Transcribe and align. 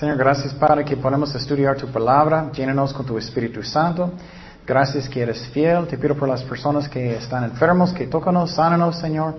Señor, 0.00 0.16
gracias 0.16 0.54
Padre 0.54 0.82
que 0.82 0.96
podemos 0.96 1.34
estudiar 1.34 1.76
tu 1.76 1.86
palabra. 1.88 2.50
Llénanos 2.54 2.94
con 2.94 3.04
tu 3.04 3.18
Espíritu 3.18 3.62
Santo. 3.62 4.10
Gracias 4.66 5.06
que 5.06 5.20
eres 5.20 5.46
fiel. 5.48 5.86
Te 5.88 5.98
pido 5.98 6.14
por 6.14 6.26
las 6.26 6.42
personas 6.42 6.88
que 6.88 7.16
están 7.16 7.44
enfermos, 7.44 7.92
que 7.92 8.06
tócanos, 8.06 8.52
sánanos, 8.52 8.98
Señor. 8.98 9.34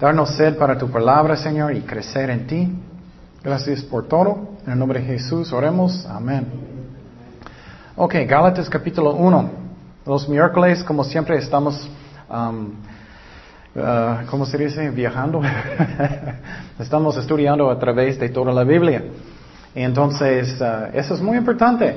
Darnos 0.00 0.30
sed 0.30 0.56
para 0.56 0.76
tu 0.76 0.90
palabra, 0.90 1.36
Señor, 1.36 1.72
y 1.72 1.82
crecer 1.82 2.30
en 2.30 2.48
ti. 2.48 2.68
Gracias 3.44 3.82
por 3.82 4.08
todo. 4.08 4.56
En 4.66 4.72
el 4.72 4.78
nombre 4.80 4.98
de 4.98 5.06
Jesús 5.06 5.52
oremos. 5.52 6.04
Amén. 6.06 6.48
Ok, 7.94 8.16
Gálatas 8.26 8.68
capítulo 8.68 9.14
1. 9.14 9.50
Los 10.04 10.28
miércoles, 10.28 10.82
como 10.82 11.04
siempre, 11.04 11.38
estamos, 11.38 11.88
um, 12.28 12.72
uh, 13.76 14.26
¿cómo 14.28 14.46
se 14.46 14.58
dice? 14.58 14.90
Viajando. 14.90 15.42
estamos 16.80 17.16
estudiando 17.16 17.70
a 17.70 17.78
través 17.78 18.18
de 18.18 18.30
toda 18.30 18.52
la 18.52 18.64
Biblia. 18.64 19.04
Y 19.76 19.82
entonces, 19.82 20.58
uh, 20.58 20.96
eso 20.96 21.14
es 21.14 21.20
muy 21.20 21.36
importante. 21.36 21.94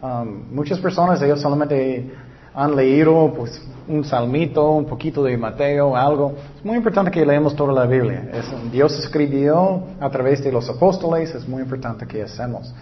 Um, 0.00 0.54
muchas 0.54 0.78
personas, 0.78 1.20
ellos 1.20 1.40
solamente 1.40 2.14
han 2.54 2.76
leído 2.76 3.34
pues, 3.36 3.60
un 3.88 4.04
salmito, 4.04 4.70
un 4.70 4.84
poquito 4.84 5.24
de 5.24 5.36
Mateo, 5.36 5.96
algo. 5.96 6.34
Es 6.56 6.64
muy 6.64 6.76
importante 6.76 7.10
que 7.10 7.26
leemos 7.26 7.56
toda 7.56 7.72
la 7.72 7.86
Biblia. 7.86 8.30
Es, 8.32 8.70
Dios 8.70 8.96
escribió 9.00 9.82
a 9.98 10.08
través 10.08 10.44
de 10.44 10.52
los 10.52 10.70
apóstoles, 10.70 11.34
es 11.34 11.48
muy 11.48 11.62
importante 11.62 12.06
que 12.06 12.22
hacemos. 12.22 12.72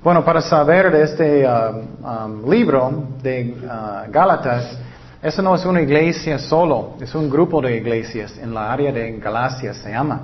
Bueno, 0.00 0.24
para 0.24 0.40
saber 0.40 0.92
de 0.92 1.02
este 1.02 1.44
um, 1.44 2.42
um, 2.44 2.48
libro 2.48 3.04
de 3.20 3.56
uh, 3.64 4.10
Gálatas, 4.12 4.78
eso 5.20 5.42
no 5.42 5.56
es 5.56 5.64
una 5.64 5.82
iglesia 5.82 6.38
solo, 6.38 6.94
es 7.00 7.12
un 7.16 7.28
grupo 7.28 7.60
de 7.60 7.76
iglesias 7.76 8.38
en 8.38 8.54
la 8.54 8.72
área 8.72 8.92
de 8.92 9.18
Galacia, 9.18 9.74
se 9.74 9.90
llama. 9.90 10.20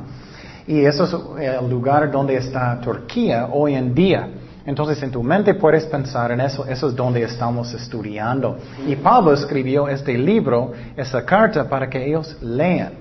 Y 0.67 0.85
eso 0.85 1.05
es 1.39 1.59
el 1.61 1.71
lugar 1.71 2.11
donde 2.11 2.37
está 2.37 2.81
Turquía 2.81 3.49
hoy 3.53 3.75
en 3.75 3.95
día. 3.95 4.29
Entonces 4.67 5.01
en 5.03 5.13
tu 5.13 5.23
mente 5.23 5.55
puedes 5.55 5.87
pensar 5.87 6.33
en 6.33 6.41
eso, 6.41 6.67
eso 6.67 6.89
es 6.89 6.97
donde 6.97 7.23
estamos 7.23 7.73
estudiando. 7.73 8.57
Y 8.87 8.97
Pablo 8.97 9.33
escribió 9.33 9.89
este 9.89 10.19
libro, 10.19 10.73
esa 10.97 11.25
carta, 11.25 11.69
para 11.69 11.89
que 11.89 12.05
ellos 12.05 12.37
lean. 12.43 12.93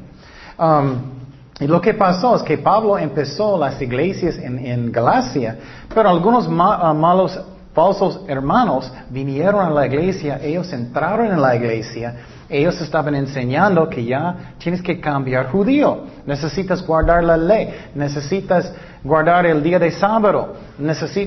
Um, 0.59 1.15
y 1.59 1.65
lo 1.65 1.81
que 1.81 1.95
pasó 1.95 2.35
es 2.35 2.43
que 2.43 2.59
Pablo 2.59 2.99
empezó 2.99 3.57
las 3.57 3.81
iglesias 3.81 4.37
en, 4.37 4.91
Galacia, 4.91 5.57
pero 5.93 6.09
algunos 6.09 6.47
uh, 6.47 6.51
malos 6.51 7.39
falsos 7.75 8.21
hermanos 8.27 8.91
vinieron 9.09 9.63
a 9.63 9.69
la 9.69 9.85
iglesia, 9.85 10.39
ellos 10.41 10.71
entraron 10.71 11.27
en 11.27 11.41
la 11.41 11.55
iglesia, 11.55 12.15
ellos 12.47 12.79
estaban 12.79 13.15
enseñando 13.15 13.89
que 13.89 14.05
ya 14.05 14.53
tienes 14.57 14.81
que 14.81 14.99
cambiar 15.01 15.51
judío, 15.51 16.05
necesitas 16.25 16.85
guardar 16.87 17.23
la 17.23 17.35
ley, 17.35 17.69
necesitas 17.93 18.73
guardar 19.03 19.45
el 19.45 19.61
día 19.61 19.77
de 19.77 19.91
sábado. 19.91 20.55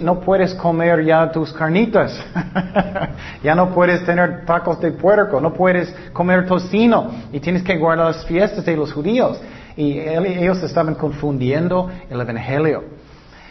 no 0.03 0.21
puedes 0.21 0.55
comer 0.55 1.05
ya 1.05 1.31
tus 1.31 1.53
carnitas. 1.53 2.19
ya 3.43 3.55
no 3.55 3.75
puedes 3.75 4.05
tener 4.07 4.47
tacos 4.47 4.81
de 4.81 4.93
puerco, 4.93 5.41
no 5.41 5.53
puedes 5.53 5.95
comer 6.15 6.47
tocino 6.47 7.11
y 7.31 7.41
tienes 7.41 7.63
que 7.63 7.77
guardar 7.77 8.07
las 8.07 8.25
fiestas 8.25 8.65
de 8.65 8.77
los 8.77 8.93
judíos. 8.93 9.39
Y 9.77 9.99
ellos 9.99 10.63
estaban 10.63 10.95
confundiendo 10.95 11.91
el 12.09 12.21
evangelio. 12.21 13.08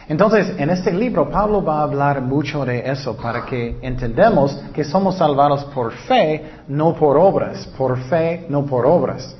Entonces, 0.09 0.53
en 0.57 0.69
este 0.69 0.93
libro 0.93 1.29
Pablo 1.29 1.61
va 1.61 1.79
a 1.79 1.83
hablar 1.83 2.21
mucho 2.21 2.63
de 2.63 2.89
eso 2.89 3.17
para 3.17 3.45
que 3.45 3.77
entendamos 3.81 4.55
que 4.73 4.85
somos 4.85 5.17
salvados 5.17 5.65
por 5.65 5.91
fe, 5.91 6.43
no 6.69 6.95
por 6.95 7.17
obras, 7.17 7.67
por 7.77 7.97
fe, 8.03 8.45
no 8.47 8.65
por 8.65 8.85
obras. 8.85 9.35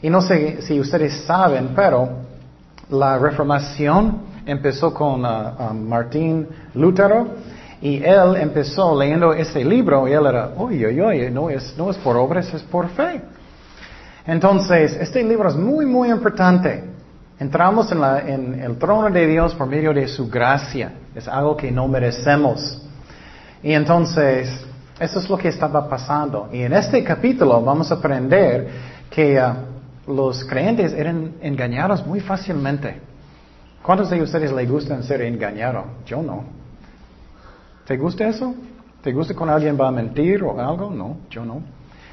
Y 0.00 0.08
no 0.08 0.22
sé 0.22 0.62
si 0.62 0.80
ustedes 0.80 1.24
saben, 1.24 1.72
pero 1.76 2.08
la 2.88 3.18
reformación 3.18 4.22
empezó 4.46 4.94
con 4.94 5.26
uh, 5.26 5.70
um, 5.70 5.88
Martín 5.88 6.46
Lutero 6.74 7.28
y 7.82 8.02
él 8.02 8.36
empezó 8.36 8.98
leyendo 8.98 9.34
ese 9.34 9.62
libro 9.62 10.08
y 10.08 10.12
él 10.12 10.24
era, 10.24 10.52
oye, 10.56 10.86
oye, 10.86 11.02
oye, 11.02 11.30
no 11.30 11.50
es, 11.50 11.76
no 11.76 11.90
es 11.90 11.98
por 11.98 12.16
obras, 12.16 12.52
es 12.54 12.62
por 12.62 12.88
fe. 12.88 13.20
Entonces, 14.26 14.96
este 15.00 15.22
libro 15.22 15.50
es 15.50 15.56
muy, 15.56 15.84
muy 15.84 16.10
importante. 16.10 16.87
Entramos 17.40 17.92
en, 17.92 18.60
el 18.60 18.76
trono 18.78 19.10
de 19.10 19.26
Dios 19.26 19.54
por 19.54 19.68
medio 19.68 19.94
de 19.94 20.08
su 20.08 20.28
gracia. 20.28 20.92
Es 21.14 21.28
algo 21.28 21.56
que 21.56 21.70
no 21.70 21.86
merecemos. 21.86 22.82
Y 23.62 23.72
entonces, 23.72 24.66
eso 24.98 25.20
es 25.20 25.30
lo 25.30 25.38
que 25.38 25.48
estaba 25.48 25.88
pasando. 25.88 26.48
Y 26.52 26.62
en 26.62 26.72
este 26.72 27.04
capítulo 27.04 27.62
vamos 27.62 27.92
a 27.92 27.94
aprender 27.94 28.68
que 29.08 29.40
uh, 29.40 30.12
los 30.12 30.44
creyentes 30.44 30.92
eran 30.92 31.34
engañados 31.40 32.04
muy 32.04 32.20
fácilmente. 32.20 33.00
¿Cuántos 33.82 34.10
de 34.10 34.20
ustedes 34.20 34.52
les 34.52 34.68
gustan 34.68 35.04
ser 35.04 35.22
engañados? 35.22 35.84
Yo 36.06 36.20
no. 36.20 36.42
¿Te 37.86 37.96
gusta 37.96 38.26
eso? 38.28 38.52
¿Te 39.00 39.12
gusta 39.12 39.34
cuando 39.34 39.54
alguien 39.54 39.78
va 39.80 39.88
a 39.88 39.92
mentir 39.92 40.42
o 40.42 40.60
algo? 40.60 40.90
No, 40.90 41.18
yo 41.30 41.44
no. 41.44 41.62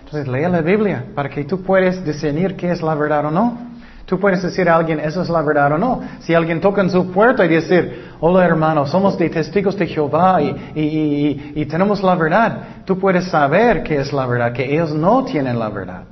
Entonces 0.06 0.28
lea 0.28 0.47
la 0.50 0.62
Biblia 0.62 1.03
para 1.16 1.30
que 1.30 1.44
tú 1.46 1.63
puedas 1.63 2.06
discernir 2.06 2.56
qué 2.56 2.72
es 2.72 2.84
la 2.84 2.94
verdad 2.94 3.25
o 3.25 3.31
no. 3.31 3.57
Tú 4.06 4.20
puedes 4.20 4.44
decir 4.44 4.70
a 4.70 4.76
alguien, 4.76 5.00
eso 5.00 5.22
es 5.24 5.30
la 5.30 5.42
verdad 5.42 5.74
o 5.74 5.78
no. 5.78 6.02
Si 6.20 6.34
alguien 6.34 6.62
toca 6.62 6.82
en 6.82 6.92
su 6.92 7.12
puerta 7.12 7.44
y 7.44 7.50
decir, 7.50 8.12
hola 8.20 8.46
hermano, 8.46 8.86
somos 8.86 9.18
de 9.18 9.30
testigos 9.30 9.76
de 9.78 9.88
Jehová 9.88 10.42
y, 10.42 11.54
y 11.56 11.66
tenemos 11.66 12.04
la 12.04 12.16
verdad, 12.16 12.58
tú 12.86 13.00
puedes 13.00 13.26
saber 13.26 13.82
qué 13.82 13.98
es 13.98 14.14
la 14.14 14.28
verdad, 14.28 14.54
que 14.54 14.72
ellos 14.72 14.94
no 14.94 15.26
tienen 15.26 15.58
la 15.58 15.70
verdad. 15.70 16.04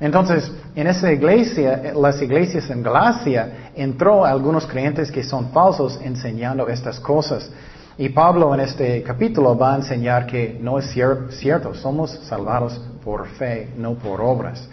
Entonces, 0.00 0.50
en 0.74 0.86
esa 0.86 1.12
iglesia, 1.12 1.92
las 1.94 2.20
iglesias 2.20 2.68
en 2.70 2.82
Galacia, 2.82 3.70
entró 3.74 4.24
algunos 4.24 4.66
creyentes 4.66 5.10
que 5.10 5.22
son 5.22 5.50
falsos 5.50 5.98
enseñando 6.02 6.68
estas 6.68 6.98
cosas. 7.00 7.50
Y 7.96 8.08
Pablo 8.08 8.52
en 8.54 8.60
este 8.60 9.02
capítulo 9.02 9.56
va 9.56 9.74
a 9.74 9.76
enseñar 9.76 10.26
que 10.26 10.58
no 10.60 10.78
es 10.78 10.90
cierto, 10.90 11.74
somos 11.74 12.10
salvados 12.28 12.80
por 13.04 13.28
fe, 13.28 13.70
no 13.76 13.94
por 13.94 14.20
obras. 14.20 14.68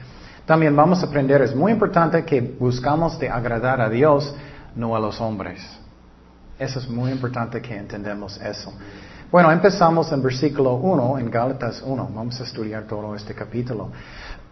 También 0.46 0.76
vamos 0.76 1.04
a 1.04 1.06
aprender, 1.06 1.42
es 1.42 1.56
muy 1.56 1.72
importante 1.72 2.26
que 2.26 2.42
buscamos 2.42 3.20
de 3.20 3.30
agradar 3.30 3.80
a 3.80 3.90
Dios, 3.90 4.34
no 4.76 4.96
a 4.96 5.00
los 5.00 5.22
hombres. 5.22 5.62
Eso 6.58 6.80
es 6.80 6.90
muy 6.90 7.12
importante 7.12 7.62
que 7.62 7.76
entendamos 7.76 8.40
eso. 8.42 8.74
Bueno, 9.32 9.52
empezamos 9.52 10.12
en 10.12 10.22
versículo 10.22 10.76
1, 10.76 11.20
en 11.20 11.32
Gálatas 11.32 11.82
1. 11.86 12.10
Vamos 12.14 12.40
a 12.42 12.44
estudiar 12.44 12.84
todo 12.84 13.16
este 13.16 13.34
capítulo. 13.34 13.90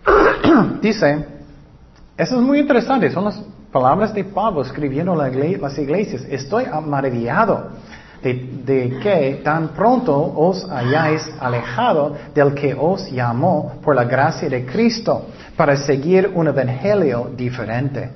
Dice, 0.81 1.25
eso 2.17 2.35
es 2.35 2.41
muy 2.41 2.59
interesante, 2.59 3.11
son 3.11 3.25
las 3.25 3.41
palabras 3.71 4.13
de 4.13 4.23
Pablo 4.23 4.61
escribiendo 4.61 5.15
las 5.15 5.77
iglesias. 5.77 6.23
Estoy 6.29 6.65
maravillado 6.85 7.71
de, 8.21 8.99
que 9.01 9.41
tan 9.43 9.69
pronto 9.69 10.13
os 10.13 10.69
hayáis 10.69 11.29
alejado 11.39 12.15
del 12.33 12.53
que 12.53 12.75
os 12.77 13.09
llamó 13.11 13.79
por 13.81 13.95
la 13.95 14.03
gracia 14.03 14.49
de 14.49 14.65
Cristo 14.65 15.27
para 15.55 15.75
seguir 15.77 16.31
un 16.33 16.47
evangelio 16.47 17.31
diferente. 17.35 18.09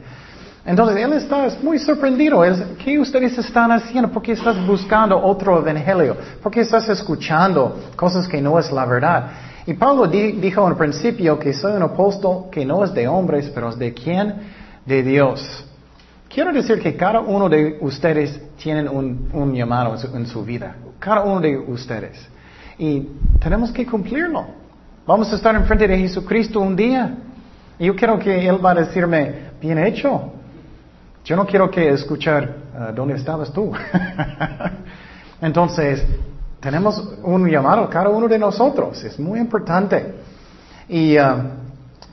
Entonces 0.65 0.97
él 0.97 1.13
está 1.13 1.47
muy 1.61 1.77
sorprendido. 1.77 2.41
¿Qué 2.83 2.97
ustedes 2.97 3.37
están 3.37 3.71
haciendo? 3.71 4.09
¿Por 4.09 4.21
qué 4.21 4.31
estás 4.31 4.65
buscando 4.65 5.21
otro 5.21 5.59
evangelio? 5.59 6.15
¿Por 6.41 6.51
qué 6.51 6.61
estás 6.61 6.87
escuchando 6.87 7.91
cosas 7.95 8.27
que 8.27 8.41
no 8.41 8.57
es 8.57 8.71
la 8.71 8.85
verdad? 8.85 9.29
Y 9.65 9.73
Pablo 9.73 10.07
dijo 10.07 10.67
en 10.67 10.75
principio 10.75 11.39
que 11.39 11.53
soy 11.53 11.73
un 11.73 11.83
apóstol 11.83 12.49
que 12.51 12.65
no 12.65 12.83
es 12.83 12.93
de 12.93 13.07
hombres, 13.07 13.49
pero 13.53 13.69
es 13.69 13.77
de 13.77 13.93
quién? 13.93 14.35
De 14.85 15.03
Dios. 15.03 15.65
Quiero 16.33 16.51
decir 16.51 16.79
que 16.79 16.95
cada 16.95 17.19
uno 17.19 17.47
de 17.47 17.77
ustedes 17.81 18.41
tiene 18.57 18.89
un, 18.89 19.53
llamado 19.53 19.95
en 20.15 20.25
su, 20.25 20.43
vida. 20.43 20.75
Cada 20.97 21.21
uno 21.21 21.39
de 21.39 21.55
ustedes. 21.57 22.27
Y 22.79 23.07
tenemos 23.39 23.71
que 23.71 23.85
cumplirlo. 23.85 24.43
Vamos 25.05 25.31
a 25.31 25.35
estar 25.35 25.53
enfrente 25.53 25.87
de 25.87 25.95
Jesucristo 25.95 26.59
un 26.59 26.75
día. 26.75 27.15
Y 27.77 27.85
yo 27.85 27.95
quiero 27.95 28.17
que 28.17 28.47
Él 28.47 28.65
va 28.65 28.71
a 28.71 28.75
decirme, 28.75 29.51
bien 29.61 29.77
hecho. 29.77 30.31
Yo 31.23 31.35
no 31.35 31.45
quiero 31.45 31.69
que 31.69 31.89
escuchar, 31.89 32.55
ah, 32.75 32.91
¿dónde 32.91 33.13
estabas 33.13 33.53
tú? 33.53 33.71
Entonces, 35.41 36.03
tenemos 36.59 37.15
un 37.21 37.47
llamado, 37.47 37.87
cada 37.91 38.09
uno 38.09 38.27
de 38.27 38.39
nosotros, 38.39 39.03
es 39.03 39.19
muy 39.19 39.39
importante. 39.39 40.15
Y 40.89 41.15
uh, 41.15 41.23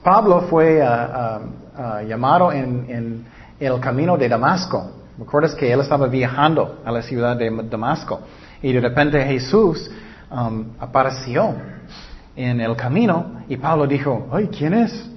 Pablo 0.02 0.42
fue 0.42 0.82
uh, 0.82 2.06
llamado 2.06 2.52
en, 2.52 3.24
el 3.60 3.78
camino 3.78 4.16
de 4.16 4.28
Damasco. 4.28 4.90
¿Recuerdas 5.18 5.54
que 5.54 5.70
él 5.70 5.80
estaba 5.80 6.06
viajando 6.06 6.80
a 6.84 6.90
la 6.90 7.02
ciudad 7.02 7.36
de 7.36 7.50
Damasco? 7.68 8.20
Y 8.62 8.72
de 8.72 8.80
repente 8.80 9.22
Jesús 9.22 9.90
um, 10.30 10.64
apareció 10.78 11.54
en 12.34 12.60
el 12.60 12.74
camino 12.74 13.42
y 13.48 13.56
Pablo 13.56 13.86
dijo, 13.86 14.28
ay, 14.32 14.48
¿quién 14.48 14.74
es? 14.74 15.10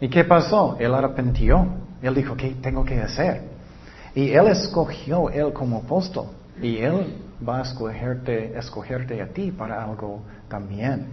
¿Y 0.00 0.08
qué 0.08 0.24
pasó? 0.24 0.76
Él 0.80 0.92
arrepintió. 0.92 1.66
Él 2.02 2.14
dijo, 2.14 2.36
¿qué 2.36 2.56
tengo 2.60 2.84
que 2.84 3.00
hacer? 3.00 3.42
Y 4.14 4.32
él 4.32 4.48
escogió 4.48 5.30
él 5.30 5.52
como 5.52 5.78
apóstol. 5.78 6.26
Y 6.60 6.78
él 6.78 7.16
va 7.46 7.58
a 7.58 7.62
escogerte, 7.62 8.58
escogerte 8.58 9.22
a 9.22 9.28
ti 9.28 9.52
para 9.52 9.84
algo 9.84 10.22
también. 10.48 11.06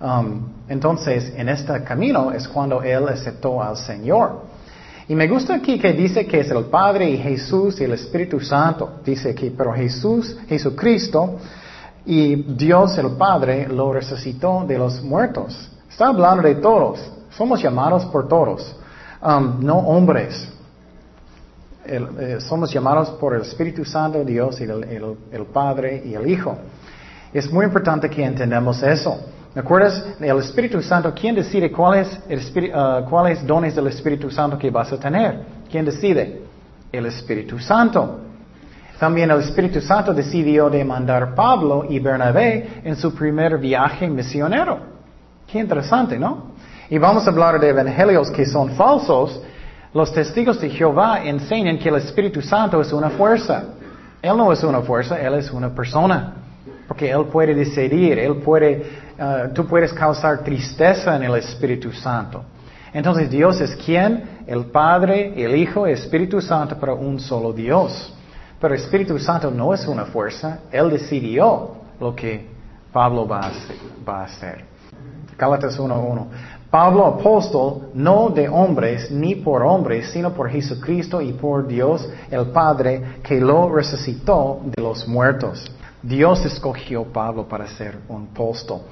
Um, 0.00 0.48
entonces, 0.68 1.32
en 1.36 1.48
este 1.48 1.82
camino 1.84 2.32
es 2.32 2.46
cuando 2.48 2.82
él 2.82 3.08
aceptó 3.08 3.62
al 3.62 3.76
Señor. 3.76 4.42
Y 5.08 5.14
me 5.14 5.28
gusta 5.28 5.54
aquí 5.54 5.78
que 5.78 5.92
dice 5.92 6.26
que 6.26 6.40
es 6.40 6.50
el 6.50 6.64
Padre 6.64 7.08
y 7.08 7.18
Jesús 7.18 7.80
y 7.80 7.84
el 7.84 7.92
Espíritu 7.92 8.40
Santo. 8.40 9.00
Dice 9.04 9.30
aquí, 9.30 9.50
pero 9.56 9.72
Jesús, 9.72 10.36
Jesucristo 10.48 11.38
y 12.04 12.34
Dios 12.34 12.98
el 12.98 13.10
Padre 13.12 13.68
lo 13.68 13.92
resucitó 13.92 14.64
de 14.66 14.78
los 14.78 15.02
muertos. 15.02 15.70
Está 15.88 16.08
hablando 16.08 16.42
de 16.42 16.56
todos. 16.56 17.00
Somos 17.30 17.62
llamados 17.62 18.04
por 18.06 18.28
todos, 18.28 18.74
um, 19.22 19.64
no 19.64 19.78
hombres. 19.78 20.48
Eh, 21.84 22.38
somos 22.40 22.72
llamados 22.72 23.10
por 23.10 23.34
el 23.34 23.42
Espíritu 23.42 23.84
Santo, 23.84 24.24
Dios 24.24 24.60
y 24.60 24.64
el, 24.64 25.46
Padre 25.52 26.02
y 26.04 26.14
el 26.14 26.28
Hijo. 26.28 26.56
Es 27.32 27.52
muy 27.52 27.64
importante 27.66 28.10
que 28.10 28.24
entendamos 28.24 28.82
eso. 28.82 29.20
¿Me 29.56 29.62
acuerdas? 29.62 30.04
El 30.20 30.38
Espíritu 30.38 30.82
Santo, 30.82 31.14
¿quién 31.18 31.34
decide 31.34 31.72
cuáles 31.72 32.20
uh, 32.28 33.08
cuáles 33.08 33.46
dones 33.46 33.74
del 33.74 33.86
Espíritu 33.86 34.30
Santo 34.30 34.58
que 34.58 34.70
vas 34.70 34.92
a 34.92 35.00
tener? 35.00 35.46
¿Quién 35.70 35.82
decide? 35.86 36.42
El 36.92 37.06
Espíritu 37.06 37.58
Santo. 37.58 38.20
También 39.00 39.30
el 39.30 39.40
Espíritu 39.40 39.80
Santo 39.80 40.12
decidió 40.12 40.68
de 40.68 40.84
mandar 40.84 41.34
Pablo 41.34 41.86
y 41.88 41.98
Bernabé 42.00 42.82
en 42.84 42.96
su 42.96 43.14
primer 43.14 43.56
viaje 43.56 44.10
misionero. 44.10 44.78
Qué 45.50 45.58
interesante, 45.58 46.18
¿no? 46.18 46.48
Y 46.90 46.98
vamos 46.98 47.26
a 47.26 47.30
hablar 47.30 47.58
de 47.58 47.70
evangelios 47.70 48.30
que 48.30 48.44
son 48.44 48.72
falsos. 48.72 49.40
Los 49.94 50.12
testigos 50.12 50.60
de 50.60 50.68
Jehová 50.68 51.24
enseñan 51.24 51.78
que 51.78 51.88
el 51.88 51.96
Espíritu 51.96 52.42
Santo 52.42 52.78
es 52.82 52.92
una 52.92 53.08
fuerza. 53.08 53.64
Él 54.20 54.36
no 54.36 54.52
es 54.52 54.62
una 54.62 54.82
fuerza, 54.82 55.18
Él 55.18 55.32
es 55.32 55.50
una 55.50 55.74
persona. 55.74 56.45
Porque 56.86 57.10
Él 57.10 57.26
puede 57.26 57.54
decidir, 57.54 58.18
Él 58.18 58.36
puede, 58.36 58.82
uh, 59.18 59.52
tú 59.52 59.66
puedes 59.66 59.92
causar 59.92 60.44
tristeza 60.44 61.16
en 61.16 61.24
el 61.24 61.34
Espíritu 61.36 61.92
Santo. 61.92 62.44
Entonces 62.92 63.28
Dios 63.30 63.60
es 63.60 63.76
quien? 63.76 64.42
El 64.46 64.66
Padre, 64.66 65.32
el 65.36 65.54
Hijo, 65.56 65.86
el 65.86 65.94
Espíritu 65.94 66.40
Santo 66.40 66.78
para 66.78 66.94
un 66.94 67.18
solo 67.20 67.52
Dios. 67.52 68.14
Pero 68.60 68.74
el 68.74 68.80
Espíritu 68.80 69.18
Santo 69.18 69.50
no 69.50 69.74
es 69.74 69.86
una 69.86 70.06
fuerza, 70.06 70.60
Él 70.70 70.90
decidió 70.90 71.72
lo 72.00 72.14
que 72.14 72.46
Pablo 72.92 73.26
va 73.26 73.50
a 74.06 74.24
hacer. 74.24 74.64
Gálatas 75.36 75.78
1.1. 75.78 76.26
Pablo 76.70 77.06
apóstol, 77.06 77.90
no 77.94 78.30
de 78.30 78.48
hombres 78.48 79.10
ni 79.10 79.36
por 79.36 79.62
hombres, 79.62 80.10
sino 80.10 80.32
por 80.32 80.50
Jesucristo 80.50 81.20
y 81.20 81.32
por 81.32 81.66
Dios 81.66 82.08
el 82.30 82.46
Padre 82.46 83.20
que 83.22 83.40
lo 83.40 83.68
resucitó 83.68 84.60
de 84.64 84.82
los 84.82 85.06
muertos. 85.06 85.70
Dios 86.06 86.44
escogió 86.44 87.04
Pablo 87.04 87.48
para 87.48 87.66
ser 87.66 87.98
un 88.08 88.28
apóstol. 88.32 88.82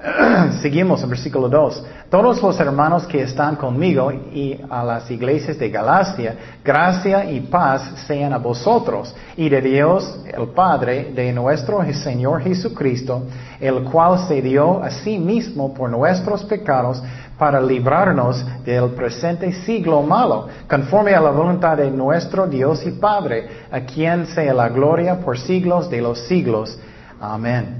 Seguimos 0.62 1.02
en 1.02 1.10
versículo 1.10 1.48
2. 1.48 1.84
Todos 2.10 2.42
los 2.42 2.58
hermanos 2.58 3.06
que 3.06 3.22
están 3.22 3.54
conmigo 3.54 4.10
y 4.10 4.58
a 4.68 4.82
las 4.82 5.08
iglesias 5.10 5.58
de 5.58 5.70
Galacia, 5.70 6.34
gracia 6.64 7.30
y 7.30 7.40
paz 7.40 8.02
sean 8.06 8.32
a 8.32 8.38
vosotros 8.38 9.14
y 9.36 9.48
de 9.48 9.60
Dios 9.60 10.24
el 10.26 10.48
Padre, 10.48 11.12
de 11.14 11.32
nuestro 11.32 11.84
Señor 11.92 12.42
Jesucristo, 12.42 13.24
el 13.60 13.84
cual 13.84 14.26
se 14.26 14.42
dio 14.42 14.82
a 14.82 14.90
sí 14.90 15.18
mismo 15.18 15.72
por 15.72 15.88
nuestros 15.88 16.42
pecados 16.44 17.00
para 17.40 17.58
librarnos 17.58 18.44
del 18.66 18.90
presente 18.90 19.50
siglo 19.64 20.02
malo, 20.02 20.46
conforme 20.68 21.14
a 21.14 21.22
la 21.22 21.30
voluntad 21.30 21.78
de 21.78 21.90
nuestro 21.90 22.46
Dios 22.46 22.84
y 22.84 22.90
Padre, 22.90 23.48
a 23.70 23.80
quien 23.80 24.26
sea 24.26 24.52
la 24.52 24.68
gloria 24.68 25.18
por 25.18 25.38
siglos 25.38 25.88
de 25.88 26.02
los 26.02 26.18
siglos. 26.28 26.78
Amén. 27.18 27.76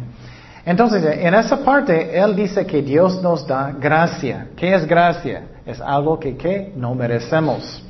Entonces, 0.65 1.05
en 1.05 1.35
esa 1.35 1.63
parte, 1.63 2.19
Él 2.19 2.35
dice 2.35 2.65
que 2.65 2.81
Dios 2.81 3.23
nos 3.23 3.47
da 3.47 3.71
gracia. 3.79 4.47
¿Qué 4.57 4.75
es 4.75 4.87
gracia? 4.87 5.43
Es 5.67 5.79
algo 5.79 6.19
que 6.19 6.73
no 6.75 6.95
merecemos. 6.95 7.85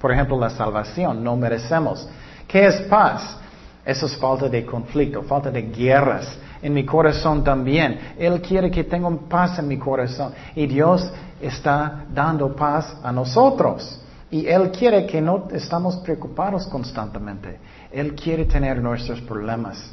Por, 0.00 0.12
ejemplo, 0.12 0.40
la 0.40 0.48
salvación, 0.48 1.22
no 1.22 1.36
merecemos. 1.36 2.08
¿Qué 2.48 2.64
es 2.66 2.80
paz? 2.88 3.36
Eso 3.84 4.06
es 4.06 4.16
falta 4.16 4.48
de 4.48 4.64
conflicto, 4.64 5.22
falta 5.24 5.50
de 5.50 5.60
guerras. 5.60 6.38
En 6.62 6.74
mi 6.74 6.84
corazón 6.84 7.42
también. 7.42 8.14
Él 8.18 8.40
quiere 8.40 8.70
que 8.70 8.84
tenga 8.84 9.10
paz 9.28 9.58
en 9.58 9.68
mi 9.68 9.78
corazón. 9.78 10.32
Y 10.54 10.66
Dios 10.66 11.10
está 11.40 12.04
dando 12.12 12.54
paz 12.54 12.96
a 13.02 13.12
nosotros. 13.12 14.00
Y 14.30 14.46
Él 14.46 14.70
quiere 14.70 15.06
que 15.06 15.20
no 15.20 15.48
estamos 15.52 15.96
preocupados 15.96 16.66
constantemente. 16.66 17.58
Él 17.90 18.14
quiere 18.14 18.44
tener 18.44 18.80
nuestros 18.80 19.20
problemas 19.22 19.92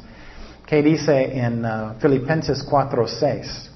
que 0.64 0.82
dice 0.82 1.38
en 1.38 1.64
uh, 1.64 1.94
Filipenses 1.98 2.64
4:6. 2.64 3.68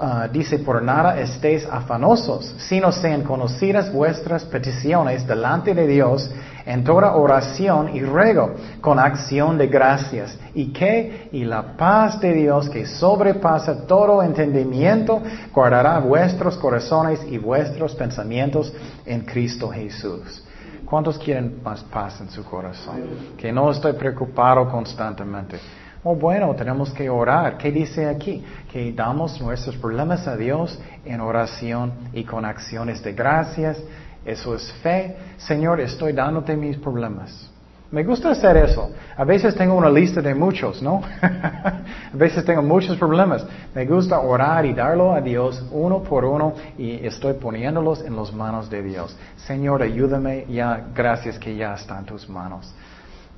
Uh, 0.00 0.32
dice, 0.32 0.60
por 0.60 0.80
nada 0.80 1.18
estéis 1.18 1.66
afanosos, 1.66 2.54
sino 2.58 2.92
sean 2.92 3.22
conocidas 3.24 3.92
vuestras 3.92 4.44
peticiones 4.44 5.26
delante 5.26 5.74
de 5.74 5.88
Dios 5.88 6.30
en 6.68 6.84
toda 6.84 7.16
oración 7.16 7.96
y 7.96 8.02
ruego, 8.02 8.54
con 8.82 8.98
acción 8.98 9.56
de 9.56 9.68
gracias. 9.68 10.38
¿Y 10.54 10.70
qué? 10.70 11.30
Y 11.32 11.44
la 11.44 11.78
paz 11.78 12.20
de 12.20 12.34
Dios 12.34 12.68
que 12.68 12.84
sobrepasa 12.84 13.86
todo 13.86 14.22
entendimiento, 14.22 15.22
guardará 15.54 15.98
vuestros 15.98 16.58
corazones 16.58 17.24
y 17.26 17.38
vuestros 17.38 17.94
pensamientos 17.94 18.70
en 19.06 19.22
Cristo 19.22 19.70
Jesús. 19.70 20.44
¿Cuántos 20.84 21.16
quieren 21.18 21.58
más 21.64 21.82
paz 21.84 22.20
en 22.20 22.28
su 22.28 22.44
corazón? 22.44 22.96
Que 23.38 23.50
no 23.50 23.70
estoy 23.70 23.94
preocupado 23.94 24.68
constantemente. 24.68 25.58
Oh, 26.04 26.14
bueno, 26.14 26.54
tenemos 26.54 26.92
que 26.92 27.08
orar. 27.08 27.56
¿Qué 27.56 27.72
dice 27.72 28.06
aquí? 28.06 28.44
Que 28.70 28.92
damos 28.92 29.40
nuestros 29.40 29.74
problemas 29.76 30.28
a 30.28 30.36
Dios 30.36 30.78
en 31.06 31.20
oración 31.22 31.92
y 32.12 32.24
con 32.24 32.44
acciones 32.44 33.02
de 33.02 33.14
gracias. 33.14 33.82
Eso 34.28 34.54
es 34.54 34.70
fe. 34.82 35.16
Señor, 35.38 35.80
estoy 35.80 36.12
dándote 36.12 36.56
mis 36.56 36.76
problemas. 36.76 37.50
Me 37.90 38.04
gusta 38.04 38.30
hacer 38.30 38.58
eso. 38.58 38.90
A 39.16 39.24
veces 39.24 39.54
tengo 39.54 39.74
una 39.74 39.88
lista 39.88 40.20
de 40.20 40.34
muchos, 40.34 40.82
¿no? 40.82 41.00
a 41.22 41.82
veces 42.12 42.44
tengo 42.44 42.62
muchos 42.62 42.98
problemas. 42.98 43.46
Me 43.74 43.86
gusta 43.86 44.20
orar 44.20 44.66
y 44.66 44.74
darlo 44.74 45.14
a 45.14 45.22
Dios 45.22 45.64
uno 45.70 46.02
por 46.02 46.26
uno 46.26 46.52
y 46.76 47.06
estoy 47.06 47.32
poniéndolos 47.34 48.04
en 48.04 48.14
las 48.14 48.30
manos 48.34 48.68
de 48.68 48.82
Dios. 48.82 49.16
Señor, 49.36 49.82
ayúdame 49.82 50.44
ya, 50.50 50.88
gracias 50.94 51.38
que 51.38 51.56
ya 51.56 51.72
está 51.72 51.98
en 51.98 52.04
tus 52.04 52.28
manos. 52.28 52.74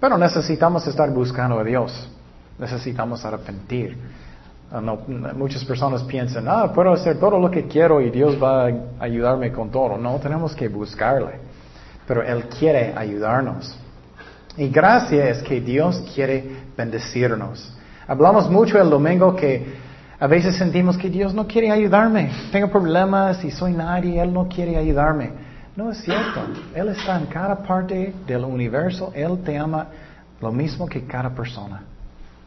Pero 0.00 0.18
necesitamos 0.18 0.84
estar 0.88 1.08
buscando 1.10 1.60
a 1.60 1.64
Dios 1.64 2.10
necesitamos 2.60 3.24
arrepentir. 3.24 3.96
Muchas 5.34 5.64
personas 5.64 6.04
piensan, 6.04 6.46
ah, 6.46 6.70
puedo 6.72 6.92
hacer 6.92 7.18
todo 7.18 7.40
lo 7.40 7.50
que 7.50 7.66
quiero 7.66 8.00
y 8.00 8.10
Dios 8.10 8.40
va 8.40 8.68
a 8.68 8.72
ayudarme 9.00 9.50
con 9.50 9.68
todo. 9.70 9.98
No, 9.98 10.18
tenemos 10.18 10.54
que 10.54 10.68
buscarle. 10.68 11.40
Pero 12.06 12.22
Él 12.22 12.44
quiere 12.44 12.94
ayudarnos. 12.96 13.76
Y 14.56 14.68
gracia 14.68 15.28
es 15.28 15.42
que 15.42 15.60
Dios 15.60 16.04
quiere 16.14 16.44
bendecirnos. 16.76 17.76
Hablamos 18.06 18.48
mucho 18.48 18.80
el 18.80 18.90
domingo 18.90 19.34
que 19.34 19.74
a 20.20 20.26
veces 20.26 20.56
sentimos 20.56 20.96
que 20.96 21.08
Dios 21.08 21.34
no 21.34 21.46
quiere 21.48 21.70
ayudarme. 21.70 22.30
Tengo 22.52 22.68
problemas 22.68 23.42
y 23.44 23.50
soy 23.50 23.72
nadie, 23.72 24.20
Él 24.20 24.32
no 24.32 24.48
quiere 24.48 24.76
ayudarme. 24.76 25.30
No 25.74 25.90
es 25.90 25.98
cierto. 25.98 26.42
Él 26.74 26.88
está 26.90 27.18
en 27.18 27.26
cada 27.26 27.56
parte 27.56 28.14
del 28.26 28.44
universo. 28.44 29.12
Él 29.14 29.38
te 29.44 29.56
ama 29.56 29.88
lo 30.40 30.52
mismo 30.52 30.86
que 30.86 31.06
cada 31.06 31.30
persona. 31.30 31.82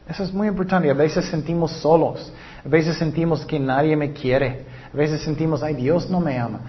Eso 0.07 0.23
es 0.23 0.33
muy 0.33 0.47
importante. 0.47 0.89
A 0.89 0.93
veces 0.93 1.25
sentimos 1.25 1.71
solos. 1.71 2.31
A 2.65 2.67
veces 2.67 2.97
sentimos 2.97 3.45
que 3.45 3.59
nadie 3.59 3.95
me 3.95 4.11
quiere. 4.11 4.65
A 4.93 4.97
veces 4.97 5.21
sentimos, 5.21 5.63
ay, 5.63 5.75
Dios 5.75 6.09
no 6.09 6.19
me 6.19 6.37
ama. 6.37 6.59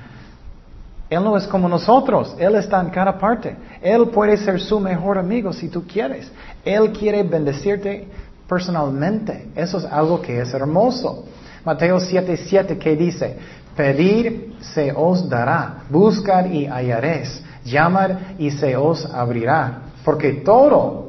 Él 1.10 1.22
no 1.22 1.36
es 1.36 1.46
como 1.46 1.68
nosotros. 1.68 2.34
Él 2.38 2.54
está 2.54 2.80
en 2.80 2.90
cada 2.90 3.18
parte. 3.18 3.56
Él 3.82 4.08
puede 4.08 4.36
ser 4.36 4.60
su 4.60 4.80
mejor 4.80 5.18
amigo 5.18 5.52
si 5.52 5.68
tú 5.68 5.84
quieres. 5.86 6.30
Él 6.64 6.92
quiere 6.92 7.22
bendecirte 7.22 8.08
personalmente. 8.48 9.48
Eso 9.54 9.78
es 9.78 9.84
algo 9.84 10.20
que 10.20 10.40
es 10.40 10.52
hermoso. 10.54 11.26
Mateo 11.64 11.98
7:7 11.98 12.78
que 12.78 12.94
dice, 12.94 13.36
pedir 13.76 14.54
se 14.60 14.92
os 14.92 15.28
dará, 15.28 15.84
buscar 15.90 16.46
y 16.52 16.66
hallaréis, 16.66 17.42
llamar 17.64 18.34
y 18.38 18.50
se 18.50 18.76
os 18.76 19.06
abrirá, 19.06 19.82
porque 20.04 20.32
todo 20.32 21.03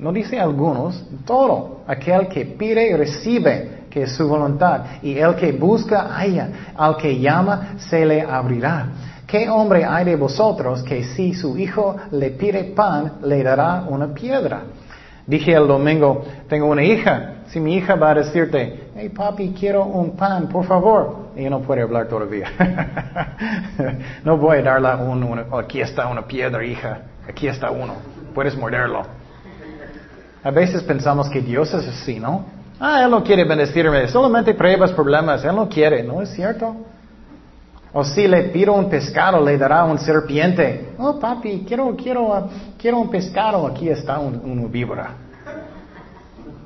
no 0.00 0.12
dice 0.12 0.40
algunos, 0.40 1.04
todo. 1.26 1.82
Aquel 1.86 2.28
que 2.28 2.46
pide 2.46 2.96
recibe, 2.96 3.80
que 3.90 4.04
es 4.04 4.12
su 4.12 4.26
voluntad. 4.26 4.82
Y 5.02 5.18
el 5.18 5.34
que 5.36 5.52
busca 5.52 6.16
haya. 6.16 6.72
Al 6.74 6.96
que 6.96 7.18
llama 7.18 7.74
se 7.76 8.06
le 8.06 8.22
abrirá. 8.22 8.86
¿Qué 9.26 9.48
hombre 9.48 9.84
hay 9.84 10.06
de 10.06 10.16
vosotros 10.16 10.82
que 10.82 11.04
si 11.04 11.34
su 11.34 11.56
hijo 11.58 11.96
le 12.12 12.30
pide 12.30 12.64
pan, 12.64 13.18
le 13.22 13.42
dará 13.42 13.84
una 13.88 14.12
piedra? 14.12 14.62
Dije 15.26 15.52
el 15.52 15.68
domingo, 15.68 16.24
tengo 16.48 16.66
una 16.66 16.82
hija. 16.82 17.34
Si 17.48 17.60
mi 17.60 17.76
hija 17.76 17.94
va 17.94 18.10
a 18.10 18.14
decirte, 18.14 18.90
hey 18.96 19.10
papi, 19.10 19.54
quiero 19.58 19.84
un 19.84 20.16
pan, 20.16 20.48
por 20.48 20.64
favor. 20.64 21.28
Ella 21.36 21.50
no 21.50 21.60
puede 21.60 21.82
hablar 21.82 22.08
todavía. 22.08 22.50
no 24.24 24.36
voy 24.38 24.58
a 24.58 24.62
darle 24.62 24.94
un, 25.04 25.44
aquí 25.52 25.80
está 25.80 26.08
una 26.08 26.22
piedra, 26.26 26.64
hija. 26.64 27.02
Aquí 27.28 27.46
está 27.46 27.70
uno. 27.70 27.94
Puedes 28.34 28.56
morderlo. 28.56 29.19
A 30.42 30.50
veces 30.50 30.82
pensamos 30.82 31.28
que 31.28 31.40
Dios 31.40 31.72
es 31.74 31.86
así, 31.86 32.18
¿no? 32.18 32.44
Ah, 32.78 33.02
Él 33.04 33.10
no 33.10 33.22
quiere 33.22 33.44
bendecirme, 33.44 34.08
solamente 34.08 34.54
pruebas 34.54 34.92
problemas, 34.92 35.44
Él 35.44 35.54
no 35.54 35.68
quiere, 35.68 36.02
¿no 36.02 36.22
es 36.22 36.30
cierto? 36.30 36.76
O 37.92 38.04
si 38.04 38.28
le 38.28 38.44
pido 38.44 38.72
un 38.72 38.88
pescado, 38.88 39.44
le 39.44 39.58
dará 39.58 39.84
un 39.84 39.98
serpiente. 39.98 40.94
Oh, 40.96 41.18
papi, 41.18 41.64
quiero, 41.66 41.94
quiero, 41.96 42.48
quiero 42.78 42.98
un 43.00 43.10
pescado. 43.10 43.66
Aquí 43.66 43.88
está 43.88 44.20
un, 44.20 44.40
un 44.44 44.70
víbora. 44.70 45.10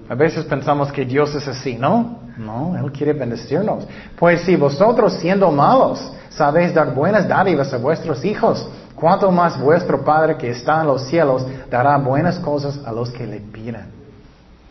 A 0.09 0.15
veces 0.15 0.45
pensamos 0.45 0.93
que 0.93 1.05
Dios 1.05 1.35
es 1.35 1.49
así, 1.49 1.77
¿no? 1.77 2.19
No, 2.37 2.77
Él 2.77 2.93
quiere 2.93 3.15
bendecirnos. 3.15 3.87
Pues 4.19 4.43
si 4.43 4.55
vosotros 4.55 5.15
siendo 5.15 5.51
malos 5.51 6.13
sabéis 6.29 6.75
dar 6.75 6.93
buenas 6.93 7.27
dádivas 7.27 7.73
a 7.73 7.79
vuestros 7.79 8.23
hijos, 8.25 8.69
cuánto 8.95 9.31
más 9.31 9.61
vuestro 9.61 10.05
Padre 10.05 10.37
que 10.37 10.51
está 10.51 10.81
en 10.81 10.87
los 10.87 11.07
cielos 11.07 11.47
dará 11.71 11.97
buenas 11.99 12.39
cosas 12.39 12.81
a 12.85 12.93
los 12.93 13.11
que 13.11 13.27
le 13.27 13.41
piden. 13.41 13.87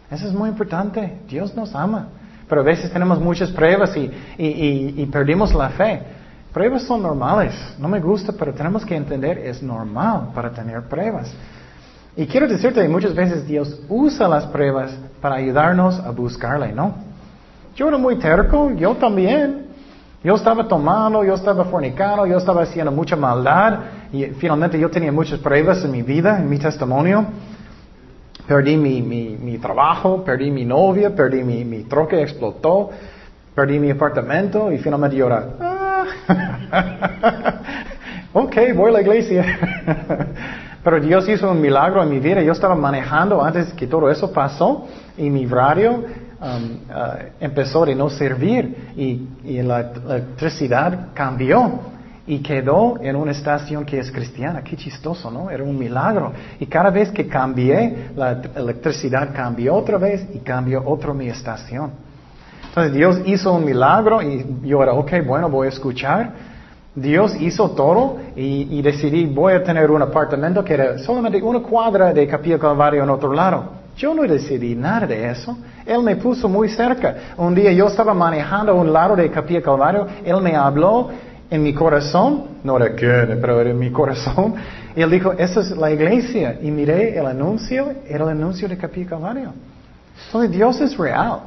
Eso 0.10 0.28
es 0.28 0.34
muy 0.34 0.50
importante. 0.50 1.20
Dios 1.28 1.56
nos 1.56 1.74
ama. 1.76 2.08
Pero 2.48 2.62
a 2.62 2.64
veces 2.64 2.92
tenemos 2.92 3.20
muchas 3.20 3.50
pruebas 3.52 3.96
y, 3.96 4.12
y 4.38 5.06
perdimos 5.12 5.54
la 5.54 5.70
fe. 5.70 6.02
Pruebas 6.54 6.84
son 6.84 7.02
normales. 7.02 7.56
No 7.80 7.88
me 7.88 8.00
gusta, 8.00 8.32
pero 8.32 8.54
tenemos 8.54 8.86
que 8.86 8.96
entender, 8.96 9.40
es 9.40 9.64
normal 9.64 10.30
para 10.36 10.52
tener 10.52 10.84
pruebas. 10.84 11.34
Y 12.16 12.28
quiero 12.28 12.48
decirte 12.48 12.80
que 12.80 12.88
muchas 12.88 13.16
veces 13.16 13.48
Dios 13.48 13.82
usa 13.90 14.28
las 14.28 14.46
pruebas 14.46 14.96
para 15.20 15.36
ayudarnos 15.36 16.00
a 16.00 16.12
buscarle, 16.12 16.72
¿no? 16.72 16.94
Yo 17.76 17.88
era 17.88 17.98
muy 17.98 18.18
terco, 18.18 18.72
yo 18.72 18.94
también. 18.96 19.64
Yo 20.24 20.36
estaba 20.36 20.68
tomando, 20.68 21.24
yo 21.24 21.34
estaba 21.34 21.66
fornicando, 21.66 22.26
yo 22.28 22.38
estaba 22.38 22.62
haciendo 22.62 22.92
mucha 22.92 23.16
maldad 23.16 23.80
y 24.14 24.26
finalmente 24.26 24.80
yo 24.80 24.92
tenía 24.92 25.12
muchas 25.12 25.40
pruebas 25.40 25.84
en 25.84 25.90
mi 25.90 26.04
vida, 26.04 26.38
en 26.38 26.48
mi 26.48 26.60
testimonio. 26.60 27.26
Perdí 28.48 28.78
mi, 28.78 29.02
mi, 29.02 29.58
trabajo, 29.58 30.24
perdí 30.24 30.52
mi 30.52 30.66
novia, 30.66 31.16
perdí 31.16 31.44
mi, 31.44 31.66
mi 31.66 31.86
troque, 31.86 32.22
explotó, 32.22 32.92
perdí 33.56 33.80
mi 33.80 33.90
apartamento 33.90 34.72
y 34.72 34.78
finalmente 34.78 35.16
yo 35.16 35.26
era, 35.26 35.48
ah, 35.60 36.06
ok, 38.34 38.56
voy 38.76 38.90
a 38.90 38.94
la 38.94 39.02
iglesia. 39.02 39.60
Pero 40.84 41.00
Dios 41.00 41.28
hizo 41.28 41.50
un 41.50 41.60
milagro 41.60 42.04
en 42.04 42.10
mi 42.10 42.20
vida. 42.20 42.44
Yo 42.44 42.52
estaba 42.52 42.76
manejando 42.76 43.42
antes 43.42 43.74
que 43.74 43.88
todo 43.88 44.12
eso 44.12 44.32
pasó 44.32 44.86
y 45.18 45.32
mi 45.32 45.48
radio 45.48 45.92
um, 45.92 46.04
uh, 46.44 47.30
empezó 47.40 47.84
de 47.86 47.96
no 47.96 48.10
servir 48.10 48.92
y, 48.96 49.28
y, 49.44 49.62
la 49.64 49.92
electricidad 50.08 51.08
cambió 51.16 51.93
y 52.26 52.40
quedó 52.40 52.96
en 53.02 53.16
una 53.16 53.32
estación 53.32 53.86
que 53.86 54.00
es 54.00 54.12
cristiana. 54.12 54.64
Qué 54.64 54.78
chistoso, 54.78 55.30
¿no? 55.30 55.50
Era 55.50 55.64
un 55.64 55.78
milagro. 55.78 56.32
Y 56.60 56.66
cada 56.66 56.90
vez 56.90 57.12
que 57.12 57.28
cambié, 57.28 58.12
la 58.16 58.42
electricidad 58.56 59.34
cambió 59.34 59.76
otra 59.76 59.98
vez 59.98 60.26
y 60.34 60.40
cambió 60.40 60.84
otra 60.86 61.14
mi 61.14 61.28
estación. 61.28 61.92
Entonces 62.70 62.94
Dios 62.94 63.22
hizo 63.26 63.54
un 63.54 63.66
milagro 63.66 64.22
y 64.22 64.46
yo 64.64 64.82
era, 64.82 64.94
ok, 64.94 65.12
bueno, 65.26 65.50
voy 65.50 65.68
a 65.68 65.70
escuchar. 65.70 66.32
Dios 66.96 67.36
hizo 67.40 67.72
todo 67.72 68.18
y, 68.36 68.82
decidí, 68.82 69.26
voy 69.26 69.54
a 69.54 69.64
tener 69.64 69.92
un 69.92 70.02
apartamento 70.02 70.64
que 70.64 70.76
era 70.76 70.98
solamente 71.00 71.42
una 71.42 71.60
cuadra 71.60 72.14
de 72.14 72.26
Capilla 72.28 72.58
Calvario 72.58 73.04
en 73.04 73.10
otro 73.10 73.34
lado. 73.34 73.84
Yo 73.98 74.14
no 74.14 74.24
decidí 74.24 74.76
nada 74.76 75.06
de 75.06 75.30
eso. 75.30 75.58
Él 75.86 76.02
me 76.02 76.16
puso 76.16 76.48
muy 76.48 76.70
cerca. 76.70 77.16
Un 77.38 77.54
día 77.54 77.72
yo 77.72 77.88
estaba 77.88 78.14
manejando 78.14 78.76
un 78.76 78.94
lado 78.94 79.16
de 79.16 79.30
Capilla 79.30 79.62
Calvario, 79.62 80.08
Él 80.24 80.42
me 80.42 80.56
habló 80.56 81.10
en 81.50 81.62
mi 81.62 81.74
corazón, 81.74 82.46
no 82.64 82.78
que, 82.78 83.38
pero 83.40 83.62
era 83.62 83.70
en 83.70 83.80
mi 83.80 83.92
corazón, 83.92 84.56
y 84.96 85.02
Él 85.02 85.10
dijo, 85.10 85.32
esa 85.34 85.62
es 85.62 85.72
la 85.72 85.92
iglesia. 85.92 86.60
Y 86.62 86.70
miré 86.72 87.18
el 87.18 87.26
anuncio, 87.26 87.94
era 88.08 88.24
el 88.26 88.32
anuncio 88.32 88.68
de 88.68 88.78
Capilla 88.78 89.12
Calvario. 89.12 89.54
Entonces 90.28 90.52
Dios 90.52 90.80
es 90.82 90.98
real. 90.98 91.40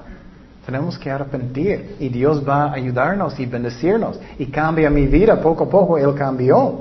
Tenemos 0.65 0.99
que 0.99 1.09
arrepentir 1.11 1.95
y 2.00 2.09
Dios 2.09 2.47
va 2.47 2.65
a 2.65 2.73
ayudarnos 2.73 3.38
y 3.38 3.47
bendecirnos. 3.47 4.19
Y 4.38 4.47
cambia 4.47 4.91
mi 4.91 5.07
vida, 5.07 5.41
poco 5.41 5.65
a 5.65 5.71
poco 5.71 5.97
Él 5.97 6.12
cambió. 6.17 6.81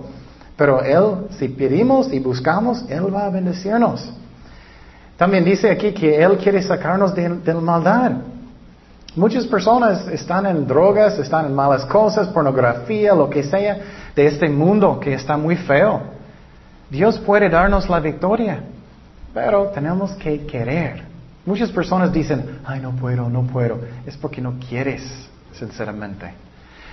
Pero 0.57 0.81
Él, 0.81 1.27
si 1.38 1.50
pedimos 1.50 2.12
y 2.12 2.19
buscamos, 2.19 2.84
Él 2.89 3.13
va 3.13 3.27
a 3.27 3.29
bendecirnos. 3.29 4.12
También 5.17 5.43
dice 5.43 5.69
aquí 5.69 5.93
que 5.93 6.19
Él 6.22 6.38
quiere 6.38 6.63
sacarnos 6.63 7.13
del 7.13 7.43
de 7.43 7.53
maldad. 7.53 8.12
Muchas 9.15 9.45
personas 9.48 10.07
están 10.10 10.45
en 10.45 10.67
drogas, 10.67 11.17
están 11.17 11.45
en 11.45 11.53
malas 11.53 11.86
cosas, 11.86 12.27
pornografía, 12.27 13.15
lo 13.15 13.29
que 13.29 13.43
sea, 13.43 13.77
de 14.13 14.27
este 14.27 14.50
mundo 14.50 15.00
que 15.00 15.13
está 15.13 15.38
muy 15.38 15.55
feo. 15.55 16.01
Dios 16.89 17.17
puede 17.19 17.50
darnos 17.50 17.89
la 17.89 18.01
victoria, 18.01 18.60
pero 19.34 19.67
tenemos 19.67 20.12
que 20.13 20.45
querer. 20.45 21.03
Muchas 21.45 21.72
personas 21.72 22.12
dicen, 22.12 22.60
ay, 22.65 22.81
no 22.81 22.91
puedo, 22.91 23.29
no 23.29 23.43
puedo. 23.43 23.79
Es 24.05 24.17
porque 24.17 24.41
no 24.41 24.55
quieres, 24.67 25.01
sinceramente. 25.53 26.34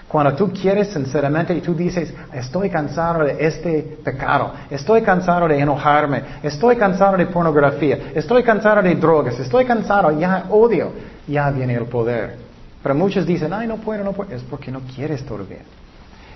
Cuando 0.07 0.35
tú 0.35 0.53
quieres 0.53 0.93
sinceramente 0.93 1.55
y 1.55 1.61
tú 1.61 1.75
dices, 1.75 2.13
estoy 2.35 2.69
cansado 2.71 3.25
de 3.25 3.47
este 3.47 3.99
pecado, 4.05 4.53
estoy 4.71 5.03
cansado 5.03 5.49
de 5.49 5.59
enojarme, 5.59 6.23
estoy 6.43 6.77
cansado 6.77 7.17
de 7.17 7.27
pornografía, 7.27 8.11
estoy 8.15 8.43
cansado 8.43 8.83
de 8.83 8.95
drogas, 8.95 9.41
estoy 9.41 9.65
cansado, 9.65 10.11
ya 10.21 10.45
odio, 10.51 10.93
ya 11.27 11.51
viene 11.51 11.75
el 11.75 11.87
poder. 11.87 12.37
Pero 12.83 12.95
muchos 12.95 13.27
dicen, 13.27 13.53
ay, 13.53 13.67
no 13.67 13.77
puedo, 13.77 14.03
no 14.03 14.13
puedo. 14.13 14.33
Es 14.35 14.43
porque 14.43 14.71
no 14.71 14.81
quieres 14.81 15.25
todavía. 15.25 15.61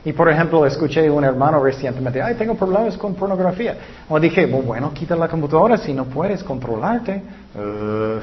Y 0.04 0.12
por 0.12 0.28
ejemplo, 0.30 0.64
escuché 0.64 1.08
a 1.08 1.12
un 1.12 1.24
hermano 1.24 1.60
recientemente, 1.60 2.22
ay, 2.22 2.36
tengo 2.36 2.54
problemas 2.54 2.96
con 2.96 3.16
pornografía. 3.16 3.76
O 4.08 4.20
dije, 4.20 4.46
bueno, 4.46 4.92
quita 4.94 5.16
la 5.16 5.26
computadora 5.26 5.76
si 5.76 5.92
no 5.92 6.04
puedes 6.04 6.44
controlarte. 6.44 7.22
Uh, 7.56 8.20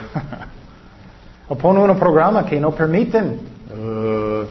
o 1.49 1.55
pon 1.57 1.77
un 1.77 1.99
programa 1.99 2.45
que 2.45 2.57
no 2.57 2.71
permiten. 2.71 3.41
Uh, 3.69 4.45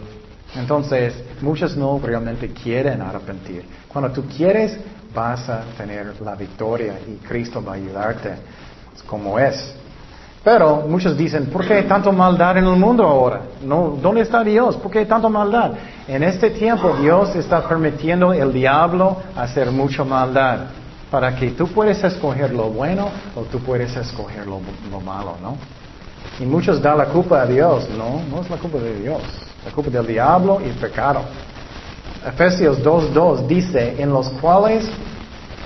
entonces, 0.54 1.14
muchos 1.40 1.74
no 1.74 1.98
realmente 2.04 2.48
quieren 2.52 3.00
arrepentir. 3.00 3.64
Cuando 3.88 4.10
tú 4.12 4.24
quieres, 4.24 4.78
vas 5.14 5.48
a 5.48 5.64
tener 5.78 6.20
la 6.20 6.34
victoria 6.34 6.98
y 7.08 7.16
Cristo 7.26 7.64
va 7.64 7.72
a 7.72 7.76
ayudarte. 7.76 8.32
Es 8.94 9.02
como 9.04 9.38
es. 9.38 9.74
Pero 10.44 10.84
muchos 10.88 11.16
dicen, 11.16 11.46
¿por 11.46 11.66
qué 11.66 11.82
tanto 11.82 12.10
maldad 12.10 12.58
en 12.58 12.64
el 12.64 12.76
mundo 12.76 13.04
ahora? 13.04 13.42
No, 13.62 13.96
¿Dónde 14.02 14.22
está 14.22 14.42
Dios? 14.42 14.76
¿Por 14.76 14.90
qué 14.90 15.06
tanto 15.06 15.30
maldad? 15.30 15.72
En 16.08 16.24
este 16.24 16.50
tiempo 16.50 16.96
Dios 17.00 17.36
está 17.36 17.66
permitiendo 17.68 18.32
el 18.32 18.52
diablo 18.52 19.18
hacer 19.36 19.70
mucha 19.70 20.02
maldad 20.02 20.58
para 21.12 21.36
que 21.36 21.50
tú 21.50 21.68
puedas 21.68 22.02
escoger 22.02 22.52
lo 22.52 22.70
bueno 22.70 23.08
o 23.36 23.42
tú 23.42 23.60
puedes 23.60 23.94
escoger 23.94 24.46
lo, 24.46 24.60
malo, 25.00 25.36
¿no? 25.40 25.56
Y 26.40 26.46
muchos 26.46 26.82
dan 26.82 26.98
la 26.98 27.04
culpa 27.04 27.42
a 27.42 27.46
Dios, 27.46 27.88
no, 27.90 28.22
no 28.28 28.42
es 28.42 28.50
la 28.50 28.56
culpa 28.56 28.78
de 28.78 28.98
Dios, 28.98 29.22
la 29.64 29.70
culpa 29.70 29.90
del 29.90 30.06
diablo 30.06 30.60
y 30.64 30.70
el 30.70 30.74
pecado. 30.74 31.20
Efesios 32.26 32.82
2.2 32.82 33.46
dice, 33.46 34.02
en 34.02 34.10
los 34.10 34.28
cuales 34.40 34.90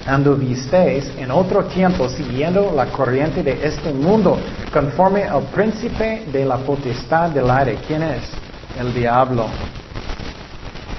anduvisteis 0.06 1.10
en 1.18 1.30
otro 1.30 1.64
tiempo 1.64 2.08
siguiendo 2.08 2.72
la 2.74 2.86
corriente 2.86 3.42
de 3.42 3.66
este 3.66 3.92
mundo, 3.92 4.38
conforme 4.72 5.24
al 5.24 5.42
príncipe 5.44 6.24
de 6.32 6.44
la 6.44 6.56
potestad 6.58 7.30
del 7.30 7.50
aire. 7.50 7.78
¿Quién 7.86 8.02
es? 8.02 8.22
El 8.78 8.94
diablo. 8.94 9.46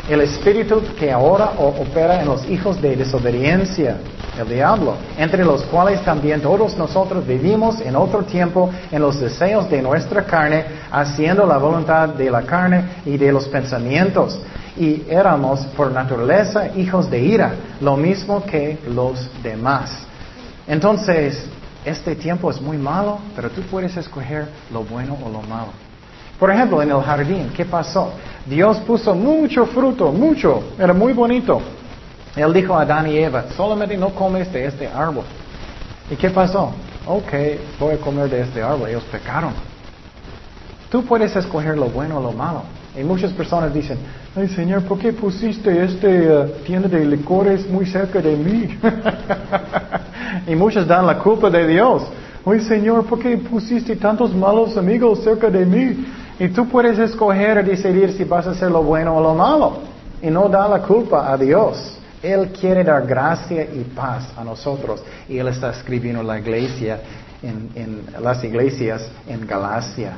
El 0.09 0.21
espíritu 0.21 0.81
que 0.97 1.11
ahora 1.11 1.51
opera 1.57 2.21
en 2.21 2.27
los 2.27 2.47
hijos 2.49 2.81
de 2.81 2.95
desobediencia, 2.95 3.97
el 4.39 4.47
diablo, 4.47 4.95
entre 5.17 5.43
los 5.43 5.63
cuales 5.63 6.01
también 6.05 6.41
todos 6.41 6.77
nosotros 6.77 7.25
vivimos 7.25 7.81
en 7.81 7.95
otro 7.95 8.23
tiempo 8.23 8.69
en 8.91 9.01
los 9.01 9.19
deseos 9.19 9.69
de 9.69 9.81
nuestra 9.81 10.23
carne, 10.23 10.63
haciendo 10.91 11.45
la 11.45 11.57
voluntad 11.57 12.09
de 12.09 12.31
la 12.31 12.43
carne 12.43 12.83
y 13.05 13.17
de 13.17 13.31
los 13.31 13.47
pensamientos 13.47 14.39
y 14.79 15.05
éramos 15.09 15.61
por 15.75 15.91
naturaleza 15.91 16.75
hijos 16.75 17.09
de 17.09 17.19
ira, 17.19 17.53
lo 17.81 17.97
mismo 17.97 18.43
que 18.45 18.77
los 18.87 19.29
demás. 19.41 20.05
Entonces, 20.67 21.45
este 21.85 22.15
tiempo 22.15 22.51
es 22.51 22.61
muy 22.61 22.77
malo, 22.77 23.19
pero 23.35 23.49
tú 23.49 23.61
puedes 23.63 23.95
escoger 23.95 24.47
lo 24.71 24.83
bueno 24.83 25.17
o 25.23 25.29
lo 25.29 25.41
malo. 25.41 25.69
Por 26.39 26.51
ejemplo, 26.51 26.81
en 26.81 26.91
el 26.91 27.01
jardín, 27.01 27.51
¿qué 27.55 27.65
pasó? 27.65 28.11
Dios 28.45 28.77
puso 28.79 29.15
mucho 29.15 29.65
fruto, 29.65 30.11
mucho, 30.11 30.61
era 30.77 30.93
muy 30.93 31.13
bonito. 31.13 31.61
Él 32.35 32.53
dijo 32.53 32.75
a 32.75 32.81
Adán 32.81 33.07
y 33.07 33.17
Eva, 33.17 33.45
solamente 33.55 33.97
no 33.97 34.09
comes 34.09 34.51
de 34.53 34.65
este 34.65 34.87
árbol. 34.87 35.23
¿Y 36.11 36.15
qué 36.15 36.29
pasó? 36.29 36.71
Ok, 37.05 37.33
voy 37.79 37.95
a 37.95 37.97
comer 37.97 38.29
de 38.29 38.41
este 38.41 38.61
árbol. 38.61 38.89
Ellos 38.89 39.03
pecaron. 39.11 39.53
Tú 40.91 41.03
puedes 41.03 41.35
escoger 41.35 41.77
lo 41.77 41.85
bueno 41.85 42.19
o 42.19 42.21
lo 42.21 42.31
malo. 42.31 42.63
Y 42.97 43.03
muchas 43.03 43.31
personas 43.31 43.71
dicen, 43.71 43.99
ay 44.35 44.47
Señor, 44.49 44.81
¿por 44.83 44.97
qué 44.97 45.13
pusiste 45.13 45.83
esta 45.83 46.07
uh, 46.07 46.63
tienda 46.65 46.87
de 46.87 47.05
licores 47.05 47.69
muy 47.69 47.85
cerca 47.85 48.19
de 48.19 48.35
mí? 48.35 48.75
y 50.47 50.55
muchos 50.55 50.87
dan 50.87 51.05
la 51.05 51.19
culpa 51.19 51.47
de 51.51 51.67
Dios. 51.67 52.03
Ay 52.43 52.59
Señor, 52.61 53.05
¿por 53.05 53.19
qué 53.19 53.37
pusiste 53.37 53.95
tantos 53.97 54.33
malos 54.33 54.75
amigos 54.77 55.23
cerca 55.23 55.47
de 55.47 55.63
mí? 55.63 56.07
Y 56.39 56.47
tú 56.49 56.67
puedes 56.67 56.97
escoger 56.97 57.59
y 57.59 57.69
decidir 57.69 58.13
si 58.13 58.23
vas 58.23 58.47
a 58.47 58.51
hacer 58.51 58.71
lo 58.71 58.81
bueno 58.81 59.15
o 59.15 59.21
lo 59.21 59.35
malo. 59.35 59.77
Y 60.19 60.31
no 60.31 60.49
da 60.49 60.67
la 60.67 60.79
culpa 60.81 61.31
a 61.31 61.37
Dios. 61.37 61.99
Él 62.23 62.49
quiere 62.49 62.83
dar 62.83 63.05
gracia 63.05 63.61
y 63.61 63.83
paz 63.95 64.33
a 64.35 64.43
nosotros. 64.43 65.03
Y 65.29 65.37
Él 65.37 65.49
está 65.49 65.69
escribiendo 65.69 66.23
la 66.23 66.39
iglesia 66.39 66.99
en 67.43 68.01
las 68.19 68.43
iglesias 68.43 69.07
en 69.27 69.45
Galacia. 69.45 70.17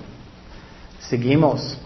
Seguimos. 1.01 1.77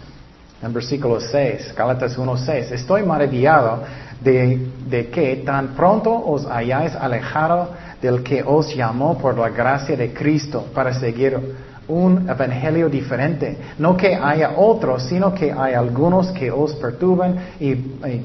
En 0.64 0.72
versículo 0.72 1.20
6, 1.20 1.74
Gálatas 1.76 2.16
1.6. 2.18 2.72
Estoy 2.72 3.02
maravillado 3.02 3.82
de, 4.20 5.10
que 5.12 5.42
tan 5.44 5.68
pronto 5.68 6.10
os 6.10 6.46
hayáis 6.46 6.94
alejado 6.94 7.68
del 8.00 8.22
que 8.22 8.42
os 8.42 8.74
llamó 8.74 9.18
por 9.18 9.36
la 9.36 9.50
gracia 9.50 9.96
de 9.96 10.12
Cristo 10.12 10.66
para 10.74 10.94
seguir 10.94 11.38
un 11.86 12.28
evangelio 12.28 12.88
diferente. 12.88 13.58
No 13.78 13.94
que 13.96 14.14
haya 14.14 14.52
otros, 14.56 15.02
sino 15.02 15.34
que 15.34 15.52
hay 15.52 15.74
algunos 15.74 16.30
que 16.30 16.50
os 16.50 16.72
perturban 16.74 17.36
y, 17.60 17.74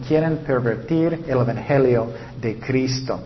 quieren 0.08 0.38
pervertir 0.38 1.26
el 1.28 1.40
evangelio 1.40 2.08
de 2.40 2.58
Cristo. 2.58 3.20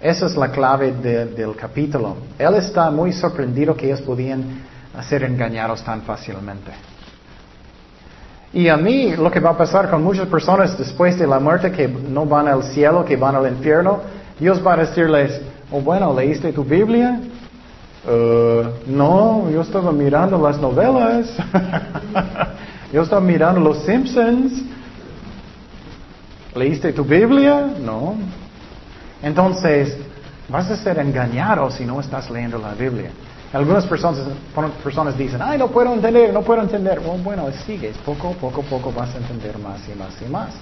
Esa 0.00 0.26
es 0.26 0.36
la 0.36 0.50
clave 0.50 0.92
del 0.92 1.54
capítulo. 1.56 2.16
Él 2.38 2.54
está 2.54 2.90
muy 2.90 3.12
sorprendido 3.12 3.76
que 3.76 3.86
ellos 3.86 4.00
podían 4.00 4.62
ser 5.08 5.22
engañados 5.22 5.82
tan 5.84 6.02
fácilmente. 6.02 6.97
Y 8.52 8.68
a 8.68 8.76
mí 8.76 9.14
lo 9.14 9.30
que 9.30 9.40
va 9.40 9.50
a 9.50 9.56
pasar 9.56 9.90
con 9.90 10.02
muchas 10.02 10.26
personas 10.28 10.76
después 10.78 11.18
de 11.18 11.26
la 11.26 11.38
muerte 11.38 11.70
que 11.70 11.86
no 11.86 12.24
van 12.24 12.48
al 12.48 12.62
cielo, 12.64 13.04
que 13.04 13.16
van 13.16 13.36
al 13.36 13.46
infierno, 13.46 14.00
Dios 14.38 14.64
va 14.66 14.74
a 14.74 14.76
decirles, 14.78 15.40
oh 15.70 15.80
bueno, 15.80 16.14
¿leíste 16.14 16.52
tu 16.52 16.64
Biblia? 16.64 17.20
Uh, 18.06 18.90
no, 18.90 19.50
yo 19.50 19.60
estaba 19.60 19.92
mirando 19.92 20.38
las 20.38 20.58
novelas. 20.58 21.30
yo 22.92 23.02
estaba 23.02 23.20
mirando 23.20 23.60
Los 23.60 23.84
Simpsons. 23.84 24.62
¿Leíste 26.54 26.92
tu 26.92 27.04
Biblia? 27.04 27.68
No. 27.84 28.16
Entonces, 29.22 29.96
vas 30.48 30.70
a 30.70 30.76
ser 30.76 30.98
engañado 30.98 31.70
si 31.70 31.84
no 31.84 32.00
estás 32.00 32.30
leyendo 32.30 32.58
la 32.58 32.72
Biblia. 32.72 33.10
Algunas 33.52 33.86
personas, 33.86 35.16
dicen, 35.16 35.40
ay, 35.42 35.58
no 35.58 35.68
puedo 35.68 35.92
entender, 35.94 36.32
no 36.34 36.42
puedo 36.42 36.60
entender. 36.60 37.00
Bueno, 37.00 37.46
sigues, 37.66 37.96
poco, 37.98 38.32
poco, 38.32 38.62
poco 38.62 38.92
vas 38.92 39.14
a 39.14 39.18
entender 39.18 39.58
más 39.58 39.80
y 39.88 39.98
más 39.98 40.20
y 40.20 40.30
más. 40.30 40.54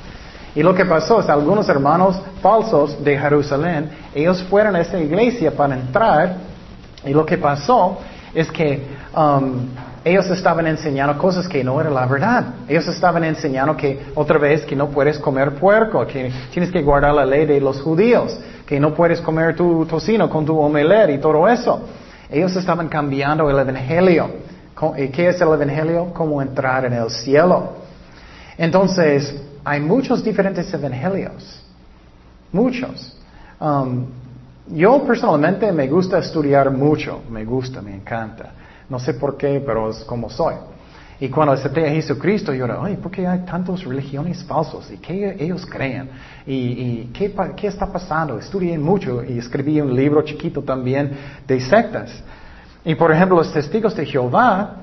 Y 0.54 0.62
lo 0.62 0.74
que 0.74 0.84
pasó 0.84 1.20
es 1.20 1.28
algunos 1.28 1.68
hermanos 1.68 2.16
falsos 2.40 3.02
de 3.04 3.18
Jerusalén, 3.18 3.90
ellos 4.14 4.42
fueron 4.44 4.74
a 4.76 4.80
esa 4.80 4.98
iglesia 4.98 5.50
para 5.50 5.74
entrar 5.74 6.36
y 7.04 7.10
lo 7.10 7.26
que 7.26 7.36
pasó 7.36 7.98
es 8.32 8.50
que 8.50 8.86
um, 9.14 9.68
ellos 10.04 10.30
estaban 10.30 10.66
enseñando 10.68 11.18
cosas 11.18 11.48
que 11.48 11.64
no 11.64 11.80
eran 11.80 11.92
la 11.92 12.06
verdad. 12.06 12.44
Ellos 12.68 12.86
estaban 12.86 13.24
enseñando 13.24 13.76
que 13.76 14.06
otra 14.14 14.38
vez 14.38 14.64
que 14.64 14.76
no 14.76 14.88
puedes 14.88 15.18
comer 15.18 15.56
puerco, 15.56 16.06
que 16.06 16.32
tienes 16.52 16.70
que 16.70 16.80
guardar 16.80 17.12
la 17.12 17.26
ley 17.26 17.44
de 17.44 17.60
los 17.60 17.80
judíos, 17.80 18.38
que 18.64 18.78
no 18.78 18.94
puedes 18.94 19.20
comer 19.20 19.56
tu 19.56 19.84
tocino 19.84 20.30
con 20.30 20.46
tu 20.46 20.56
omelette 20.58 21.10
y 21.10 21.18
todo 21.18 21.48
eso. 21.48 21.82
Ellos 22.30 22.54
estaban 22.56 22.88
cambiando 22.88 23.48
el 23.48 23.58
Evangelio. 23.58 24.30
¿Qué 24.94 25.28
es 25.28 25.40
el 25.40 25.48
Evangelio? 25.48 26.12
Cómo 26.12 26.42
entrar 26.42 26.84
en 26.84 26.92
el 26.92 27.10
cielo. 27.10 27.74
Entonces, 28.58 29.34
hay 29.64 29.80
muchos 29.80 30.22
diferentes 30.22 30.72
Evangelios. 30.72 31.62
Muchos. 32.52 33.16
Um, 33.60 34.06
yo 34.68 35.02
personalmente 35.04 35.70
me 35.72 35.86
gusta 35.86 36.18
estudiar 36.18 36.70
mucho. 36.70 37.22
Me 37.30 37.44
gusta, 37.44 37.80
me 37.80 37.94
encanta. 37.94 38.52
No 38.88 38.98
sé 38.98 39.14
por 39.14 39.36
qué, 39.36 39.62
pero 39.64 39.90
es 39.90 39.98
como 40.04 40.28
soy. 40.28 40.54
Y 41.18 41.28
cuando 41.30 41.54
acepté 41.54 41.86
a 41.86 41.90
Jesucristo, 41.90 42.52
yo 42.52 42.66
era, 42.66 42.78
ay, 42.82 42.96
¿por 42.96 43.10
qué 43.10 43.26
hay 43.26 43.38
tantas 43.40 43.82
religiones 43.84 44.44
falsas? 44.44 44.90
¿Y 44.90 44.98
qué 44.98 45.34
ellos 45.38 45.64
creen? 45.64 46.10
¿Y, 46.46 47.04
qué, 47.14 47.34
qué, 47.56 47.68
está 47.68 47.90
pasando? 47.90 48.38
Estudié 48.38 48.78
mucho 48.78 49.24
y 49.24 49.38
escribí 49.38 49.80
un 49.80 49.94
libro 49.94 50.22
chiquito 50.22 50.62
también 50.62 51.12
de 51.46 51.58
sectas. 51.60 52.22
Y 52.84 52.94
por 52.94 53.10
ejemplo, 53.12 53.38
los 53.38 53.50
testigos 53.50 53.96
de 53.96 54.04
Jehová, 54.04 54.76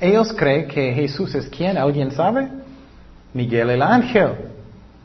ellos 0.00 0.32
creen 0.32 0.66
que 0.66 0.92
Jesús 0.92 1.32
es 1.36 1.46
quién, 1.46 1.78
¿alguien 1.78 2.10
sabe? 2.10 2.48
Miguel 3.32 3.70
el 3.70 3.82
ángel. 3.82 4.32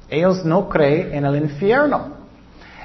Ellos 0.10 0.44
no 0.44 0.68
creen 0.68 1.14
en 1.14 1.26
el 1.26 1.36
infierno. 1.44 2.17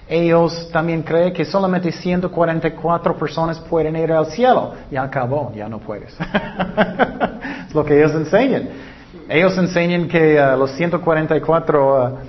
Ellos 0.08 0.68
también 0.72 1.02
creen 1.02 1.32
que 1.32 1.44
solamente 1.44 1.92
144 1.92 3.16
personas 3.16 3.58
pueden 3.60 3.96
ir 3.96 4.12
al 4.12 4.26
cielo. 4.26 4.74
Ya 4.90 5.02
acabó, 5.02 5.52
ya 5.54 5.68
no 5.68 5.78
puedes. 5.78 6.12
es 7.68 7.74
lo 7.74 7.84
que 7.84 7.98
ellos 7.98 8.12
enseñan. 8.12 8.68
Ellos 9.28 9.56
enseñan 9.56 10.08
que 10.08 10.38
uh, 10.40 10.58
los 10.58 10.72
144, 10.72 12.20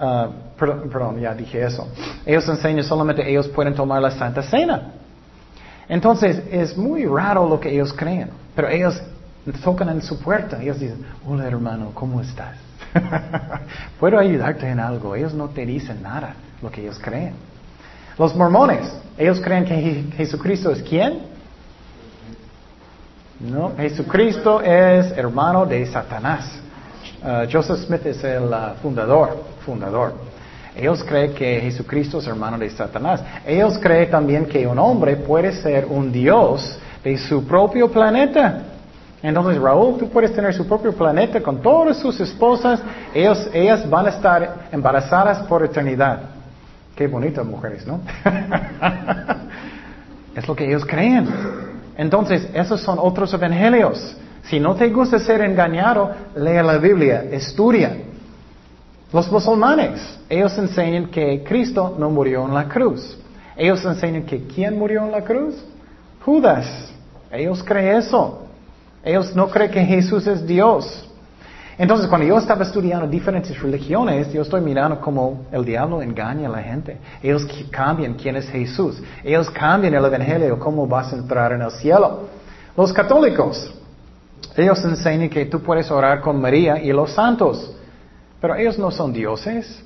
uh, 0.00 0.04
uh, 0.04 0.32
perdón, 0.56 1.20
ya 1.20 1.34
dije 1.34 1.62
eso. 1.62 1.88
Ellos 2.24 2.48
enseñan 2.48 2.84
solamente 2.84 3.28
ellos 3.28 3.48
pueden 3.48 3.74
tomar 3.74 4.00
la 4.00 4.12
Santa 4.12 4.42
Cena. 4.42 4.92
Entonces, 5.88 6.42
es 6.50 6.76
muy 6.76 7.04
raro 7.04 7.48
lo 7.48 7.60
que 7.60 7.70
ellos 7.70 7.92
creen. 7.92 8.30
Pero 8.54 8.68
ellos 8.68 9.00
tocan 9.62 9.88
en 9.90 10.02
su 10.02 10.18
puerta. 10.20 10.62
Ellos 10.62 10.80
dicen, 10.80 11.04
hola 11.26 11.46
hermano, 11.46 11.90
¿cómo 11.94 12.20
estás? 12.20 12.56
Puedo 14.00 14.18
ayudarte 14.18 14.68
en 14.68 14.80
algo. 14.80 15.14
Ellos 15.14 15.34
no 15.34 15.48
te 15.48 15.64
dicen 15.66 16.02
nada 16.02 16.34
lo 16.62 16.70
que 16.70 16.82
ellos 16.82 16.98
creen. 16.98 17.34
Los 18.18 18.34
mormones, 18.34 18.90
ellos 19.18 19.40
creen 19.40 19.64
que 19.64 20.04
Jesucristo 20.16 20.70
es 20.70 20.82
quién? 20.82 21.20
No, 23.40 23.72
Jesucristo 23.76 24.62
es 24.62 25.12
hermano 25.12 25.66
de 25.66 25.84
Satanás. 25.86 26.60
Uh, 27.22 27.50
Joseph 27.50 27.86
Smith 27.86 28.06
es 28.06 28.24
el 28.24 28.44
uh, 28.44 28.74
fundador, 28.80 29.44
fundador. 29.64 30.14
Ellos 30.74 31.02
creen 31.04 31.34
que 31.34 31.60
Jesucristo 31.60 32.18
es 32.18 32.26
hermano 32.26 32.58
de 32.58 32.70
Satanás. 32.70 33.22
Ellos 33.46 33.78
creen 33.78 34.10
también 34.10 34.46
que 34.46 34.66
un 34.66 34.78
hombre 34.78 35.16
puede 35.16 35.52
ser 35.52 35.86
un 35.86 36.12
Dios 36.12 36.78
de 37.02 37.16
su 37.18 37.46
propio 37.46 37.90
planeta. 37.90 38.62
Entonces, 39.22 39.60
Raúl, 39.60 39.98
tú 39.98 40.08
puedes 40.08 40.32
tener 40.34 40.54
su 40.54 40.66
propio 40.66 40.92
planeta 40.92 41.40
con 41.40 41.60
todas 41.60 41.98
sus 41.98 42.20
esposas. 42.20 42.80
Ellos, 43.14 43.48
ellas 43.52 43.88
van 43.88 44.06
a 44.06 44.10
estar 44.10 44.68
embarazadas 44.70 45.46
por 45.46 45.64
eternidad. 45.64 46.20
Qué 46.94 47.06
bonitas 47.06 47.44
mujeres, 47.44 47.86
¿no? 47.86 48.00
es 50.34 50.46
lo 50.46 50.54
que 50.54 50.66
ellos 50.66 50.84
creen. 50.84 51.28
Entonces, 51.96 52.48
esos 52.54 52.80
son 52.80 52.98
otros 53.00 53.32
evangelios. 53.34 54.16
Si 54.44 54.60
no 54.60 54.74
te 54.74 54.88
gusta 54.90 55.18
ser 55.18 55.40
engañado, 55.40 56.12
lea 56.36 56.62
la 56.62 56.78
Biblia, 56.78 57.24
estudia. 57.30 57.96
Los 59.12 59.30
musulmanes, 59.30 60.18
ellos 60.28 60.56
enseñan 60.58 61.08
que 61.08 61.42
Cristo 61.42 61.96
no 61.98 62.10
murió 62.10 62.44
en 62.44 62.54
la 62.54 62.68
cruz. 62.68 63.18
Ellos 63.56 63.84
enseñan 63.84 64.24
que 64.24 64.46
¿quién 64.46 64.78
murió 64.78 65.04
en 65.04 65.12
la 65.12 65.22
cruz? 65.22 65.54
Judas. 66.24 66.92
Ellos 67.30 67.62
creen 67.64 67.96
eso. 67.96 68.45
Ellos 69.06 69.36
no 69.36 69.48
creen 69.48 69.70
que 69.70 69.84
Jesús 69.84 70.26
es 70.26 70.44
Dios. 70.44 71.08
Entonces, 71.78 72.08
cuando 72.08 72.26
yo 72.26 72.38
estaba 72.38 72.64
estudiando 72.64 73.06
diferentes 73.06 73.56
religiones, 73.62 74.32
yo 74.32 74.42
estoy 74.42 74.60
mirando 74.60 75.00
cómo 75.00 75.46
el 75.52 75.64
diablo 75.64 76.02
engaña 76.02 76.48
a 76.48 76.50
la 76.50 76.60
gente. 76.60 76.96
Ellos 77.22 77.46
cambian 77.70 78.14
quién 78.14 78.34
es 78.34 78.48
Jesús. 78.48 79.00
Ellos 79.22 79.48
cambian 79.50 79.94
el 79.94 80.04
Evangelio, 80.04 80.58
cómo 80.58 80.88
vas 80.88 81.12
a 81.12 81.16
entrar 81.16 81.52
en 81.52 81.62
el 81.62 81.70
cielo. 81.70 82.22
Los 82.76 82.92
católicos, 82.92 83.72
ellos 84.56 84.84
enseñan 84.84 85.28
que 85.28 85.46
tú 85.46 85.60
puedes 85.60 85.88
orar 85.88 86.20
con 86.20 86.40
María 86.40 86.82
y 86.82 86.92
los 86.92 87.12
santos. 87.12 87.76
Pero 88.40 88.56
ellos 88.56 88.76
no 88.76 88.90
son 88.90 89.12
dioses. 89.12 89.84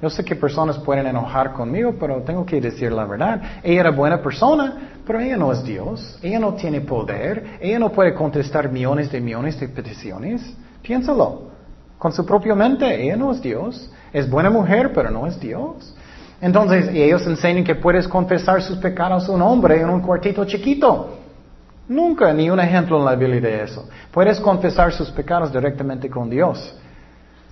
Yo 0.00 0.08
sé 0.08 0.24
que 0.24 0.34
personas 0.34 0.78
pueden 0.78 1.06
enojar 1.06 1.52
conmigo, 1.52 1.94
pero 2.00 2.22
tengo 2.22 2.46
que 2.46 2.60
decir 2.60 2.90
la 2.90 3.04
verdad. 3.04 3.42
Ella 3.62 3.80
era 3.80 3.90
buena 3.90 4.22
persona, 4.22 4.92
pero 5.06 5.20
ella 5.20 5.36
no 5.36 5.52
es 5.52 5.62
Dios. 5.62 6.18
Ella 6.22 6.38
no 6.38 6.54
tiene 6.54 6.80
poder. 6.80 7.58
Ella 7.60 7.78
no 7.78 7.92
puede 7.92 8.14
contestar 8.14 8.70
millones 8.72 9.12
de 9.12 9.20
millones 9.20 9.60
de 9.60 9.68
peticiones. 9.68 10.56
Piénsalo. 10.82 11.50
Con 11.98 12.12
su 12.12 12.24
propia 12.24 12.54
mente, 12.54 13.02
ella 13.02 13.16
no 13.16 13.30
es 13.30 13.42
Dios. 13.42 13.90
Es 14.10 14.28
buena 14.28 14.48
mujer, 14.48 14.92
pero 14.94 15.10
no 15.10 15.26
es 15.26 15.38
Dios. 15.38 15.94
Entonces, 16.40 16.88
ellos 16.88 17.26
enseñan 17.26 17.62
que 17.62 17.74
puedes 17.74 18.08
confesar 18.08 18.62
sus 18.62 18.78
pecados 18.78 19.28
a 19.28 19.32
un 19.32 19.42
hombre 19.42 19.82
en 19.82 19.90
un 19.90 20.00
cuartito 20.00 20.46
chiquito. 20.46 21.18
Nunca, 21.88 22.32
ni 22.32 22.48
un 22.48 22.58
ejemplo 22.58 22.98
en 22.98 23.04
la 23.04 23.16
Biblia 23.16 23.40
de 23.40 23.64
eso. 23.64 23.86
Puedes 24.10 24.40
confesar 24.40 24.92
sus 24.92 25.10
pecados 25.10 25.52
directamente 25.52 26.08
con 26.08 26.30
Dios. 26.30 26.74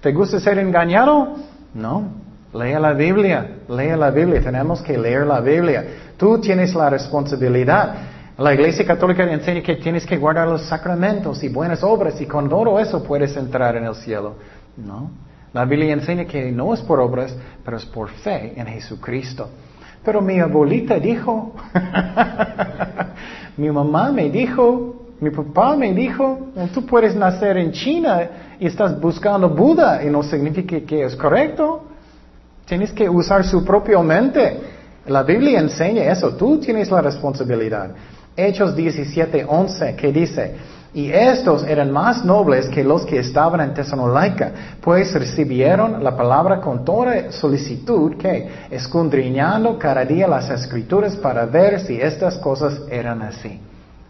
¿Te 0.00 0.12
gusta 0.12 0.40
ser 0.40 0.58
engañado? 0.58 1.34
No. 1.74 2.27
Lea 2.52 2.80
la 2.80 2.92
Biblia, 2.94 3.58
lea 3.68 3.96
la 3.96 4.11
Biblia. 4.11 4.40
Tenemos 4.40 4.80
que 4.80 4.96
leer 4.96 5.26
la 5.26 5.40
Biblia. 5.40 5.84
Tú 6.16 6.40
tienes 6.40 6.74
la 6.74 6.88
responsabilidad. 6.88 7.94
La 8.38 8.54
Iglesia 8.54 8.87
Católica 8.87 9.24
enseña 9.24 9.62
que 9.62 9.76
tienes 9.76 10.06
que 10.06 10.16
guardar 10.16 10.48
los 10.48 10.62
sacramentos 10.62 11.42
y 11.42 11.48
buenas 11.48 11.82
obras 11.82 12.20
y 12.20 12.26
con 12.26 12.48
todo 12.48 12.78
eso 12.78 13.02
puedes 13.02 13.37
entrar 13.37 13.76
en 13.76 13.84
el 13.84 13.94
cielo. 13.96 14.37
No. 14.76 15.11
La 15.52 15.64
Biblia 15.64 15.92
enseña 15.92 16.24
que 16.24 16.50
no 16.52 16.72
es 16.72 16.80
por 16.80 17.00
obras, 17.00 17.34
pero 17.64 17.76
es 17.76 17.84
por 17.84 18.08
fe 18.11 18.54
en 18.56 18.66
Jesucristo. 18.66 19.48
Pero 20.04 20.22
mi 20.22 20.38
abuelita 20.38 20.98
dijo, 20.98 21.54
mi 23.56 23.70
mamá 23.70 24.12
me 24.12 24.30
dijo, 24.30 25.08
mi 25.20 25.30
papá 25.30 25.76
me 25.76 25.92
dijo, 25.92 26.48
tú 26.72 26.87
puedes 26.87 27.16
nacer 27.16 27.56
en 27.58 27.72
China 27.72 28.20
y 28.61 28.66
estás 28.66 29.00
buscando 29.00 29.48
Buda 29.48 30.02
y 30.04 30.11
no 30.11 30.22
significa 30.22 30.78
que 30.87 31.04
es 31.04 31.16
correcto. 31.16 31.88
Tienes 32.68 32.92
que 32.92 33.09
usar 33.09 33.44
su 33.44 33.64
propia 33.64 33.98
mente. 34.00 34.61
La 35.07 35.22
Biblia 35.22 35.59
enseña 35.59 36.12
eso, 36.12 36.35
tú 36.35 36.59
tienes 36.61 36.90
la 36.90 37.00
responsabilidad. 37.00 37.92
Hechos 38.37 38.76
17, 38.76 39.46
11, 39.48 39.96
que 39.96 40.12
dice, 40.12 40.54
Y 40.92 41.11
estos 41.11 41.64
eran 41.64 41.90
más 41.90 42.24
nobles 42.24 42.68
que 42.68 42.85
los 42.85 43.07
que 43.07 43.18
estaban 43.18 43.61
en 43.61 43.72
Tesalónica, 43.72 44.52
pues 44.83 45.14
recibieron 45.14 46.04
la 46.04 46.14
palabra 46.14 46.61
con 46.61 46.85
toda 46.85 47.33
solicitud, 47.33 48.16
que 48.16 48.48
escudriñando 48.70 49.78
cada 49.78 50.04
día 50.04 50.28
las 50.28 50.50
escrituras 50.50 51.16
para 51.16 51.46
ver 51.46 51.81
si 51.81 51.98
estas 51.98 52.37
cosas 52.37 52.83
eran 52.90 53.22
así. 53.22 53.61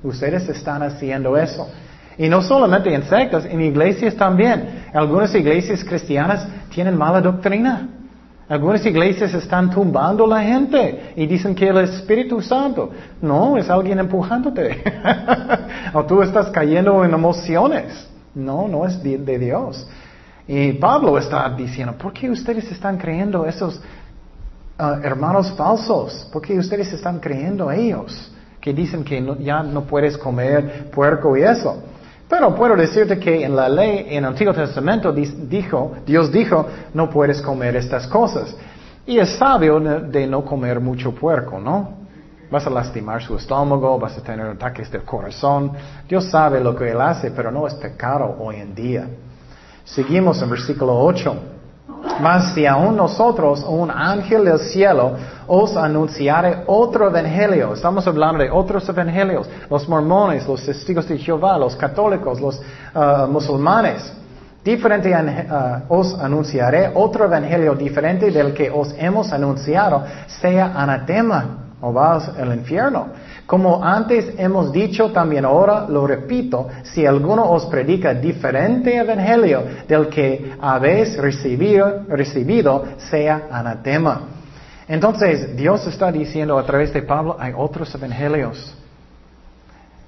Ustedes 0.02 0.48
están 0.48 0.82
haciendo 0.82 1.36
eso. 1.36 1.68
Y 2.16 2.28
no 2.28 2.42
solamente 2.42 2.92
en 2.92 3.04
sectas, 3.04 3.44
en 3.44 3.60
iglesias 3.60 4.16
también. 4.16 4.86
Algunas 4.92 5.32
iglesias 5.34 5.84
cristianas 5.84 6.46
tienen 6.70 6.96
mala 6.96 7.20
doctrina. 7.20 7.97
Algunas 8.48 8.84
iglesias 8.86 9.34
están 9.34 9.70
tumbando 9.70 10.24
a 10.24 10.28
la 10.28 10.42
gente 10.42 11.12
y 11.16 11.26
dicen 11.26 11.54
que 11.54 11.68
el 11.68 11.78
Espíritu 11.78 12.40
Santo. 12.40 12.90
No, 13.20 13.58
es 13.58 13.68
alguien 13.68 13.98
empujándote. 13.98 14.82
o 15.92 16.04
tú 16.04 16.22
estás 16.22 16.48
cayendo 16.48 17.04
en 17.04 17.12
emociones. 17.12 18.08
No, 18.34 18.66
no 18.66 18.86
es 18.86 19.02
de, 19.02 19.38
Dios. 19.38 19.86
Y 20.46 20.72
Pablo 20.74 21.18
está 21.18 21.50
diciendo, 21.50 21.94
¿por 21.98 22.14
qué 22.14 22.30
ustedes 22.30 22.70
están 22.72 22.96
creyendo 22.96 23.44
esos 23.44 23.82
uh, 24.78 25.04
hermanos 25.04 25.52
falsos? 25.52 26.26
¿Por 26.32 26.40
qué 26.40 26.58
ustedes 26.58 26.90
están 26.94 27.18
creyendo 27.18 27.70
ellos? 27.70 28.32
Que 28.62 28.72
dicen 28.72 29.04
que 29.04 29.22
ya 29.40 29.62
no 29.62 29.82
puedes 29.82 30.16
comer 30.16 30.90
puerco 30.90 31.36
y 31.36 31.42
eso. 31.42 31.82
Pero 32.28 32.54
puedo 32.54 32.76
decirte 32.76 33.18
que 33.18 33.42
en 33.42 33.56
la 33.56 33.68
ley, 33.68 34.06
en 34.10 34.18
el 34.18 34.26
Antiguo 34.26 34.52
Testamento, 34.52 35.12
dijo, 35.12 35.96
Dios 36.04 36.30
dijo, 36.30 36.66
no 36.92 37.08
puedes 37.08 37.40
comer 37.40 37.76
estas 37.76 38.06
cosas. 38.06 38.54
Y 39.06 39.18
es 39.18 39.30
sabio 39.38 39.80
de 39.80 40.26
no 40.26 40.44
comer 40.44 40.78
mucho 40.78 41.14
puerco, 41.14 41.58
¿no? 41.58 41.96
Vas 42.50 42.66
a 42.66 42.70
lastimar 42.70 43.22
su 43.22 43.36
estómago, 43.36 43.98
vas 43.98 44.18
a 44.18 44.22
tener 44.22 44.46
ataques 44.46 44.90
del 44.90 45.02
corazón. 45.02 45.72
Dios 46.06 46.30
sabe 46.30 46.60
lo 46.60 46.74
que 46.74 46.90
Él 46.90 47.00
hace, 47.00 47.30
pero 47.30 47.50
no 47.50 47.66
es 47.66 47.74
pecado 47.74 48.36
hoy 48.38 48.56
en 48.56 48.74
día. 48.74 49.08
Seguimos 49.84 50.42
en 50.42 50.50
versículo 50.50 50.98
8. 50.98 51.57
Mas 52.20 52.54
si 52.54 52.66
aún 52.66 52.96
nosotros, 52.96 53.64
un 53.66 53.90
ángel 53.90 54.44
del 54.44 54.58
cielo, 54.58 55.12
os 55.46 55.76
anunciare 55.76 56.64
otro 56.66 57.08
evangelio, 57.08 57.74
estamos 57.74 58.06
hablando 58.06 58.42
de 58.42 58.50
otros 58.50 58.88
evangelios, 58.88 59.48
los 59.70 59.88
mormones, 59.88 60.46
los 60.46 60.64
testigos 60.64 61.08
de 61.08 61.18
Jehová, 61.18 61.56
los 61.58 61.76
católicos, 61.76 62.40
los 62.40 62.58
uh, 62.58 63.26
musulmanes, 63.28 64.12
diferente, 64.64 65.12
uh, 65.12 65.82
os 65.88 66.14
anunciaré 66.18 66.90
otro 66.94 67.24
evangelio 67.24 67.74
diferente 67.74 68.30
del 68.30 68.52
que 68.52 68.70
os 68.70 68.94
hemos 68.98 69.32
anunciado, 69.32 70.04
sea 70.40 70.72
anatema 70.76 71.68
o 71.80 71.92
vas 71.92 72.28
al 72.36 72.54
infierno. 72.54 73.06
Como 73.48 73.82
antes 73.82 74.34
hemos 74.36 74.72
dicho, 74.72 75.10
también 75.10 75.46
ahora 75.46 75.88
lo 75.88 76.06
repito, 76.06 76.68
si 76.82 77.06
alguno 77.06 77.50
os 77.50 77.64
predica 77.64 78.12
diferente 78.12 78.94
evangelio 78.94 79.62
del 79.88 80.10
que 80.10 80.52
habéis 80.60 81.16
recibido, 81.16 82.84
sea 83.10 83.48
anatema. 83.50 84.20
Entonces, 84.86 85.56
Dios 85.56 85.86
está 85.86 86.12
diciendo 86.12 86.58
a 86.58 86.66
través 86.66 86.92
de 86.92 87.00
Pablo, 87.00 87.36
hay 87.38 87.54
otros 87.56 87.94
evangelios. 87.94 88.76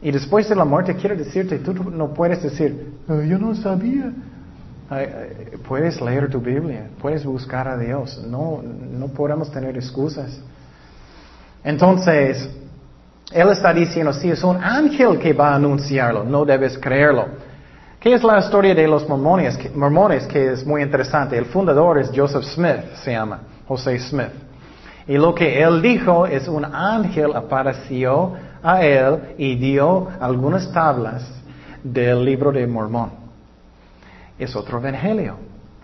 Y 0.02 0.10
después 0.10 0.46
de 0.50 0.56
la 0.56 0.66
muerte, 0.66 0.94
quiero 0.94 1.16
decirte, 1.16 1.60
tú 1.60 1.72
no 1.72 2.12
puedes 2.12 2.42
decir, 2.42 2.92
oh, 3.08 3.22
yo 3.22 3.38
no 3.38 3.54
sabía. 3.54 4.12
Puedes 5.66 5.98
leer 6.02 6.28
tu 6.28 6.40
Biblia, 6.40 6.90
puedes 7.00 7.24
buscar 7.24 7.66
a 7.68 7.78
Dios. 7.78 8.22
No, 8.22 8.60
no 8.62 9.08
podemos 9.08 9.50
tener 9.50 9.78
excusas. 9.78 10.38
Entonces, 11.64 12.50
él 13.32 13.48
está 13.50 13.72
diciendo, 13.72 14.12
si 14.12 14.30
es 14.30 14.42
un 14.42 14.62
ángel 14.62 15.18
que 15.18 15.32
va 15.32 15.50
a 15.50 15.54
anunciarlo, 15.56 16.24
no 16.24 16.44
debes 16.44 16.76
creerlo. 16.78 17.26
¿Qué 18.00 18.14
es 18.14 18.24
la 18.24 18.38
historia 18.38 18.74
de 18.74 18.88
los 18.88 19.08
mormones, 19.08 19.58
mormones 19.74 20.26
que 20.26 20.52
es 20.52 20.66
muy 20.66 20.82
interesante? 20.82 21.36
El 21.36 21.44
fundador 21.44 21.98
es 21.98 22.10
Joseph 22.14 22.44
Smith, 22.44 22.94
se 22.94 23.12
llama, 23.12 23.40
José 23.68 23.98
Smith. 23.98 24.32
Y 25.06 25.16
lo 25.18 25.34
que 25.34 25.62
él 25.62 25.82
dijo 25.82 26.26
es 26.26 26.48
un 26.48 26.64
ángel 26.64 27.34
apareció 27.34 28.32
a 28.62 28.84
él 28.84 29.34
y 29.38 29.56
dio 29.56 30.08
algunas 30.20 30.72
tablas 30.72 31.22
del 31.82 32.24
libro 32.24 32.50
de 32.52 32.66
Mormón. 32.66 33.10
Es 34.38 34.56
otro 34.56 34.78
evangelio, 34.78 35.36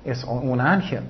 es 0.04 0.24
un 0.24 0.60
ángel. 0.60 1.02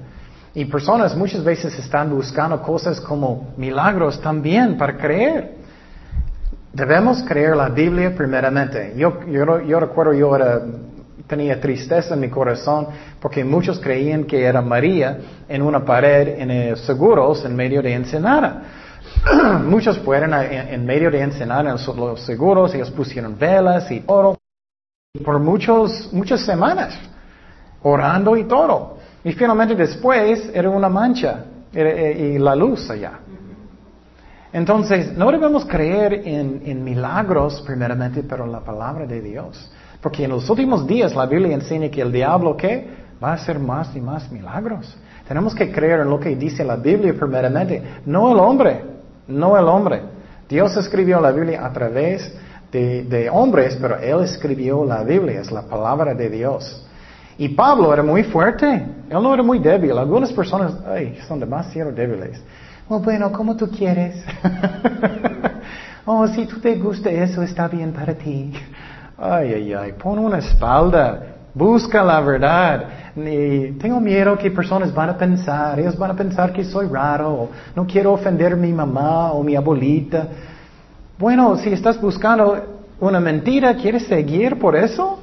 Y 0.54 0.64
personas 0.64 1.16
muchas 1.16 1.44
veces 1.44 1.78
están 1.78 2.10
buscando 2.10 2.60
cosas 2.62 3.00
como 3.00 3.54
milagros 3.56 4.20
también 4.20 4.76
para 4.76 4.96
creer. 4.96 5.55
Debemos 6.76 7.22
creer 7.22 7.56
la 7.56 7.70
Biblia 7.70 8.14
primeramente. 8.14 8.92
Yo, 8.98 9.24
yo, 9.24 9.80
recuerdo, 9.80 10.12
yo 10.12 10.30
tenía 11.26 11.58
tristeza 11.58 12.12
en 12.12 12.20
mi 12.20 12.28
corazón 12.28 12.88
porque 13.18 13.42
muchos 13.42 13.80
creían 13.80 14.24
que 14.24 14.44
era 14.44 14.60
María 14.60 15.18
en 15.48 15.62
una 15.62 15.82
pared 15.82 16.38
en 16.38 16.76
seguros 16.76 17.46
en 17.46 17.56
medio 17.56 17.80
de 17.80 17.94
Ensenada. 17.94 18.62
muchos 19.64 19.98
fueron 20.00 20.34
en, 20.34 20.84
medio 20.84 21.10
de 21.10 21.22
Ensenada 21.22 21.70
en 21.70 21.96
los 21.96 22.20
seguros, 22.20 22.74
ellos 22.74 22.90
pusieron 22.90 23.38
velas 23.38 23.90
y 23.90 24.04
oro 24.04 24.36
por 25.24 25.38
muchos, 25.38 26.12
muchas 26.12 26.42
semanas, 26.42 26.94
orando 27.84 28.36
y 28.36 28.44
todo. 28.44 28.98
Y 29.24 29.32
finalmente 29.32 29.74
después 29.74 30.50
era 30.52 30.68
una 30.68 30.90
mancha 30.90 31.42
eh, 31.72 32.34
y 32.34 32.38
la 32.38 32.54
luz 32.54 32.90
allá. 32.90 33.20
Entonces, 34.56 35.14
no 35.14 35.30
debemos 35.30 35.66
creer 35.66 36.22
en, 36.24 36.82
milagros 36.82 37.62
primeramente, 37.66 38.22
pero 38.22 38.46
en 38.46 38.52
la 38.52 38.60
palabra 38.60 39.04
de 39.04 39.20
Dios. 39.20 39.70
Porque 40.00 40.24
en 40.24 40.30
los 40.30 40.48
últimos 40.48 40.86
días 40.86 41.14
la 41.14 41.26
Biblia 41.26 41.52
enseña 41.52 41.90
que 41.90 42.00
el 42.00 42.10
diablo 42.10 42.56
¿qué? 42.56 42.88
va 43.22 43.32
a 43.32 43.34
hacer 43.34 43.58
más 43.58 43.94
y 43.94 44.00
más 44.00 44.32
milagros. 44.32 44.96
Tenemos 45.28 45.54
que 45.54 45.70
creer 45.70 46.00
en 46.00 46.08
lo 46.08 46.18
que 46.18 46.34
dice 46.34 46.64
la 46.64 46.76
Biblia 46.76 47.12
primeramente, 47.12 47.82
no 48.06 48.32
el 48.32 48.38
hombre, 48.38 48.80
no 49.28 49.58
el 49.58 49.68
hombre. 49.68 50.00
Dios 50.48 50.74
escribió 50.78 51.20
la 51.20 51.32
Biblia 51.32 51.62
a 51.62 51.70
través 51.70 52.34
de, 52.72 53.04
de 53.04 53.28
hombres, 53.28 53.76
pero 53.78 53.98
Él 53.98 54.24
escribió 54.24 54.86
la 54.86 55.04
Biblia, 55.04 55.42
es 55.42 55.52
la 55.52 55.66
palabra 55.68 56.14
de 56.14 56.30
Dios. 56.30 56.82
Y 57.36 57.50
Pablo 57.50 57.92
era 57.92 58.02
muy 58.02 58.24
fuerte, 58.24 58.66
él 58.66 59.22
no 59.22 59.34
era 59.34 59.42
muy 59.42 59.58
débil. 59.58 59.98
Algunas 59.98 60.32
personas 60.32 60.72
ay, 60.86 61.18
son 61.28 61.38
demasiado 61.38 61.92
débiles. 61.92 62.40
Oh, 62.88 63.00
bueno, 63.00 63.32
como 63.32 63.56
tú 63.56 63.68
quieres. 63.68 64.24
oh, 66.06 66.28
si 66.28 66.46
tú 66.46 66.60
te 66.60 66.76
gusta 66.76 67.10
eso, 67.10 67.42
está 67.42 67.66
bien 67.66 67.92
para 67.92 68.14
ti. 68.14 68.52
Ay, 69.18 69.54
ay, 69.54 69.72
ay, 69.72 69.92
pon 69.92 70.20
una 70.20 70.38
espalda, 70.38 71.34
busca 71.52 72.04
la 72.04 72.20
verdad. 72.20 72.84
Y 73.16 73.72
tengo 73.72 73.98
miedo 73.98 74.38
que 74.38 74.52
personas 74.52 74.94
van 74.94 75.10
a 75.10 75.18
pensar, 75.18 75.80
ellos 75.80 75.98
van 75.98 76.12
a 76.12 76.14
pensar 76.14 76.52
que 76.52 76.62
soy 76.62 76.86
raro, 76.86 77.48
no 77.74 77.84
quiero 77.86 78.12
ofender 78.12 78.52
a 78.52 78.56
mi 78.56 78.72
mamá 78.72 79.32
o 79.32 79.42
mi 79.42 79.56
abuelita. 79.56 80.28
Bueno, 81.18 81.56
si 81.56 81.72
estás 81.72 82.00
buscando 82.00 82.84
una 83.00 83.18
mentira, 83.18 83.74
¿quieres 83.74 84.06
seguir 84.06 84.60
por 84.60 84.76
eso? 84.76 85.18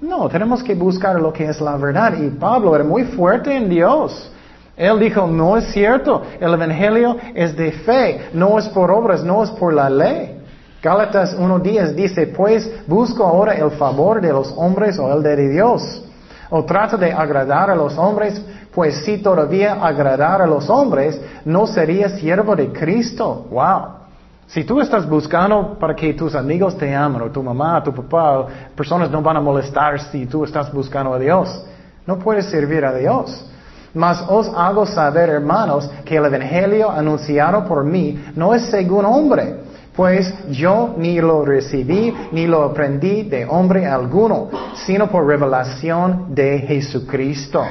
No, 0.00 0.28
tenemos 0.28 0.64
que 0.64 0.74
buscar 0.74 1.20
lo 1.20 1.32
que 1.32 1.44
es 1.44 1.60
la 1.60 1.76
verdad. 1.76 2.18
Y 2.18 2.30
Pablo 2.30 2.74
era 2.74 2.82
muy 2.82 3.04
fuerte 3.04 3.56
en 3.56 3.68
Dios. 3.68 4.32
Él 4.76 4.98
dijo, 4.98 5.26
no 5.26 5.56
es 5.56 5.72
cierto, 5.72 6.22
el 6.40 6.52
Evangelio 6.52 7.16
es 7.34 7.56
de 7.56 7.70
fe, 7.72 8.30
no 8.32 8.58
es 8.58 8.68
por 8.68 8.90
obras, 8.90 9.22
no 9.22 9.44
es 9.44 9.50
por 9.50 9.72
la 9.72 9.88
ley. 9.88 10.40
Gálatas 10.82 11.38
1.10 11.38 11.94
dice, 11.94 12.26
pues 12.26 12.70
busco 12.86 13.24
ahora 13.24 13.54
el 13.54 13.70
favor 13.72 14.20
de 14.20 14.32
los 14.32 14.52
hombres 14.56 14.98
o 14.98 15.12
el 15.14 15.22
de 15.22 15.48
Dios. 15.48 16.02
O 16.50 16.64
trato 16.64 16.98
de 16.98 17.12
agradar 17.12 17.70
a 17.70 17.74
los 17.74 17.96
hombres, 17.96 18.40
pues 18.74 19.04
si 19.04 19.18
todavía 19.18 19.74
agradar 19.74 20.42
a 20.42 20.46
los 20.46 20.68
hombres, 20.68 21.18
no 21.44 21.66
sería 21.66 22.10
siervo 22.10 22.54
de 22.54 22.70
Cristo. 22.72 23.46
Wow. 23.50 24.04
Si 24.46 24.64
tú 24.64 24.80
estás 24.80 25.08
buscando 25.08 25.78
para 25.78 25.94
que 25.94 26.12
tus 26.12 26.34
amigos 26.34 26.76
te 26.76 26.94
amen, 26.94 27.22
o 27.22 27.30
tu 27.30 27.42
mamá, 27.42 27.82
tu 27.82 27.94
papá, 27.94 28.46
personas 28.76 29.10
no 29.10 29.22
van 29.22 29.38
a 29.38 29.40
molestar 29.40 29.98
si 30.00 30.26
tú 30.26 30.44
estás 30.44 30.70
buscando 30.72 31.14
a 31.14 31.18
Dios, 31.18 31.64
no 32.06 32.18
puedes 32.18 32.46
servir 32.46 32.84
a 32.84 32.94
Dios. 32.94 33.50
Mas 33.94 34.24
os 34.28 34.48
hago 34.54 34.84
saber, 34.84 35.28
hermanos, 35.28 35.88
que 36.04 36.16
el 36.16 36.26
Evangelio 36.26 36.90
anunciado 36.90 37.64
por 37.64 37.84
mí 37.84 38.22
no 38.34 38.52
es 38.52 38.62
según 38.66 39.04
hombre, 39.04 39.60
pues 39.94 40.34
yo 40.50 40.94
ni 40.98 41.20
lo 41.20 41.44
recibí 41.44 42.12
ni 42.32 42.46
lo 42.46 42.64
aprendí 42.64 43.22
de 43.22 43.46
hombre 43.46 43.86
alguno, 43.86 44.48
sino 44.84 45.08
por 45.08 45.26
revelación 45.26 46.34
de 46.34 46.58
Jesucristo. 46.58 47.64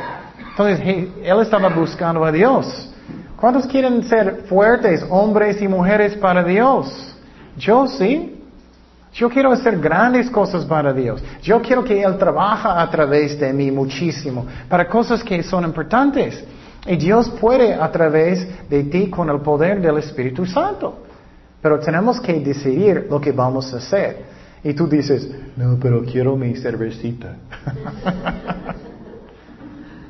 Entonces, 0.51 0.79
él 1.23 1.41
estaba 1.41 1.67
buscando 1.69 2.23
a 2.23 2.31
Dios. 2.31 2.89
¿Cuántos 3.35 3.65
quieren 3.67 4.03
ser 4.03 4.45
fuertes, 4.47 5.05
hombres 5.09 5.61
y 5.61 5.67
mujeres 5.67 6.15
para 6.15 6.43
Dios? 6.43 7.13
Yo 7.57 7.87
sí. 7.87 8.42
Yo 9.13 9.29
quiero 9.29 9.51
hacer 9.51 9.79
grandes 9.79 10.29
cosas 10.29 10.65
para 10.65 10.91
Dios. 10.91 11.23
Yo 11.41 11.61
quiero 11.61 11.83
que 11.83 12.01
Él 12.01 12.17
trabaje 12.17 12.67
a 12.67 12.89
través 12.89 13.39
de 13.39 13.53
mí 13.53 13.69
muchísimo 13.69 14.45
para 14.67 14.87
cosas 14.87 15.23
que 15.23 15.43
son 15.43 15.65
importantes. 15.65 16.43
Y 16.87 16.97
Dios 16.97 17.29
puede 17.39 17.75
a 17.75 17.91
través 17.91 18.45
de 18.67 18.83
ti 18.85 19.09
con 19.09 19.29
el 19.29 19.39
poder 19.39 19.79
del 19.79 19.99
Espíritu 19.99 20.45
Santo. 20.45 21.03
Pero 21.61 21.79
tenemos 21.79 22.19
que 22.19 22.33
decidir 22.39 23.07
lo 23.09 23.21
que 23.21 23.31
vamos 23.31 23.71
a 23.73 23.77
hacer. 23.77 24.25
Y 24.63 24.73
tú 24.73 24.87
dices, 24.87 25.29
no, 25.55 25.77
pero 25.79 26.03
quiero 26.03 26.35
mi 26.35 26.55
cervecita. 26.55 27.35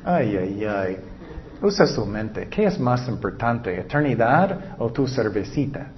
ay, 0.04 0.36
ay, 0.36 0.64
ay. 0.64 0.96
Usa 1.60 1.86
su 1.86 2.06
mente. 2.06 2.48
¿Qué 2.48 2.64
es 2.64 2.80
más 2.80 3.06
importante, 3.08 3.78
eternidad 3.78 4.76
o 4.78 4.90
tu 4.90 5.06
cervecita? 5.06 5.88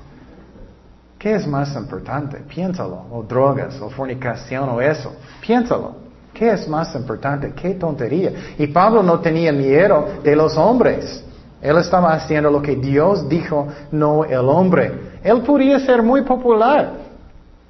¿Qué 1.19 1.35
es 1.35 1.47
más 1.47 1.75
importante? 1.77 2.39
Piénsalo. 2.49 3.07
O 3.11 3.23
drogas, 3.23 3.81
o 3.81 3.89
fornicación, 3.89 4.69
o 4.69 4.81
eso. 4.81 5.15
Piénsalo. 5.41 6.07
¿Qué 6.33 6.51
es 6.51 6.69
más 6.69 6.95
importante? 6.95 7.53
¿Qué 7.55 7.75
tontería? 7.75 8.31
Y 8.59 8.67
Pablo 8.67 9.03
no 9.03 9.21
tenía 9.21 9.53
miedo 9.53 10.07
de 10.23 10.37
los 10.37 10.57
hombres. 10.59 11.25
Él 11.63 11.79
estaba 11.79 12.13
haciendo 12.13 12.51
lo 12.51 12.61
que 12.61 12.77
Dios 12.77 13.27
dijo, 13.29 13.69
no 13.91 14.25
el 14.25 14.47
hombre. 14.49 14.93
Él 15.25 15.41
podía 15.41 15.81
ser 15.81 16.03
muy 16.03 16.23
popular. 16.23 16.93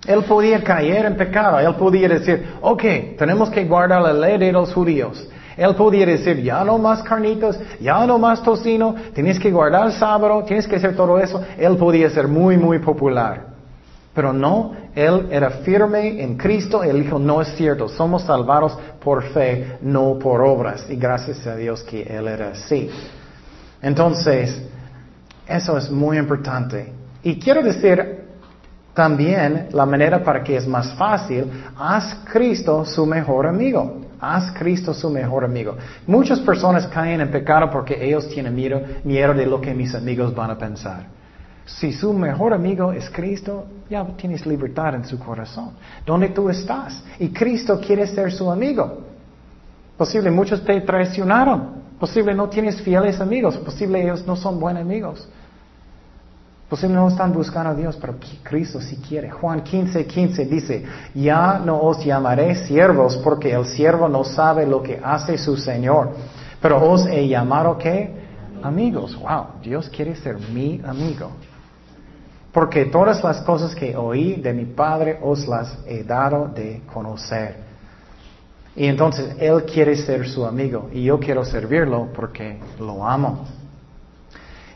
Él 0.05 0.25
podía 0.25 0.63
caer 0.63 1.07
en 1.07 1.17
pecado. 1.17 1.61
Él 1.61 1.75
podía 1.77 2.09
decir, 2.09 2.55
ok, 2.61 2.83
tenemos 3.17 3.49
que 3.51 3.65
guardar 3.65 4.03
la 4.03 4.13
ley 4.13 4.37
de 4.39 4.51
los 4.51 4.75
judíos. 4.75 5.29
Él 5.57 5.75
podía 5.75 6.05
decir, 6.05 6.43
ya 6.43 6.63
no 6.65 6.77
más 6.77 7.03
carnitos, 7.03 7.59
ya 7.81 8.05
no 8.07 8.19
más 8.19 8.43
tocino, 8.43 8.95
tienes 9.15 9.39
que 9.39 9.51
guardar 9.51 9.87
el 9.87 9.93
sábado, 9.93 10.45
tienes 10.45 10.67
que 10.67 10.77
hacer 10.77 10.95
todo 10.95 11.19
eso. 11.19 11.43
Él 11.57 11.77
podía 11.77 12.11
ser 12.11 12.29
muy, 12.29 12.59
muy 12.59 12.79
popular. 12.79 13.57
Pero 14.15 14.33
no, 14.33 14.73
él 14.95 15.29
era 15.31 15.51
firme 15.51 16.23
en 16.23 16.37
Cristo. 16.37 16.83
Él 16.83 17.03
dijo, 17.03 17.19
no 17.19 17.43
es 17.43 17.49
cierto, 17.57 17.89
somos 17.89 18.23
salvados 18.23 18.79
por 19.03 19.23
fe, 19.25 19.77
no 19.83 20.19
por 20.19 20.41
obras. 20.41 20.87
Y 20.89 20.97
gracias 20.97 21.47
a 21.47 21.55
Dios 21.55 21.83
que 21.83 22.03
Él 22.03 22.27
era 22.27 22.53
así. 22.53 22.91
Entonces, 23.83 24.63
eso 25.47 25.77
es 25.77 25.91
muy 25.91 26.17
importante. 26.17 26.93
Y 27.23 27.39
quiero 27.39 27.63
decir 27.63 28.25
también 28.95 29.69
la 29.73 29.85
manera 29.85 30.25
para 30.25 30.43
que 30.43 30.57
es 30.57 30.67
más 30.67 30.95
fácil, 30.95 31.51
haz 31.79 32.17
Cristo 32.33 32.87
su 32.87 33.05
mejor 33.05 33.47
amigo. 33.47 34.06
Haz 34.21 34.53
Cristo 34.53 34.95
su 34.95 35.11
mejor 35.11 35.45
amigo. 35.45 35.77
Muchas 36.07 36.41
personas 36.41 36.87
caen 36.87 37.21
en 37.21 37.31
pecado 37.31 37.71
porque 37.71 38.05
ellos 38.05 38.29
tienen 38.29 38.55
miedo, 38.55 38.81
miedo 39.05 39.35
de 39.35 39.47
lo 39.47 39.61
que 39.61 39.75
mis 39.75 39.95
amigos 39.95 40.35
van 40.35 40.51
a 40.51 40.59
pensar. 40.59 41.07
Si 41.67 41.93
su 41.93 42.13
mejor 42.13 42.55
amigo 42.55 42.93
es 42.93 43.11
Cristo, 43.11 43.67
ya 43.91 44.05
tienes 44.17 44.47
libertad 44.47 44.95
en 44.95 45.05
su 45.05 45.19
corazón. 45.19 45.71
¿Dónde 46.07 46.29
tú 46.29 46.49
estás? 46.49 47.03
Y 47.19 47.31
Cristo 47.31 47.81
quiere 47.81 48.07
ser 48.07 48.33
su 48.33 48.51
amigo. 48.51 49.03
Posible 49.97 50.31
muchos 50.31 50.65
te 50.65 50.81
traicionaron. 50.81 51.85
Posible 51.99 52.35
no 52.35 52.49
tienes 52.49 52.81
fieles 52.83 53.21
amigos. 53.21 53.57
Posible 53.59 54.03
ellos 54.03 54.25
no 54.27 54.37
son 54.37 54.61
buenos 54.61 54.83
amigos. 54.83 55.29
Posible 56.69 56.97
no 56.97 57.09
están 57.09 57.33
buscando 57.33 57.71
a 57.71 57.75
Dios, 57.75 57.97
pero 58.01 58.17
Cristo 58.43 58.81
si 58.81 58.97
quiere. 58.97 59.31
Juan 59.31 59.63
15, 59.63 60.05
15 60.05 60.47
dice, 60.47 60.85
ya 61.15 61.61
no 61.65 61.81
os 61.81 62.05
llamaré 62.05 62.57
siervos 62.67 63.17
porque 63.19 63.53
el 63.53 63.67
siervo 63.67 64.09
no 64.09 64.25
sabe 64.25 64.67
lo 64.67 64.83
que 64.83 65.01
hace 65.03 65.39
su 65.39 65.57
Señor. 65.57 66.11
Pero 66.61 66.83
os 66.91 67.07
he 67.07 67.29
llamado 67.29 67.79
¿qué? 67.79 68.11
Amigos. 68.63 69.17
Wow, 69.17 69.61
Dios 69.63 69.89
quiere 69.89 70.17
ser 70.17 70.39
mi 70.51 70.81
amigo. 70.85 71.31
Porque 72.51 72.87
todas 72.87 73.23
las 73.23 73.43
cosas 73.43 73.73
que 73.73 73.95
oí 73.97 74.35
de 74.35 74.53
mi 74.53 74.65
Padre 74.65 75.21
os 75.23 75.47
las 75.47 75.79
he 75.87 76.03
dado 76.03 76.49
de 76.49 76.83
conocer. 76.93 77.57
Y 78.75 78.87
entonces 78.87 79.37
Él 79.39 79.65
quiere 79.65 79.95
ser 79.95 80.29
su 80.29 80.45
amigo 80.45 80.91
y 80.93 81.05
yo 81.05 81.21
quiero 81.21 81.45
servirlo 81.45 82.09
porque 82.13 82.59
lo 82.81 83.07
amo. 83.07 83.47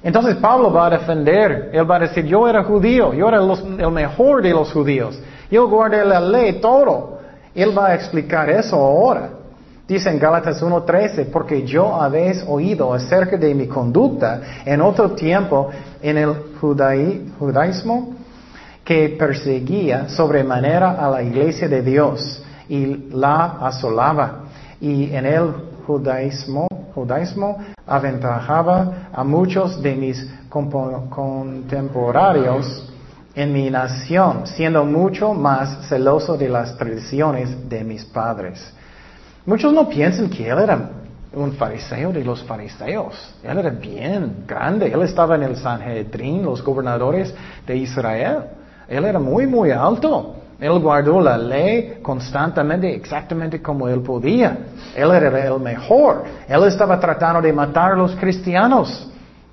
Entonces 0.03 0.37
Pablo 0.37 0.73
va 0.73 0.87
a 0.87 0.91
defender, 0.91 1.71
él 1.73 1.91
va 1.91 1.97
a 1.97 2.01
decir, 2.01 2.25
yo 2.25 2.49
era 2.49 2.65
judío, 2.65 3.13
yo 3.13 3.29
era 3.29 3.39
el 3.39 3.91
mejor 3.91 4.43
de 4.43 4.51
los 4.51 4.73
judíos, 4.73 5.21
yo 5.51 5.69
guardé 5.69 6.05
la 6.05 6.21
ley, 6.21 6.55
todo. 6.61 7.19
Él 7.55 7.77
va 7.77 7.89
a 7.89 7.95
explicar 7.95 8.49
eso 8.49 8.77
ahora. 8.77 9.31
Dice 9.87 10.09
en 10.09 10.21
Gálatas 10.21 10.63
1.13, 10.63 11.31
porque 11.33 11.67
yo 11.67 12.01
habéis 12.01 12.45
oído 12.47 12.95
acerca 12.95 13.37
de 13.37 13.53
mi 13.55 13.67
conducta 13.67 14.41
en 14.65 14.81
otro 14.81 15.11
tiempo 15.11 15.69
en 16.01 16.17
el 16.17 16.33
judaísmo 16.61 18.15
que 18.85 19.17
perseguía 19.19 20.09
sobremanera 20.09 20.93
a 20.93 21.11
la 21.11 21.23
iglesia 21.23 21.69
de 21.69 21.83
Dios 21.83 22.43
y 22.69 23.11
la 23.11 23.59
asolaba. 23.61 24.45
Y 24.81 25.13
en 25.13 25.27
el 25.27 25.53
judaísmo 25.87 26.69
judaísmo 26.94 27.59
aventajaba 27.87 29.11
a 29.12 29.22
muchos 29.24 29.83
de 29.83 29.94
mis 29.94 30.31
contemporáneos 30.48 32.90
en 33.35 33.53
mi 33.53 33.68
nación, 33.70 34.46
siendo 34.46 34.85
mucho 34.85 35.35
más 35.35 35.88
celoso 35.88 36.37
de 36.37 36.48
las 36.48 36.76
tradiciones 36.76 37.68
de 37.68 37.85
mis 37.85 38.05
padres. 38.05 38.74
Muchos 39.46 39.72
no 39.72 39.88
piensan 39.88 40.29
que 40.29 40.48
él 40.48 40.59
era 40.59 40.90
un 41.33 41.53
fariseo 41.53 42.12
de 42.12 42.24
los 42.24 42.42
fariseos. 42.42 43.35
Él 43.42 43.59
era 43.59 43.70
bien 43.70 44.44
grande. 44.46 44.92
Él 44.92 45.03
estaba 45.03 45.37
en 45.37 45.44
el 45.44 45.57
Sanhedrin, 45.57 46.44
los 46.44 46.62
gobernadores 46.62 47.33
de 47.66 47.76
Israel. 47.76 48.38
Él 48.88 49.05
era 49.05 49.18
muy, 49.18 49.46
muy 49.46 49.70
alto. 49.70 50.37
Él 50.61 50.79
guardó 50.79 51.20
la 51.20 51.38
ley 51.38 52.01
constantemente, 52.03 52.94
exactamente 52.94 53.62
como 53.62 53.88
él 53.88 54.03
podía. 54.03 54.59
Él 54.94 55.11
era 55.11 55.46
el 55.46 55.59
mejor. 55.59 56.25
Él 56.46 56.64
estaba 56.64 57.01
tratando 57.01 57.40
de 57.40 57.53
matar 57.53 57.92
a 57.92 57.96
los 57.96 58.14
cristianos 58.16 59.11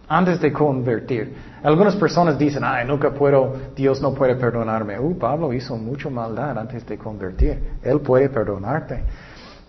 antes 0.07 0.39
de 0.41 0.51
convertir. 0.51 1.33
Algunas 1.63 1.95
personas 1.95 2.37
dicen, 2.37 2.63
ay, 2.63 2.85
nunca 2.85 3.11
puedo, 3.11 3.55
Dios 3.75 4.01
no 4.01 4.13
puede 4.13 4.35
perdonarme. 4.35 4.99
Uh, 4.99 5.17
Pablo 5.17 5.53
hizo 5.53 5.77
mucha 5.77 6.09
maldad 6.09 6.57
antes 6.57 6.85
de 6.85 6.97
convertir. 6.97 7.77
Él 7.81 8.01
puede 8.01 8.29
perdonarte. 8.29 9.01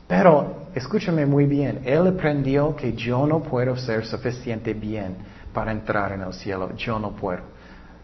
Pero 0.07 0.69
escúchame 0.75 1.27
muy 1.27 1.45
bien, 1.45 1.83
él 1.85 2.07
aprendió 2.07 2.75
que 2.75 2.95
yo 2.95 3.27
no 3.27 3.41
puedo 3.41 3.77
ser 3.77 4.07
suficiente 4.07 4.75
bien 4.75 5.17
para 5.53 5.71
entrar 5.71 6.13
en 6.13 6.23
el 6.23 6.33
cielo. 6.33 6.71
Yo 6.77 6.99
no 6.99 7.11
puedo. 7.13 7.43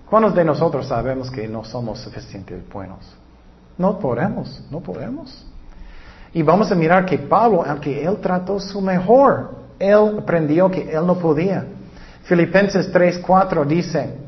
¿Cuántos 0.09 0.35
de 0.35 0.45
nosotros 0.45 0.87
sabemos 0.87 1.31
que 1.31 1.49
no 1.49 1.65
somos 1.65 2.01
suficientemente 2.01 2.71
buenos? 2.73 3.24
No 3.77 3.99
podemos, 3.99 4.63
no 4.71 4.81
podemos. 4.81 5.47
Y 6.33 6.43
vamos 6.43 6.71
a 6.71 6.75
mirar 6.75 7.05
que 7.05 7.19
Pablo, 7.19 7.65
aunque 7.67 8.05
él 8.05 8.19
trató 8.21 8.59
su 8.59 8.81
mejor, 8.81 9.55
él 9.79 10.19
aprendió 10.19 10.71
que 10.71 10.91
él 10.91 11.07
no 11.07 11.17
podía. 11.17 11.65
Filipenses 12.25 12.93
3:4 12.93 13.65
dice, 13.67 14.19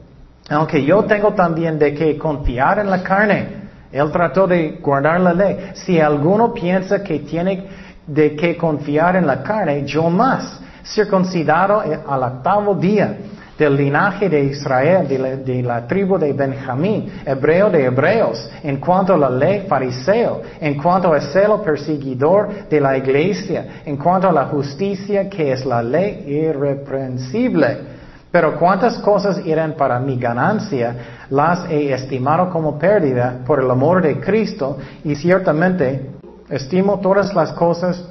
aunque 0.48 0.84
yo 0.84 1.04
tengo 1.04 1.32
también 1.32 1.78
de 1.78 1.94
que 1.94 2.16
confiar 2.16 2.78
en 2.78 2.90
la 2.90 3.02
carne, 3.02 3.66
él 3.90 4.10
trató 4.12 4.46
de 4.46 4.78
guardar 4.82 5.20
la 5.20 5.32
ley. 5.32 5.70
Si 5.74 5.98
alguno 5.98 6.52
piensa 6.52 7.02
que 7.02 7.20
tiene 7.20 7.66
de 8.06 8.36
que 8.36 8.56
confiar 8.56 9.16
en 9.16 9.26
la 9.26 9.42
carne, 9.42 9.84
yo 9.84 10.08
más, 10.10 10.60
circuncidado 10.84 11.80
al 11.80 12.22
octavo 12.22 12.74
día 12.74 13.16
del 13.58 13.76
linaje 13.76 14.28
de 14.28 14.44
Israel, 14.44 15.08
de 15.08 15.62
la, 15.62 15.86
tribu 15.86 16.18
de 16.18 16.32
Benjamín, 16.32 17.22
hebreo 17.24 17.70
de 17.70 17.84
hebreos, 17.84 18.50
en 18.62 18.76
cuanto 18.76 19.14
a 19.14 19.16
la 19.16 19.30
ley 19.30 19.66
fariseo, 19.66 20.42
en 20.60 20.74
cuanto 20.80 21.12
al 21.12 21.22
celo 21.22 21.62
perseguidor 21.62 22.68
de 22.68 22.80
la 22.80 22.96
iglesia, 22.96 23.82
en 23.84 23.96
cuanto 23.96 24.28
a 24.28 24.32
la 24.32 24.46
justicia 24.46 25.28
que 25.28 25.52
es 25.52 25.64
la 25.64 25.82
ley 25.82 26.24
irreprensible. 26.26 27.96
Pero 28.30 28.58
cuántas 28.58 28.98
cosas 28.98 29.38
eran 29.46 29.72
para 29.72 29.98
mi 29.98 30.18
ganancia, 30.18 30.94
las 31.30 31.70
he 31.70 31.92
estimado 31.92 32.50
como 32.50 32.78
pérdida 32.78 33.38
por 33.46 33.60
el 33.60 33.70
amor 33.70 34.02
de 34.02 34.20
Cristo 34.20 34.76
y 35.04 35.14
ciertamente 35.14 36.10
estimo 36.50 37.00
todas 37.00 37.34
las 37.34 37.52
cosas 37.52 38.04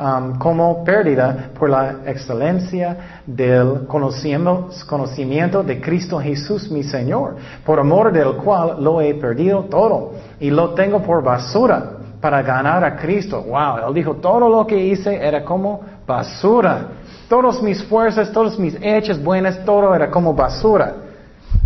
Um, 0.00 0.38
como 0.38 0.84
pérdida 0.84 1.50
por 1.58 1.68
la 1.68 1.96
excelencia 2.06 3.20
del 3.26 3.84
conocimiento, 3.88 5.64
de 5.64 5.80
Cristo 5.80 6.20
Jesús 6.20 6.70
mi 6.70 6.84
Señor, 6.84 7.34
por 7.66 7.80
amor 7.80 8.12
del 8.12 8.36
cual 8.36 8.76
lo 8.78 9.00
he 9.00 9.14
perdido 9.14 9.64
todo 9.64 10.12
y 10.38 10.50
lo 10.50 10.70
tengo 10.74 11.02
por 11.02 11.20
basura 11.24 11.94
para 12.20 12.42
ganar 12.42 12.84
a 12.84 12.94
Cristo. 12.94 13.42
Wow, 13.42 13.88
él 13.88 13.94
dijo, 13.94 14.14
todo 14.14 14.48
lo 14.48 14.64
que 14.64 14.78
hice 14.78 15.16
era 15.16 15.44
como 15.44 15.80
basura. 16.06 16.90
Todas 17.28 17.60
mis 17.60 17.82
fuerzas, 17.82 18.30
todos 18.30 18.56
mis 18.56 18.76
hechos 18.80 19.20
buenos, 19.20 19.64
todo 19.64 19.92
era 19.96 20.12
como 20.12 20.32
basura. 20.32 20.94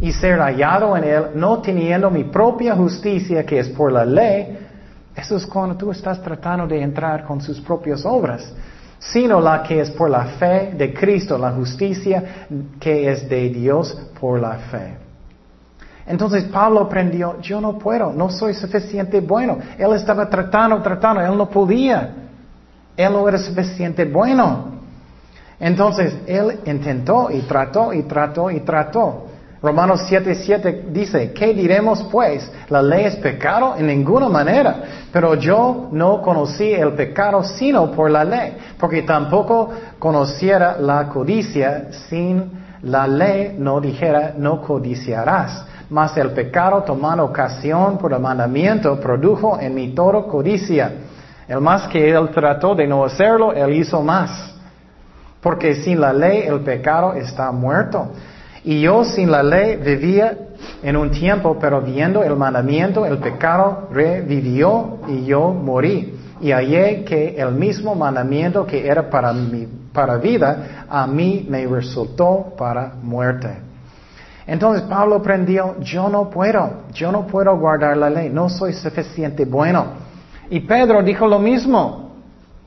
Y 0.01 0.11
ser 0.11 0.38
hallado 0.38 0.97
en 0.97 1.05
Él, 1.05 1.25
no 1.35 1.59
teniendo 1.59 2.11
mi 2.11 2.25
propia 2.25 2.75
justicia 2.75 3.45
que 3.45 3.59
es 3.59 3.68
por 3.68 3.92
la 3.92 4.07
ley, 4.07 4.62
eso 5.14 5.37
es 5.37 5.46
cuando 5.46 5.77
tú 5.77 5.90
estás 5.90 6.22
tratando 6.22 6.66
de 6.66 6.83
entrar 6.83 7.25
con 7.25 7.40
sus 7.40 7.61
propias 7.61 8.05
obras, 8.07 8.53
sino 8.98 9.40
la 9.40 9.62
que 9.62 9.81
es 9.81 9.90
por 9.90 10.09
la 10.09 10.25
fe 10.25 10.72
de 10.77 10.94
Cristo, 10.94 11.37
la 11.37 11.51
justicia 11.51 12.46
que 12.79 13.11
es 13.11 13.29
de 13.29 13.48
Dios 13.51 13.94
por 14.18 14.40
la 14.40 14.55
fe. 14.55 14.96
Entonces 16.07 16.44
Pablo 16.44 16.81
aprendió, 16.81 17.40
yo 17.40 17.61
no 17.61 17.79
puedo, 17.79 18.12
no 18.12 18.31
soy 18.31 18.55
suficiente 18.55 19.20
bueno. 19.20 19.59
Él 19.79 19.92
estaba 19.92 20.29
tratando, 20.29 20.81
tratando, 20.83 21.20
él 21.20 21.37
no 21.37 21.48
podía. 21.48 22.14
Él 22.96 23.12
no 23.12 23.29
era 23.29 23.38
suficiente 23.38 24.05
bueno. 24.05 24.72
Entonces 25.61 26.16
él 26.27 26.61
intentó 26.66 27.31
y 27.31 27.42
trató 27.42 27.92
y 27.92 28.03
trató 28.03 28.51
y 28.51 28.61
trató. 28.61 29.27
Romanos 29.62 30.01
7:7 30.11 30.87
dice, 30.90 31.33
¿qué 31.33 31.55
diremos 31.55 32.03
pues? 32.11 32.51
¿La 32.68 32.83
ley 32.83 33.05
es 33.05 33.16
pecado? 33.16 33.77
En 33.79 33.87
ninguna 33.87 34.29
manera. 34.29 34.83
Pero 35.12 35.37
yo 35.37 35.88
no 35.92 36.20
conocí 36.20 36.72
el 36.72 36.94
pecado 36.94 37.44
sino 37.44 37.92
por 37.92 38.11
la 38.11 38.25
ley, 38.25 38.57
porque 38.79 39.03
tampoco 39.03 39.70
conociera 40.01 40.77
la 40.79 41.09
codicia 41.09 41.92
sin 42.09 42.62
la 42.83 43.07
ley 43.07 43.55
no 43.57 43.81
dijera, 43.81 44.35
no 44.37 44.61
codiciarás. 44.61 45.64
Mas 45.88 46.16
el 46.16 46.31
pecado 46.33 46.83
tomando 46.83 47.25
ocasión 47.25 47.98
por 47.98 48.12
el 48.12 48.18
mandamiento 48.18 48.98
produjo 48.98 49.61
en 49.61 49.75
mí 49.75 49.94
todo 49.94 50.27
codicia. 50.27 50.92
El 51.46 51.61
más 51.61 51.87
que 51.87 52.11
él 52.11 52.31
trató 52.31 52.75
de 52.75 52.87
no 52.88 53.05
hacerlo, 53.05 53.53
él 53.53 53.75
hizo 53.75 54.03
más. 54.03 54.55
Porque 55.40 55.75
sin 55.77 56.01
la 56.01 56.12
ley 56.12 56.42
el 56.46 56.61
pecado 56.61 57.12
está 57.14 57.53
muerto. 57.53 58.09
Y 58.64 58.81
yo 58.81 59.05
sin 59.05 59.31
la 59.31 59.42
ley 59.42 59.77
vivía 59.77 60.37
en 60.83 60.96
un 60.96 61.11
tiempo, 61.11 61.57
pero 61.61 61.81
viendo 61.81 62.22
el 62.22 62.37
mandamiento, 62.37 63.05
el 63.05 63.18
pecado 63.18 63.88
revivió 63.90 64.98
y 65.09 65.25
yo 65.25 65.53
morí. 65.53 66.14
Y 66.40 66.51
hallé 66.53 67.05
que 67.05 67.37
el 67.37 67.53
mismo 67.53 67.94
mandamiento 67.94 68.66
que 68.66 68.87
era 68.87 69.09
para, 69.09 69.33
mi, 69.33 69.66
para 69.92 70.16
vida, 70.16 70.87
a 70.88 71.07
mí 71.07 71.46
me 71.48 71.66
resultó 71.66 72.55
para 72.57 72.94
muerte. 73.03 73.48
Entonces 74.46 74.83
Pablo 74.83 75.16
aprendió, 75.16 75.77
yo 75.81 76.09
no 76.09 76.29
puedo, 76.29 76.83
yo 76.92 77.12
no 77.12 77.27
puedo 77.27 77.57
guardar 77.57 77.96
la 77.96 78.11
ley, 78.11 78.29
no 78.29 78.48
soy 78.48 78.72
suficiente 78.72 79.44
bueno. 79.44 79.87
Y 80.51 80.61
Pedro 80.61 81.03
dijo 81.03 81.27
lo 81.27 81.38
mismo. 81.38 82.12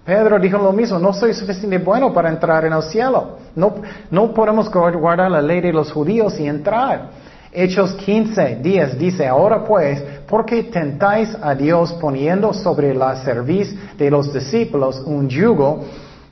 Pedro 0.06 0.38
dijo 0.38 0.60
lo 0.60 0.72
mismo, 0.72 1.00
no 1.00 1.14
soy 1.14 1.34
suficiente 1.34 1.80
bueno 1.80 2.14
para 2.14 2.30
entrar 2.30 2.64
en 2.64 2.74
el 2.74 2.84
cielo. 2.84 3.40
No, 3.56 3.74
no 4.12 4.32
podemos 4.36 4.70
guardar 4.72 5.32
la 5.32 5.42
ley 5.42 5.62
de 5.62 5.74
los 5.74 5.92
judíos 5.92 6.40
y 6.40 6.46
entrar. 6.46 7.10
Hechos 7.52 7.94
15, 7.94 8.60
10 8.62 9.00
dice, 9.00 9.26
ahora 9.26 9.64
pues, 9.64 10.00
¿por 10.28 10.46
qué 10.46 10.64
tentáis 10.64 11.36
a 11.42 11.56
Dios 11.56 11.92
poniendo 11.94 12.54
sobre 12.54 12.94
la 12.94 13.16
cerviz 13.24 13.76
de 13.98 14.12
los 14.12 14.32
discípulos 14.32 15.02
un 15.04 15.28
yugo 15.28 15.86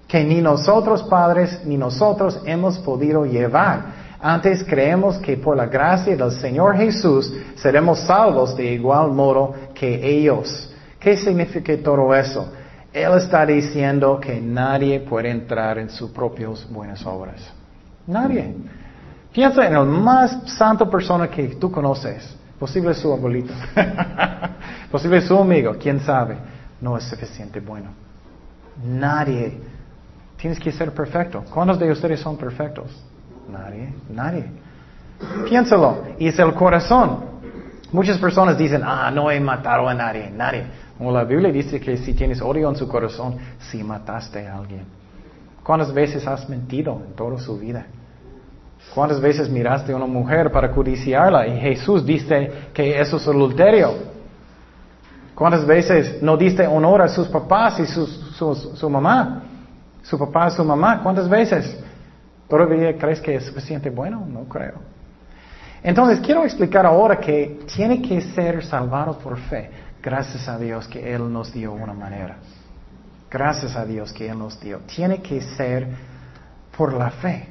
que 0.07 0.23
ni 0.23 0.39
nosotros 0.39 1.01
padres 1.03 1.61
ni 1.65 1.75
nosotros 1.75 2.41
hemos 2.45 2.77
podido 2.77 3.25
llevar? 3.25 4.03
Antes 4.21 4.63
creemos 4.63 5.17
que 5.17 5.35
por 5.37 5.57
la 5.57 5.65
gracia 5.65 6.15
del 6.15 6.31
Señor 6.31 6.77
Jesús 6.77 7.33
seremos 7.55 7.99
salvos 8.01 8.55
de 8.55 8.73
igual 8.73 9.11
modo 9.11 9.53
que 9.73 9.95
ellos. 10.05 10.71
¿Qué 10.99 11.17
significa 11.17 11.75
todo 11.81 12.13
eso? 12.13 12.47
Él 12.93 13.11
está 13.17 13.43
diciendo 13.43 14.19
que 14.19 14.39
nadie 14.39 14.99
puede 14.99 15.31
entrar 15.31 15.79
en 15.79 15.89
sus 15.89 16.11
propias 16.11 16.69
buenas 16.69 17.03
obras. 17.07 17.41
Nadie. 18.05 18.55
Piensa 19.33 19.65
en 19.65 19.75
el 19.75 19.85
más 19.85 20.55
santo 20.57 20.87
persona 20.87 21.27
que 21.27 21.47
tú 21.55 21.71
conoces. 21.71 22.37
Posible 22.59 22.93
su 22.93 23.11
abuelito. 23.11 23.51
Posible 24.91 25.21
su 25.21 25.35
amigo. 25.35 25.75
Quién 25.81 25.99
sabe. 26.01 26.37
No 26.79 26.95
es 26.95 27.03
suficiente 27.05 27.59
bueno. 27.59 27.89
Nadie. 28.85 29.59
Tienes 30.37 30.59
que 30.59 30.71
ser 30.71 30.93
perfecto. 30.93 31.43
¿Cuántos 31.51 31.79
de 31.79 31.91
ustedes 31.91 32.19
son 32.19 32.37
perfectos? 32.37 33.03
Nadie. 33.49 33.91
Nadie. 34.09 34.45
Piénsalo. 35.49 36.03
Y 36.19 36.27
es 36.27 36.37
el 36.37 36.53
corazón. 36.53 37.25
Muchas 37.91 38.19
personas 38.19 38.55
dicen, 38.55 38.83
ah, 38.85 39.09
no 39.11 39.31
he 39.31 39.39
matado 39.39 39.89
a 39.89 39.95
nadie. 39.95 40.29
Nadie. 40.29 40.65
Como 41.03 41.17
la 41.17 41.25
Biblia 41.25 41.51
dice 41.51 41.81
que 41.81 41.97
si 41.97 42.13
tienes 42.13 42.41
odio 42.41 42.69
en 42.69 42.77
su 42.77 42.87
corazón, 42.87 43.35
si 43.59 43.83
mataste 43.83 44.47
a 44.47 44.55
alguien. 44.55 44.85
¿Cuántas 45.61 45.93
veces 45.93 46.25
has 46.25 46.47
mentido 46.47 47.01
en 47.05 47.13
toda 47.13 47.37
su 47.39 47.59
vida? 47.59 47.85
¿Cuántas 48.95 49.19
veces 49.19 49.49
miraste 49.49 49.91
a 49.91 49.97
una 49.97 50.05
mujer 50.05 50.49
para 50.49 50.71
codiciarla 50.71 51.45
y 51.45 51.59
Jesús 51.59 52.05
dice 52.05 52.69
que 52.73 53.01
eso 53.01 53.17
es 53.17 53.27
adulterio? 53.27 53.95
¿Cuántas 55.35 55.65
veces 55.65 56.23
no 56.23 56.37
diste 56.37 56.65
honor 56.65 57.01
a 57.01 57.09
sus 57.09 57.27
papás 57.27 57.81
y 57.81 57.85
su, 57.85 58.07
su 58.07 58.89
mamá? 58.89 59.43
Su 60.03 60.17
papá 60.17 60.51
su 60.51 60.63
mamá, 60.63 61.03
¿cuántas 61.03 61.27
veces? 61.27 61.83
¿Todavía 62.47 62.97
crees 62.97 63.19
que 63.19 63.35
es 63.35 63.43
suficiente 63.43 63.89
bueno? 63.89 64.25
No 64.25 64.45
creo. 64.45 64.75
Entonces, 65.83 66.21
quiero 66.21 66.45
explicar 66.45 66.85
ahora 66.85 67.17
que 67.17 67.59
tiene 67.75 68.01
que 68.01 68.21
ser 68.21 68.63
salvado 68.63 69.17
por 69.17 69.37
fe. 69.37 69.69
Gracias 70.03 70.49
a 70.49 70.59
Dios 70.59 70.85
que 70.89 71.15
Él 71.15 71.31
nos 71.31 71.53
dio 71.53 71.71
una 71.71 71.93
manera. 71.93 72.35
Gracias 73.31 73.73
a 73.77 73.85
Dios 73.85 74.11
que 74.11 74.29
Él 74.29 74.37
nos 74.37 74.59
dio. 74.59 74.79
Tiene 74.79 75.21
que 75.21 75.39
ser 75.55 75.87
por 76.77 76.93
la 76.93 77.09
fe. 77.09 77.47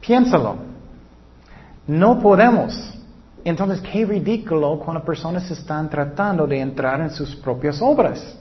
Piénsalo. 0.00 0.56
No 1.86 2.18
podemos. 2.18 2.98
Entonces, 3.44 3.82
qué 3.82 4.06
ridículo 4.06 4.78
cuando 4.78 5.04
personas 5.04 5.50
están 5.50 5.90
tratando 5.90 6.46
de 6.46 6.58
entrar 6.58 7.02
en 7.02 7.10
sus 7.10 7.36
propias 7.36 7.82
obras. 7.82 8.38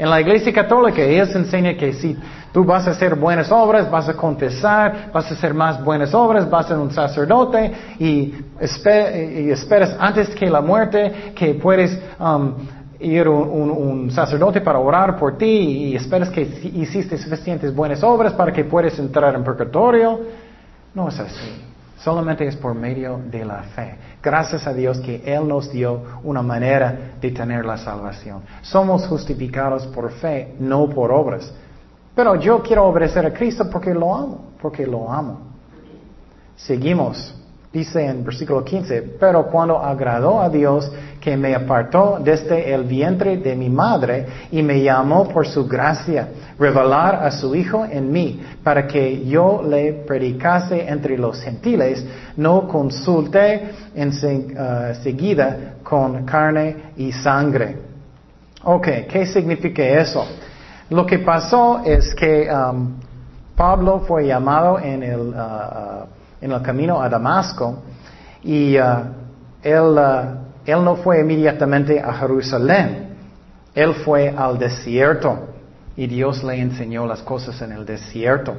En 0.00 0.08
la 0.08 0.18
iglesia 0.18 0.50
católica 0.50 1.02
ellos 1.02 1.34
enseñan 1.34 1.76
que 1.76 1.92
si 1.92 2.16
tú 2.54 2.64
vas 2.64 2.86
a 2.86 2.92
hacer 2.92 3.16
buenas 3.16 3.52
obras, 3.52 3.90
vas 3.90 4.08
a 4.08 4.14
confesar, 4.14 5.10
vas 5.12 5.30
a 5.30 5.34
hacer 5.34 5.52
más 5.52 5.84
buenas 5.84 6.14
obras, 6.14 6.48
vas 6.48 6.64
a 6.64 6.68
ser 6.68 6.78
un 6.78 6.90
sacerdote 6.90 7.70
y, 7.98 8.34
esperas 8.58 9.94
antes 10.00 10.30
que 10.30 10.48
la 10.48 10.62
muerte 10.62 11.34
que 11.36 11.52
puedes 11.52 12.00
um, 12.18 12.54
ir 12.98 13.28
un, 13.28 13.70
un, 13.70 14.10
sacerdote 14.10 14.62
para 14.62 14.78
orar 14.78 15.18
por 15.18 15.36
ti 15.36 15.44
y 15.90 15.96
esperas 15.96 16.30
que 16.30 16.48
hiciste 16.74 17.18
suficientes 17.18 17.74
buenas 17.74 18.02
obras 18.02 18.32
para 18.32 18.54
que 18.54 18.64
puedas 18.64 18.98
entrar 18.98 19.34
en 19.34 19.44
purgatorio. 19.44 20.18
No 20.94 21.10
es 21.10 21.20
así. 21.20 21.69
Solamente 22.02 22.46
es 22.46 22.56
por 22.56 22.74
medio 22.74 23.20
de 23.30 23.44
la 23.44 23.62
fe. 23.62 23.96
Gracias 24.22 24.66
a 24.66 24.72
Dios 24.72 25.00
que 25.00 25.22
Él 25.24 25.46
nos 25.46 25.70
dio 25.70 26.20
una 26.22 26.42
manera 26.42 27.12
de 27.20 27.30
tener 27.30 27.64
la 27.66 27.76
salvación. 27.76 28.42
Somos 28.62 29.06
justificados 29.06 29.86
por 29.88 30.10
fe, 30.12 30.54
no 30.58 30.88
por 30.88 31.12
obras. 31.12 31.52
Pero 32.14 32.36
yo 32.36 32.62
quiero 32.62 32.86
obedecer 32.86 33.26
a 33.26 33.32
Cristo 33.32 33.68
porque 33.70 33.92
lo 33.92 34.14
amo, 34.14 34.44
porque 34.62 34.86
lo 34.86 35.12
amo. 35.12 35.40
Seguimos. 36.56 37.34
Dice 37.72 38.04
en 38.04 38.24
versículo 38.24 38.64
15, 38.64 39.16
pero 39.20 39.46
cuando 39.46 39.78
agradó 39.78 40.40
a 40.40 40.48
Dios 40.48 40.90
que 41.20 41.36
me 41.36 41.54
apartó 41.54 42.18
desde 42.20 42.74
el 42.74 42.82
vientre 42.82 43.36
de 43.36 43.54
mi 43.54 43.70
madre 43.70 44.26
y 44.50 44.60
me 44.60 44.82
llamó 44.82 45.28
por 45.28 45.46
su 45.46 45.68
gracia, 45.68 46.30
revelar 46.58 47.24
a 47.24 47.30
su 47.30 47.54
Hijo 47.54 47.84
en 47.84 48.10
mí, 48.10 48.40
para 48.64 48.88
que 48.88 49.24
yo 49.24 49.62
le 49.62 49.92
predicase 50.04 50.88
entre 50.88 51.16
los 51.16 51.40
gentiles, 51.40 52.04
no 52.36 52.66
consulte 52.66 53.70
en 53.94 54.08
uh, 54.08 54.94
seguida 55.04 55.74
con 55.84 56.24
carne 56.24 56.74
y 56.96 57.12
sangre. 57.12 57.76
Ok, 58.64 58.88
¿qué 59.08 59.26
significa 59.26 59.84
eso? 59.84 60.26
Lo 60.88 61.06
que 61.06 61.20
pasó 61.20 61.82
es 61.84 62.12
que 62.16 62.48
um, 62.52 62.94
Pablo 63.54 64.00
fue 64.00 64.26
llamado 64.26 64.80
en 64.80 65.04
el... 65.04 65.20
Uh, 65.20 66.02
uh, 66.06 66.19
en 66.40 66.52
el 66.52 66.62
camino 66.62 67.00
a 67.00 67.08
Damasco 67.08 67.82
y 68.42 68.78
uh, 68.78 68.82
él, 69.62 69.98
uh, 69.98 70.38
él 70.64 70.84
no 70.84 70.96
fue 70.96 71.20
inmediatamente 71.20 72.00
a 72.00 72.12
Jerusalén, 72.14 73.10
él 73.74 73.94
fue 73.94 74.28
al 74.28 74.58
desierto 74.58 75.48
y 75.96 76.06
Dios 76.06 76.42
le 76.42 76.60
enseñó 76.60 77.06
las 77.06 77.22
cosas 77.22 77.60
en 77.62 77.72
el 77.72 77.84
desierto. 77.84 78.54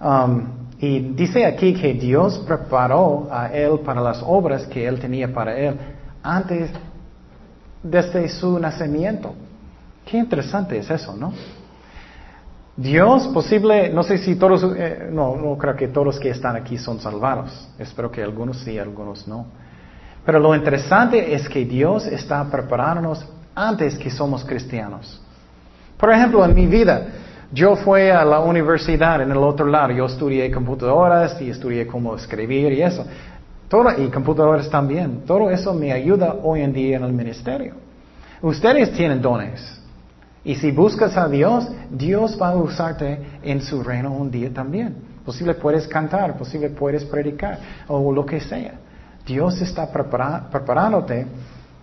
Um, 0.00 0.68
y 0.80 1.00
dice 1.00 1.44
aquí 1.44 1.74
que 1.74 1.94
Dios 1.94 2.38
preparó 2.46 3.28
a 3.30 3.48
él 3.52 3.80
para 3.80 4.00
las 4.00 4.22
obras 4.24 4.64
que 4.66 4.86
él 4.86 5.00
tenía 5.00 5.32
para 5.32 5.56
él 5.56 5.76
antes, 6.22 6.70
desde 7.82 8.28
su 8.28 8.58
nacimiento. 8.58 9.34
Qué 10.04 10.18
interesante 10.18 10.78
es 10.78 10.88
eso, 10.90 11.16
¿no? 11.16 11.32
Dios 12.78 13.26
posible, 13.34 13.90
no 13.92 14.04
sé 14.04 14.18
si 14.18 14.36
todos, 14.36 14.64
eh, 14.76 15.08
no, 15.10 15.34
no 15.34 15.58
creo 15.58 15.74
que 15.74 15.88
todos 15.88 16.20
que 16.20 16.30
están 16.30 16.54
aquí 16.54 16.78
son 16.78 17.00
salvados. 17.00 17.68
Espero 17.76 18.08
que 18.08 18.22
algunos 18.22 18.58
sí, 18.58 18.78
algunos 18.78 19.26
no. 19.26 19.46
Pero 20.24 20.38
lo 20.38 20.54
interesante 20.54 21.34
es 21.34 21.48
que 21.48 21.64
Dios 21.64 22.06
está 22.06 22.44
preparándonos 22.48 23.26
antes 23.52 23.98
que 23.98 24.10
somos 24.10 24.44
cristianos. 24.44 25.20
Por 25.96 26.12
ejemplo, 26.12 26.44
en 26.44 26.54
mi 26.54 26.68
vida, 26.68 27.04
yo 27.50 27.74
fui 27.74 28.10
a 28.10 28.24
la 28.24 28.38
universidad 28.38 29.22
en 29.22 29.32
el 29.32 29.38
otro 29.38 29.66
lado. 29.66 29.92
Yo 29.92 30.06
estudié 30.06 30.48
computadoras 30.48 31.42
y 31.42 31.50
estudié 31.50 31.84
cómo 31.84 32.14
escribir 32.14 32.72
y 32.74 32.82
eso. 32.82 33.04
Todo, 33.68 33.90
y 34.00 34.08
computadoras 34.08 34.70
también. 34.70 35.22
Todo 35.26 35.50
eso 35.50 35.74
me 35.74 35.90
ayuda 35.92 36.36
hoy 36.44 36.60
en 36.60 36.72
día 36.72 36.98
en 36.98 37.02
el 37.02 37.12
ministerio. 37.12 37.74
Ustedes 38.40 38.92
tienen 38.92 39.20
dones. 39.20 39.77
Y 40.44 40.54
si 40.54 40.70
buscas 40.70 41.16
a 41.16 41.28
Dios, 41.28 41.68
Dios 41.90 42.38
va 42.40 42.50
a 42.50 42.56
usarte 42.56 43.18
en 43.42 43.60
su 43.60 43.82
reino 43.82 44.12
un 44.12 44.30
día 44.30 44.52
también. 44.52 44.96
Posible 45.24 45.54
puedes 45.54 45.86
cantar, 45.86 46.36
posible 46.36 46.70
puedes 46.70 47.04
predicar 47.04 47.58
o 47.88 48.12
lo 48.12 48.24
que 48.24 48.40
sea. 48.40 48.74
Dios 49.26 49.60
está 49.60 49.90
preparándote 49.90 51.26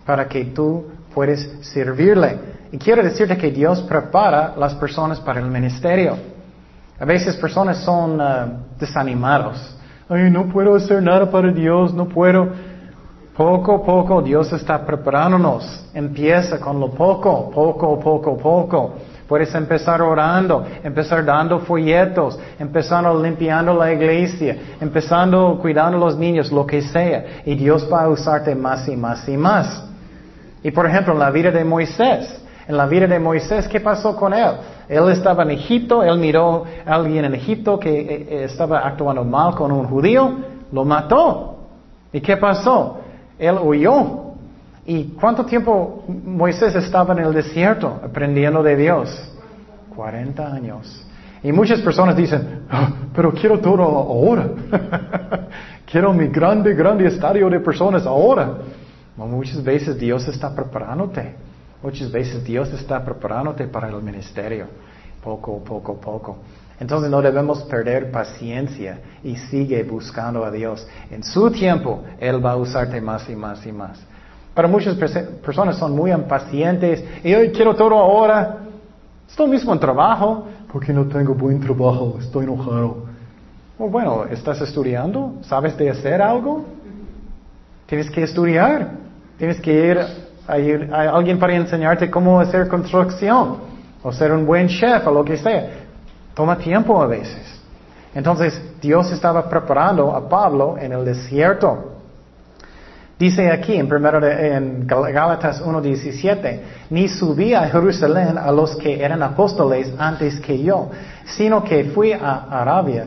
para 0.04 0.26
que 0.26 0.46
tú 0.46 0.86
puedas 1.14 1.48
servirle. 1.60 2.38
Y 2.72 2.78
quiero 2.78 3.02
decirte 3.02 3.36
que 3.36 3.50
Dios 3.50 3.82
prepara 3.82 4.54
las 4.56 4.74
personas 4.74 5.20
para 5.20 5.40
el 5.40 5.46
ministerio. 5.46 6.16
A 6.98 7.04
veces 7.04 7.36
personas 7.36 7.78
son 7.84 8.20
uh, 8.20 8.78
desanimados 8.78 9.76
ay, 10.08 10.30
no 10.30 10.46
puedo 10.48 10.74
hacer 10.74 11.02
nada 11.02 11.30
para 11.30 11.52
Dios, 11.52 11.92
no 11.92 12.08
puedo. 12.08 12.48
Poco 13.36 13.74
a 13.74 13.82
poco 13.82 14.22
Dios 14.22 14.50
está 14.52 14.84
preparándonos. 14.86 15.90
Empieza 15.92 16.58
con 16.58 16.80
lo 16.80 16.90
poco, 16.90 17.50
poco, 17.50 18.00
poco, 18.00 18.36
poco. 18.38 18.92
Puedes 19.28 19.54
empezar 19.54 20.00
orando, 20.00 20.64
empezar 20.82 21.22
dando 21.22 21.58
folletos, 21.58 22.38
empezando 22.58 23.22
limpiando 23.22 23.74
la 23.74 23.92
iglesia, 23.92 24.56
empezando 24.80 25.58
cuidando 25.60 25.98
a 25.98 26.00
los 26.00 26.16
niños, 26.16 26.50
lo 26.50 26.64
que 26.64 26.80
sea. 26.80 27.42
Y 27.44 27.56
Dios 27.56 27.86
va 27.92 28.04
a 28.04 28.08
usarte 28.08 28.54
más 28.54 28.88
y 28.88 28.96
más 28.96 29.28
y 29.28 29.36
más. 29.36 29.84
Y 30.62 30.70
por 30.70 30.86
ejemplo, 30.86 31.12
en 31.12 31.18
la 31.18 31.30
vida 31.30 31.50
de 31.50 31.64
Moisés, 31.64 32.42
en 32.66 32.76
la 32.76 32.86
vida 32.86 33.06
de 33.06 33.18
Moisés, 33.18 33.68
¿qué 33.68 33.80
pasó 33.80 34.16
con 34.16 34.32
él? 34.32 34.52
Él 34.88 35.10
estaba 35.10 35.42
en 35.42 35.50
Egipto, 35.50 36.02
él 36.02 36.18
miró 36.18 36.64
a 36.86 36.94
alguien 36.94 37.26
en 37.26 37.34
Egipto 37.34 37.78
que 37.78 38.00
eh, 38.00 38.26
eh, 38.30 38.44
estaba 38.44 38.78
actuando 38.78 39.24
mal 39.24 39.54
con 39.54 39.72
un 39.72 39.86
judío, 39.88 40.32
lo 40.72 40.84
mató. 40.84 41.56
¿Y 42.12 42.20
qué 42.20 42.36
pasó? 42.38 43.00
Él 43.38 43.56
huyó. 43.62 44.26
¿Y 44.84 45.04
cuánto 45.20 45.44
tiempo 45.44 46.04
Moisés 46.08 46.74
estaba 46.76 47.12
en 47.14 47.20
el 47.20 47.34
desierto 47.34 48.00
aprendiendo 48.02 48.62
de 48.62 48.76
Dios? 48.76 49.32
40 49.94 50.52
años. 50.52 51.06
Y 51.42 51.52
muchas 51.52 51.80
personas 51.80 52.16
dicen, 52.16 52.62
ah, 52.70 52.90
pero 53.14 53.32
quiero 53.32 53.58
todo 53.58 53.82
ahora. 53.82 54.48
quiero 55.90 56.12
mi 56.12 56.28
grande, 56.28 56.74
grande 56.74 57.06
estadio 57.06 57.48
de 57.48 57.60
personas 57.60 58.06
ahora. 58.06 58.58
muchas 59.16 59.62
veces 59.62 59.98
Dios 59.98 60.26
está 60.28 60.54
preparándote. 60.54 61.34
Muchas 61.82 62.10
veces 62.10 62.44
Dios 62.44 62.72
está 62.72 63.04
preparándote 63.04 63.66
para 63.66 63.88
el 63.88 64.02
ministerio. 64.02 64.66
Poco, 65.22 65.62
poco, 65.62 66.00
poco. 66.00 66.38
Entonces 66.78 67.10
no 67.10 67.22
debemos 67.22 67.62
perder 67.64 68.10
paciencia 68.10 68.98
y 69.24 69.36
sigue 69.36 69.82
buscando 69.82 70.44
a 70.44 70.50
Dios. 70.50 70.86
En 71.10 71.22
su 71.22 71.50
tiempo, 71.50 72.02
Él 72.20 72.44
va 72.44 72.52
a 72.52 72.56
usarte 72.56 73.00
más 73.00 73.28
y 73.30 73.36
más 73.36 73.66
y 73.66 73.72
más. 73.72 73.98
Pero 74.54 74.68
muchas 74.68 74.94
personas 74.94 75.76
son 75.76 75.94
muy 75.94 76.12
impacientes 76.12 77.02
y 77.24 77.34
hoy 77.34 77.50
quiero 77.50 77.74
todo 77.74 77.94
ahora. 77.94 78.58
Estoy 79.28 79.48
mismo 79.48 79.72
en 79.72 79.80
trabajo. 79.80 80.46
Porque 80.72 80.92
no 80.92 81.06
tengo 81.06 81.34
buen 81.34 81.60
trabajo, 81.60 82.16
estoy 82.20 82.44
enojado. 82.44 83.04
Oh, 83.78 83.88
bueno, 83.88 84.24
¿estás 84.24 84.60
estudiando? 84.60 85.34
¿Sabes 85.42 85.76
de 85.76 85.90
hacer 85.90 86.20
algo? 86.20 86.64
Tienes 87.86 88.10
que 88.10 88.22
estudiar. 88.22 88.90
Tienes 89.38 89.60
que 89.60 89.72
ir 89.72 89.98
a, 90.46 90.58
ir 90.58 90.90
a 90.92 91.10
alguien 91.10 91.38
para 91.38 91.54
enseñarte 91.54 92.10
cómo 92.10 92.40
hacer 92.40 92.68
construcción 92.68 93.58
o 94.02 94.12
ser 94.12 94.32
un 94.32 94.46
buen 94.46 94.68
chef 94.68 95.06
o 95.06 95.10
lo 95.10 95.24
que 95.24 95.36
sea. 95.36 95.85
Toma 96.36 96.58
tiempo 96.58 97.00
a 97.00 97.06
veces. 97.06 97.40
Entonces, 98.14 98.60
Dios 98.78 99.10
estaba 99.10 99.48
preparando 99.48 100.14
a 100.14 100.28
Pablo 100.28 100.76
en 100.78 100.92
el 100.92 101.02
desierto. 101.02 101.92
Dice 103.18 103.50
aquí 103.50 103.74
en, 103.76 103.88
primero 103.88 104.22
en 104.22 104.86
Gálatas 104.86 105.64
1.17, 105.64 106.60
ni 106.90 107.08
subí 107.08 107.54
a 107.54 107.66
Jerusalén 107.70 108.36
a 108.36 108.52
los 108.52 108.76
que 108.76 109.02
eran 109.02 109.22
apóstoles 109.22 109.90
antes 109.98 110.38
que 110.38 110.62
yo, 110.62 110.90
sino 111.24 111.64
que 111.64 111.84
fui 111.84 112.12
a 112.12 112.46
Arabia 112.50 113.06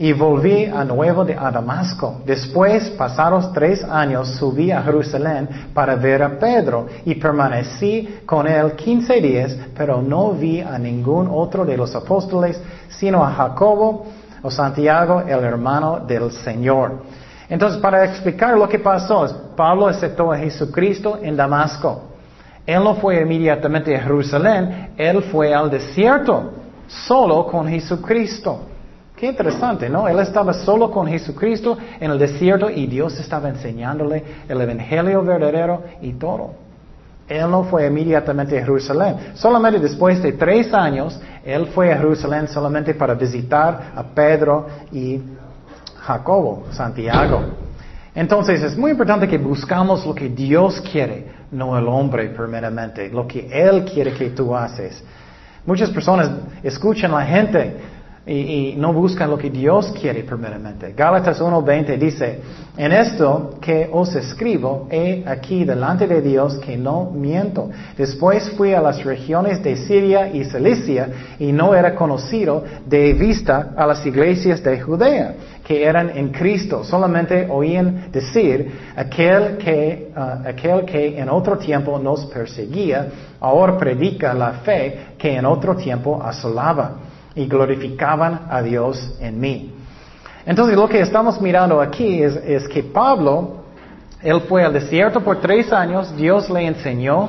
y 0.00 0.14
volví 0.14 0.64
a 0.64 0.82
nuevo 0.82 1.26
de, 1.26 1.34
a 1.34 1.50
Damasco. 1.50 2.22
Después, 2.24 2.88
pasados 2.96 3.52
tres 3.52 3.84
años, 3.84 4.30
subí 4.30 4.70
a 4.70 4.82
Jerusalén 4.82 5.46
para 5.74 5.94
ver 5.94 6.22
a 6.22 6.38
Pedro 6.38 6.86
y 7.04 7.16
permanecí 7.16 8.20
con 8.24 8.46
él 8.46 8.72
quince 8.72 9.20
días, 9.20 9.54
pero 9.76 10.00
no 10.00 10.30
vi 10.30 10.62
a 10.62 10.78
ningún 10.78 11.28
otro 11.30 11.66
de 11.66 11.76
los 11.76 11.94
apóstoles, 11.94 12.58
sino 12.88 13.22
a 13.22 13.30
Jacobo 13.30 14.06
o 14.40 14.50
Santiago, 14.50 15.20
el 15.20 15.44
hermano 15.44 16.00
del 16.00 16.32
Señor. 16.32 17.02
Entonces, 17.50 17.78
para 17.78 18.02
explicar 18.06 18.56
lo 18.56 18.66
que 18.66 18.78
pasó, 18.78 19.52
Pablo 19.54 19.86
aceptó 19.86 20.32
a 20.32 20.38
Jesucristo 20.38 21.18
en 21.20 21.36
Damasco. 21.36 22.04
Él 22.64 22.82
no 22.82 22.94
fue 22.94 23.20
inmediatamente 23.20 23.94
a 23.94 24.00
Jerusalén, 24.00 24.94
él 24.96 25.24
fue 25.24 25.52
al 25.52 25.68
desierto, 25.68 26.52
solo 26.86 27.46
con 27.46 27.68
Jesucristo. 27.68 28.60
Qué 29.20 29.26
interesante, 29.26 29.90
¿no? 29.90 30.08
Él 30.08 30.18
estaba 30.18 30.54
solo 30.54 30.90
con 30.90 31.06
Jesucristo 31.06 31.76
en 32.00 32.10
el 32.10 32.18
desierto 32.18 32.70
y 32.70 32.86
Dios 32.86 33.20
estaba 33.20 33.50
enseñándole 33.50 34.24
el 34.48 34.58
Evangelio 34.58 35.22
verdadero 35.22 35.82
y 36.00 36.14
todo. 36.14 36.52
Él 37.28 37.50
no 37.50 37.64
fue 37.64 37.86
inmediatamente 37.86 38.56
a 38.56 38.62
Jerusalén. 38.62 39.32
Solamente 39.34 39.78
después 39.78 40.22
de 40.22 40.32
tres 40.32 40.72
años, 40.72 41.20
él 41.44 41.66
fue 41.66 41.92
a 41.92 41.98
Jerusalén 41.98 42.48
solamente 42.48 42.94
para 42.94 43.12
visitar 43.12 43.92
a 43.94 44.02
Pedro 44.02 44.66
y 44.90 45.20
Jacobo, 46.00 46.64
Santiago. 46.70 47.42
Entonces 48.14 48.62
es 48.62 48.74
muy 48.74 48.92
importante 48.92 49.28
que 49.28 49.36
buscamos 49.36 50.06
lo 50.06 50.14
que 50.14 50.30
Dios 50.30 50.80
quiere, 50.80 51.26
no 51.50 51.76
el 51.76 51.86
hombre 51.88 52.30
primeramente, 52.30 53.10
lo 53.10 53.26
que 53.26 53.50
Él 53.52 53.84
quiere 53.84 54.14
que 54.14 54.30
tú 54.30 54.56
haces. 54.56 55.04
Muchas 55.66 55.90
personas 55.90 56.30
escuchan 56.62 57.12
la 57.12 57.26
gente, 57.26 57.99
y, 58.26 58.74
no 58.76 58.92
buscan 58.92 59.30
lo 59.30 59.38
que 59.38 59.50
Dios 59.50 59.92
quiere 59.98 60.22
primeramente. 60.24 60.92
Gálatas 60.92 61.40
1.20 61.40 61.98
dice, 61.98 62.40
en 62.76 62.92
esto 62.92 63.54
que 63.60 63.88
os 63.90 64.14
escribo, 64.14 64.88
he 64.90 65.24
aquí 65.26 65.64
delante 65.64 66.06
de 66.06 66.20
Dios 66.20 66.58
que 66.58 66.76
no 66.76 67.10
miento. 67.10 67.70
Después 67.96 68.50
fui 68.50 68.74
a 68.74 68.80
las 68.80 69.02
regiones 69.04 69.62
de 69.62 69.76
Siria 69.76 70.28
y 70.28 70.44
Cilicia 70.44 71.08
y 71.38 71.50
no 71.50 71.74
era 71.74 71.94
conocido 71.94 72.62
de 72.86 73.14
vista 73.14 73.72
a 73.74 73.86
las 73.86 74.04
iglesias 74.04 74.62
de 74.62 74.80
Judea 74.80 75.34
que 75.64 75.84
eran 75.84 76.10
en 76.16 76.30
Cristo. 76.30 76.84
Solamente 76.84 77.46
oían 77.48 78.10
decir, 78.10 78.72
aquel 78.96 79.56
que, 79.56 80.10
uh, 80.16 80.48
aquel 80.48 80.84
que 80.84 81.18
en 81.18 81.28
otro 81.28 81.56
tiempo 81.58 81.98
nos 81.98 82.26
perseguía, 82.26 83.06
ahora 83.40 83.78
predica 83.78 84.34
la 84.34 84.52
fe 84.64 85.14
que 85.16 85.36
en 85.36 85.46
otro 85.46 85.76
tiempo 85.76 86.20
asolaba 86.20 86.96
y 87.34 87.46
glorificaban 87.46 88.46
a 88.50 88.62
Dios 88.62 89.16
en 89.20 89.40
mí. 89.40 89.74
Entonces 90.46 90.76
lo 90.76 90.88
que 90.88 91.00
estamos 91.00 91.40
mirando 91.40 91.80
aquí 91.80 92.22
es, 92.22 92.66
que 92.68 92.82
Pablo, 92.82 93.64
él 94.22 94.40
fue 94.42 94.64
al 94.64 94.72
desierto 94.72 95.20
por 95.20 95.40
tres 95.40 95.72
años, 95.72 96.14
Dios 96.16 96.48
le 96.50 96.66
enseñó 96.66 97.28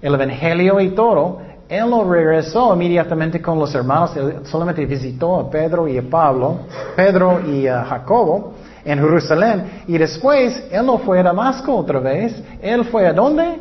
el 0.00 0.14
Evangelio 0.14 0.80
y 0.80 0.90
todo, 0.90 1.40
él 1.68 1.88
no 1.88 2.04
regresó 2.04 2.74
inmediatamente 2.74 3.40
con 3.40 3.58
los 3.58 3.74
hermanos, 3.74 4.16
él 4.16 4.40
solamente 4.44 4.84
visitó 4.86 5.40
a 5.40 5.50
Pedro 5.50 5.88
y 5.88 5.98
a 5.98 6.02
Pablo, 6.02 6.60
Pedro 6.94 7.40
y 7.46 7.66
a 7.66 7.84
Jacobo 7.84 8.54
en 8.84 8.98
Jerusalén, 8.98 9.82
y 9.86 9.96
después 9.98 10.68
él 10.70 10.86
no 10.86 10.98
fue 10.98 11.20
a 11.20 11.22
Damasco 11.22 11.76
otra 11.76 12.00
vez, 12.00 12.42
él 12.60 12.84
fue 12.86 13.06
a 13.06 13.12
dónde? 13.12 13.60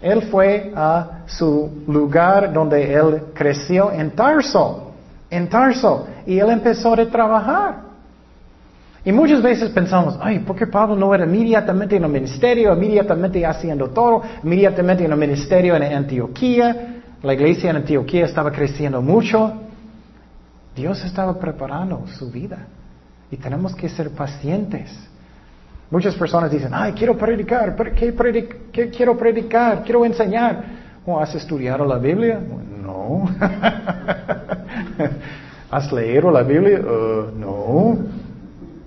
Él 0.00 0.22
fue 0.30 0.72
a 0.76 1.22
su 1.26 1.84
lugar 1.86 2.52
donde 2.52 2.92
él 2.92 3.22
creció 3.34 3.90
en 3.90 4.10
Tarso 4.10 4.85
en 5.30 5.48
Tarso 5.48 6.06
y 6.26 6.38
él 6.38 6.50
empezó 6.50 6.94
a 6.94 7.06
trabajar. 7.06 7.86
Y 9.04 9.12
muchas 9.12 9.40
veces 9.40 9.70
pensamos, 9.70 10.18
ay, 10.20 10.40
¿por 10.40 10.56
qué 10.56 10.66
Pablo 10.66 10.96
no 10.96 11.14
era 11.14 11.24
inmediatamente 11.24 11.94
en 11.94 12.04
el 12.04 12.10
ministerio, 12.10 12.74
inmediatamente 12.74 13.46
haciendo 13.46 13.90
todo, 13.90 14.22
inmediatamente 14.42 15.04
en 15.04 15.12
el 15.12 15.18
ministerio 15.18 15.76
en 15.76 15.82
Antioquía? 15.84 17.02
La 17.22 17.34
iglesia 17.34 17.70
en 17.70 17.76
Antioquía 17.76 18.24
estaba 18.24 18.50
creciendo 18.50 19.00
mucho. 19.00 19.52
Dios 20.74 21.04
estaba 21.04 21.38
preparando 21.38 22.04
su 22.18 22.30
vida 22.30 22.66
y 23.30 23.36
tenemos 23.36 23.76
que 23.76 23.88
ser 23.88 24.10
pacientes. 24.10 24.90
Muchas 25.90 26.16
personas 26.16 26.50
dicen, 26.50 26.70
ay, 26.72 26.92
quiero 26.92 27.16
predicar, 27.16 27.76
¿qué, 27.94 28.90
quiero 28.90 29.16
predicar? 29.16 29.84
Quiero 29.84 30.04
enseñar. 30.04 30.64
¿Has 31.20 31.34
estudiado 31.36 31.84
la 31.84 31.98
Biblia? 31.98 32.40
No. 32.82 33.30
¿Has 35.70 35.92
leído 35.92 36.30
la 36.30 36.42
Biblia? 36.42 36.80
Uh, 36.80 37.38
no. 37.38 37.98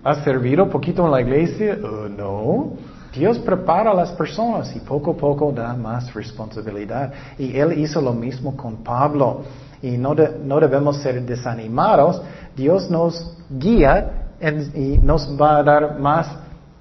¿Has 0.03 0.23
servido 0.23 0.69
poquito 0.69 1.05
en 1.05 1.11
la 1.11 1.21
iglesia? 1.21 1.77
Uh, 1.81 2.09
no. 2.09 2.73
Dios 3.13 3.39
prepara 3.39 3.91
a 3.91 3.93
las 3.93 4.11
personas 4.11 4.75
y 4.75 4.79
poco 4.79 5.11
a 5.11 5.17
poco 5.17 5.51
da 5.51 5.73
más 5.73 6.13
responsabilidad. 6.13 7.11
Y 7.37 7.57
Él 7.57 7.79
hizo 7.79 8.01
lo 8.01 8.13
mismo 8.13 8.55
con 8.55 8.77
Pablo. 8.77 9.41
Y 9.81 9.97
no, 9.97 10.13
no 10.13 10.59
debemos 10.59 10.97
ser 10.97 11.21
desanimados. 11.25 12.21
Dios 12.55 12.89
nos 12.89 13.35
guía 13.49 14.29
y 14.75 14.99
nos 15.01 15.29
va 15.39 15.57
a 15.57 15.63
dar 15.63 15.99
más 15.99 16.27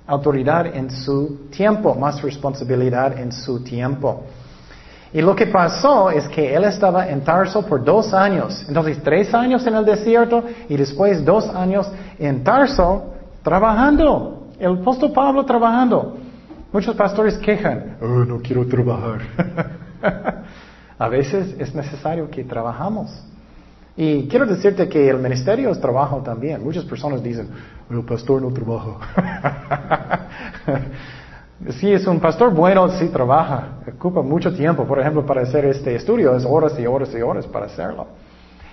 autoridad 0.07 0.67
en 0.67 0.91
su 0.91 1.49
tiempo, 1.51 1.95
más 1.95 2.23
responsabilidad 2.23 3.19
en 3.19 3.33
su 3.33 3.63
tiempo. 3.63 4.23
Y 5.13 5.23
lo 5.23 5.35
que 5.35 5.47
pasó 5.47 6.11
es 6.11 6.29
que 6.29 6.55
él 6.55 6.65
estaba 6.65 7.09
en 7.09 7.23
Tarso 7.23 7.65
por 7.65 7.83
dos 7.83 8.13
años. 8.13 8.65
Entonces, 8.69 9.03
tres 9.03 9.33
años 9.33 9.67
en 9.67 9.75
el 9.75 9.85
desierto 9.85 10.45
y 10.69 10.77
después 10.77 11.25
dos 11.25 11.49
años 11.49 11.91
en 12.19 12.45
Tarso 12.45 13.15
trabajando. 13.43 14.49
El 14.59 14.81
apóstol 14.81 15.13
Pablo 15.13 15.45
trabajando. 15.45 16.19
Muchos 16.73 16.95
pastores 16.95 17.39
quejan, 17.39 17.97
oh, 18.03 18.25
no 18.25 18.41
quiero 18.41 18.67
trabajar. 18.67 19.21
A 20.99 21.09
veces 21.09 21.57
es 21.59 21.75
necesario 21.75 22.29
que 22.29 22.45
trabajamos. 22.45 23.25
Y 23.97 24.29
quiero 24.29 24.47
decirte 24.47 24.89
que 24.89 25.09
el 25.09 25.19
ministerio 25.19 25.71
es 25.71 25.81
trabajo 25.81 26.19
también. 26.19 26.63
Muchas 26.63 26.85
personas 26.85 27.23
dicen, 27.23 27.49
el 27.91 28.05
pastor 28.05 28.43
no 28.43 28.53
trabaja. 28.53 30.29
Si 31.71 31.93
es 31.93 32.07
un 32.07 32.21
pastor 32.21 32.55
bueno, 32.55 32.89
sí 32.89 33.09
trabaja. 33.09 33.79
Ocupa 33.97 34.23
mucho 34.23 34.55
tiempo, 34.55 34.85
por 34.85 35.01
ejemplo, 35.01 35.27
para 35.27 35.43
hacer 35.43 35.65
este 35.65 35.95
estudio. 35.97 36.37
Es 36.37 36.45
horas 36.45 36.79
y 36.79 36.87
horas 36.87 37.13
y 37.13 37.21
horas 37.21 37.47
para 37.47 37.67
hacerlo. 37.67 38.07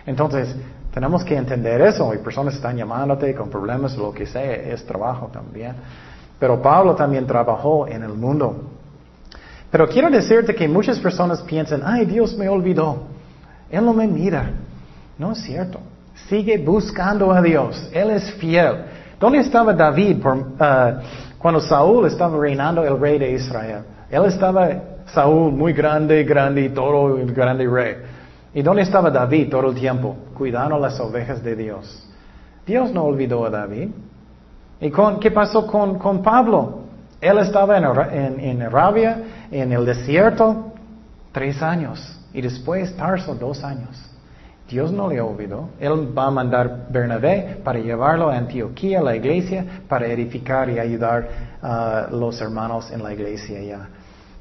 Entonces, 0.05 0.55
tenemos 0.93 1.23
que 1.23 1.36
entender 1.36 1.81
eso. 1.81 2.13
Y 2.13 2.19
personas 2.19 2.53
están 2.55 2.77
llamándote 2.77 3.33
con 3.33 3.49
problemas, 3.49 3.97
lo 3.97 4.13
que 4.13 4.27
sea, 4.27 4.53
es 4.53 4.86
trabajo 4.86 5.29
también. 5.33 5.75
Pero 6.38 6.61
Pablo 6.61 6.93
también 6.95 7.25
trabajó 7.25 7.88
en 7.88 8.03
el 8.03 8.13
mundo. 8.13 8.69
Pero 9.71 9.88
quiero 9.88 10.09
decirte 10.09 10.53
que 10.53 10.67
muchas 10.67 10.99
personas 10.99 11.41
piensan, 11.41 11.81
ay, 11.83 12.05
Dios 12.05 12.38
me 12.38 12.47
olvidó. 12.47 13.07
Él 13.69 13.83
no 13.83 13.93
me 13.93 14.05
mira. 14.07 14.51
No 15.17 15.31
es 15.31 15.39
cierto. 15.41 15.79
Sigue 16.29 16.57
buscando 16.59 17.31
a 17.31 17.41
Dios. 17.41 17.89
Él 17.91 18.11
es 18.11 18.31
fiel. 18.36 18.86
¿Dónde 19.19 19.39
estaba 19.39 19.73
David 19.73 20.23
uh, 20.25 21.34
cuando 21.45 21.61
Saúl 21.61 22.07
estaba 22.07 22.39
reinando 22.39 22.83
el 22.83 22.99
rey 22.99 23.19
de 23.19 23.33
Israel? 23.33 23.83
Él 24.09 24.25
estaba, 24.25 24.67
Saúl, 25.05 25.51
muy 25.51 25.73
grande, 25.73 26.23
grande 26.23 26.69
todo 26.69 27.19
el 27.19 27.31
grande 27.31 27.67
rey. 27.67 27.97
¿Y 28.51 28.63
dónde 28.63 28.81
estaba 28.81 29.11
David 29.11 29.51
todo 29.51 29.69
el 29.69 29.75
tiempo? 29.75 30.17
Cuidando 30.35 30.79
las 30.79 30.99
ovejas 30.99 31.43
de 31.43 31.55
Dios. 31.55 32.09
Dios 32.65 32.91
no 32.91 33.03
olvidó 33.03 33.45
a 33.45 33.51
David. 33.51 33.89
¿Y 34.81 34.89
con, 34.89 35.19
qué 35.19 35.29
pasó 35.29 35.67
con, 35.67 35.99
con 35.99 36.23
Pablo? 36.23 36.79
Él 37.21 37.37
estaba 37.37 37.77
en, 37.77 38.39
en, 38.39 38.61
Arabia, 38.63 39.19
en 39.51 39.71
el 39.71 39.85
desierto, 39.85 40.73
tres 41.31 41.61
años. 41.61 42.19
Y 42.33 42.41
después 42.41 42.97
Tarso, 42.97 43.35
dos 43.35 43.63
años. 43.63 43.95
Dios 44.68 44.91
no 44.91 45.07
le 45.09 45.22
olvidó. 45.22 45.70
Él 45.80 46.18
va 46.18 46.28
a 46.28 46.32
mandar 46.32 46.88
Bernabé 46.89 47.59
para 47.63 47.80
llevarlo 47.80 48.30
a 48.30 48.38
Antioquía, 48.38 49.01
la 49.01 49.16
iglesia, 49.16 49.82
para 49.88 50.07
edificar 50.07 50.70
y 50.70 50.80
ayudar 50.80 51.30
a 51.61 52.07
los 52.11 52.41
hermanos 52.41 52.89
en 52.91 53.03
la 53.03 53.13
iglesia 53.13 53.61
ya. 53.61 53.88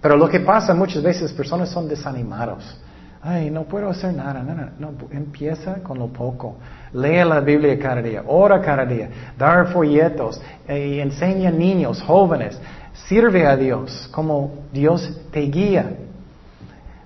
Pero 0.01 0.17
lo 0.17 0.29
que 0.29 0.41
pasa 0.41 0.75
muchas 0.75 1.03
veces, 1.03 1.33
personas 1.33 1.69
son 1.69 1.89
desanimados. 1.89 2.79
Ay, 3.23 3.51
no 3.51 3.65
puedo 3.65 3.89
hacer 3.89 4.13
nada. 4.13 4.43
No, 4.43 4.55
no. 4.79 4.93
Empieza 5.11 5.77
con 5.83 5.99
lo 5.99 6.09
poco. 6.09 6.57
Lee 6.93 7.25
la 7.25 7.41
Biblia 7.41 7.79
cada 7.79 8.03
día, 8.03 8.23
ora 8.27 8.61
cada 8.61 8.85
día, 8.85 9.09
dar 9.39 9.69
folletos, 9.73 10.41
y 10.69 11.01
enseña 11.01 11.49
a 11.49 11.53
niños, 11.53 12.03
jóvenes. 12.03 12.61
Sirve 13.09 13.47
a 13.47 13.57
Dios 13.57 14.09
como 14.13 14.67
Dios 14.73 15.11
te 15.33 15.41
guía. 15.41 15.97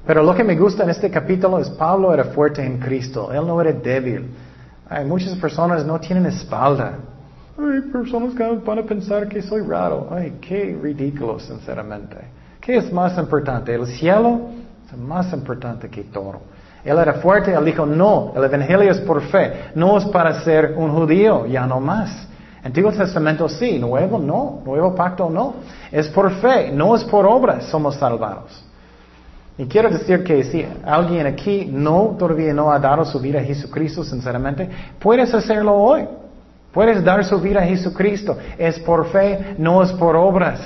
Pero 0.09 0.23
lo 0.23 0.35
que 0.35 0.43
me 0.43 0.57
gusta 0.57 0.85
en 0.85 0.89
este 0.89 1.11
capítulo 1.11 1.59
es 1.59 1.69
Pablo 1.69 2.15
era 2.15 2.25
fuerte 2.25 2.65
en 2.65 2.79
Cristo, 2.79 3.31
él 3.31 3.47
no 3.47 3.61
era 3.61 3.73
débil. 3.73 4.31
Hay 4.89 5.05
muchas 5.05 5.37
personas 5.37 5.85
no 5.85 6.01
tienen 6.01 6.25
espalda. 6.25 6.95
Hay 7.59 7.83
personas 7.93 8.35
que 8.35 8.43
van 8.43 8.79
a 8.79 8.83
pensar 8.85 9.29
que 9.29 9.43
soy 9.43 9.61
raro. 9.61 10.09
Ay, 10.11 10.39
qué 10.41 10.75
ridículo, 10.83 11.39
sinceramente. 11.39 12.17
¿Qué 12.59 12.79
es 12.79 12.91
más 12.91 13.19
importante? 13.19 13.75
¿El 13.75 13.87
cielo? 13.87 14.49
Es 14.91 14.97
más 14.97 15.31
importante 15.35 15.91
que 15.91 16.05
todo. 16.05 16.41
Él 16.83 16.97
era 16.97 17.13
fuerte, 17.21 17.53
él 17.53 17.67
dijo, 17.67 17.85
no, 17.85 18.33
el 18.35 18.45
Evangelio 18.45 18.91
es 18.91 19.01
por 19.01 19.21
fe, 19.21 19.73
no 19.75 19.99
es 19.99 20.07
para 20.07 20.41
ser 20.41 20.73
un 20.75 20.91
judío, 20.91 21.45
ya 21.45 21.67
no 21.67 21.81
más. 21.81 22.27
Antiguo 22.65 22.91
Testamento 22.93 23.47
sí, 23.47 23.79
Nuevo 23.79 24.19
no, 24.19 24.63
Nuevo 24.65 24.95
Pacto 24.95 25.29
no. 25.29 25.57
Es 25.93 26.09
por 26.09 26.31
fe, 26.41 26.73
no 26.73 26.97
es 26.97 27.05
por 27.05 27.27
obras, 27.27 27.65
somos 27.65 27.97
salvados. 27.97 28.68
Y 29.59 29.67
quiero 29.67 29.91
decir 29.91 30.23
que 30.23 30.45
si 30.45 30.65
alguien 30.85 31.27
aquí 31.27 31.69
no, 31.71 32.15
todavía 32.17 32.55
no 32.55 32.71
ha 32.71 32.79
dado 32.79 33.05
su 33.05 33.19
vida 33.19 33.41
a 33.41 33.43
Jesucristo, 33.43 34.05
sinceramente, 34.05 34.71
puedes 35.01 35.35
hacerlo 35.35 35.75
hoy. 35.75 36.07
Puedes 36.73 37.03
dar 37.03 37.25
su 37.25 37.41
vida 37.41 37.61
a 37.61 37.67
Jesucristo. 37.67 38.39
Es 38.57 38.79
por 38.79 39.07
fe, 39.07 39.57
no 39.59 39.83
es 39.83 39.93
por 39.93 40.15
obras. 40.15 40.61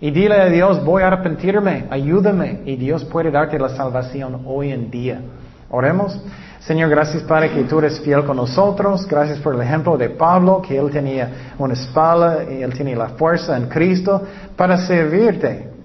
Y 0.00 0.10
dile 0.10 0.40
a 0.40 0.46
Dios, 0.46 0.82
voy 0.82 1.02
a 1.02 1.08
arrepentirme, 1.08 1.86
ayúdame. 1.90 2.62
Y 2.64 2.76
Dios 2.76 3.04
puede 3.04 3.30
darte 3.30 3.58
la 3.58 3.68
salvación 3.68 4.42
hoy 4.46 4.72
en 4.72 4.90
día. 4.90 5.20
Oremos. 5.68 6.18
Señor, 6.60 6.88
gracias 6.88 7.22
Padre 7.24 7.50
que 7.50 7.64
tú 7.64 7.80
eres 7.80 8.00
fiel 8.00 8.24
con 8.24 8.36
nosotros. 8.36 9.06
Gracias 9.06 9.38
por 9.40 9.54
el 9.54 9.60
ejemplo 9.60 9.98
de 9.98 10.08
Pablo, 10.08 10.62
que 10.62 10.78
él 10.78 10.90
tenía 10.90 11.52
una 11.58 11.74
espalda 11.74 12.44
y 12.50 12.62
él 12.62 12.72
tenía 12.72 12.96
la 12.96 13.10
fuerza 13.10 13.56
en 13.56 13.68
Cristo 13.68 14.22
para 14.56 14.78
servirte. 14.78 15.77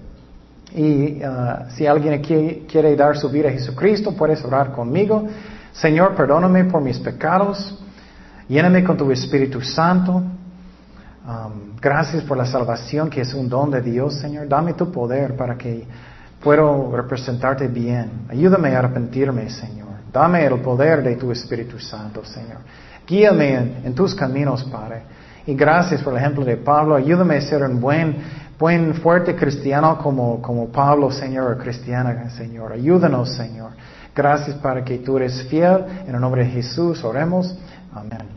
Y 0.74 1.22
uh, 1.24 1.70
si 1.70 1.86
alguien 1.86 2.14
aquí 2.14 2.66
quiere 2.68 2.96
dar 2.96 3.16
su 3.16 3.30
vida 3.30 3.48
a 3.48 3.52
Jesucristo, 3.52 4.14
puedes 4.16 4.44
orar 4.44 4.72
conmigo. 4.72 5.24
Señor, 5.72 6.16
perdóname 6.16 6.64
por 6.64 6.82
mis 6.82 6.98
pecados. 6.98 7.78
Lléname 8.48 8.82
con 8.82 8.96
tu 8.96 9.10
Espíritu 9.12 9.60
Santo. 9.60 10.14
Um, 10.14 11.76
gracias 11.80 12.24
por 12.24 12.36
la 12.36 12.44
salvación 12.44 13.08
que 13.08 13.20
es 13.20 13.32
un 13.34 13.48
don 13.48 13.70
de 13.70 13.80
Dios, 13.80 14.18
Señor. 14.18 14.48
Dame 14.48 14.74
tu 14.74 14.90
poder 14.90 15.36
para 15.36 15.56
que 15.56 15.86
pueda 16.42 16.62
representarte 16.92 17.68
bien. 17.68 18.26
Ayúdame 18.28 18.74
a 18.74 18.80
arrepentirme, 18.80 19.48
Señor. 19.50 19.88
Dame 20.12 20.44
el 20.44 20.60
poder 20.60 21.02
de 21.02 21.14
tu 21.14 21.30
Espíritu 21.30 21.78
Santo, 21.78 22.24
Señor. 22.24 22.58
Guíame 23.06 23.54
en, 23.54 23.80
en 23.84 23.94
tus 23.94 24.14
caminos, 24.14 24.64
Padre. 24.64 25.02
Y 25.46 25.54
gracias 25.54 26.02
por 26.02 26.14
el 26.14 26.18
ejemplo 26.18 26.44
de 26.44 26.56
Pablo. 26.56 26.94
Ayúdame 26.94 27.36
a 27.36 27.40
ser 27.40 27.62
un 27.62 27.80
buen 27.80 28.16
buen, 28.64 28.94
fuerte 28.94 29.36
cristiano 29.36 29.98
como, 29.98 30.40
como 30.40 30.68
Pablo, 30.68 31.10
Señor, 31.10 31.58
cristiana, 31.58 32.30
Señor. 32.30 32.72
Ayúdanos, 32.72 33.34
Señor. 33.34 33.72
Gracias 34.16 34.56
para 34.56 34.82
que 34.82 34.96
tú 35.00 35.18
eres 35.18 35.46
fiel. 35.50 35.84
En 36.06 36.14
el 36.14 36.20
nombre 36.20 36.44
de 36.44 36.50
Jesús 36.50 37.04
oremos. 37.04 37.58
Amén. 37.92 38.33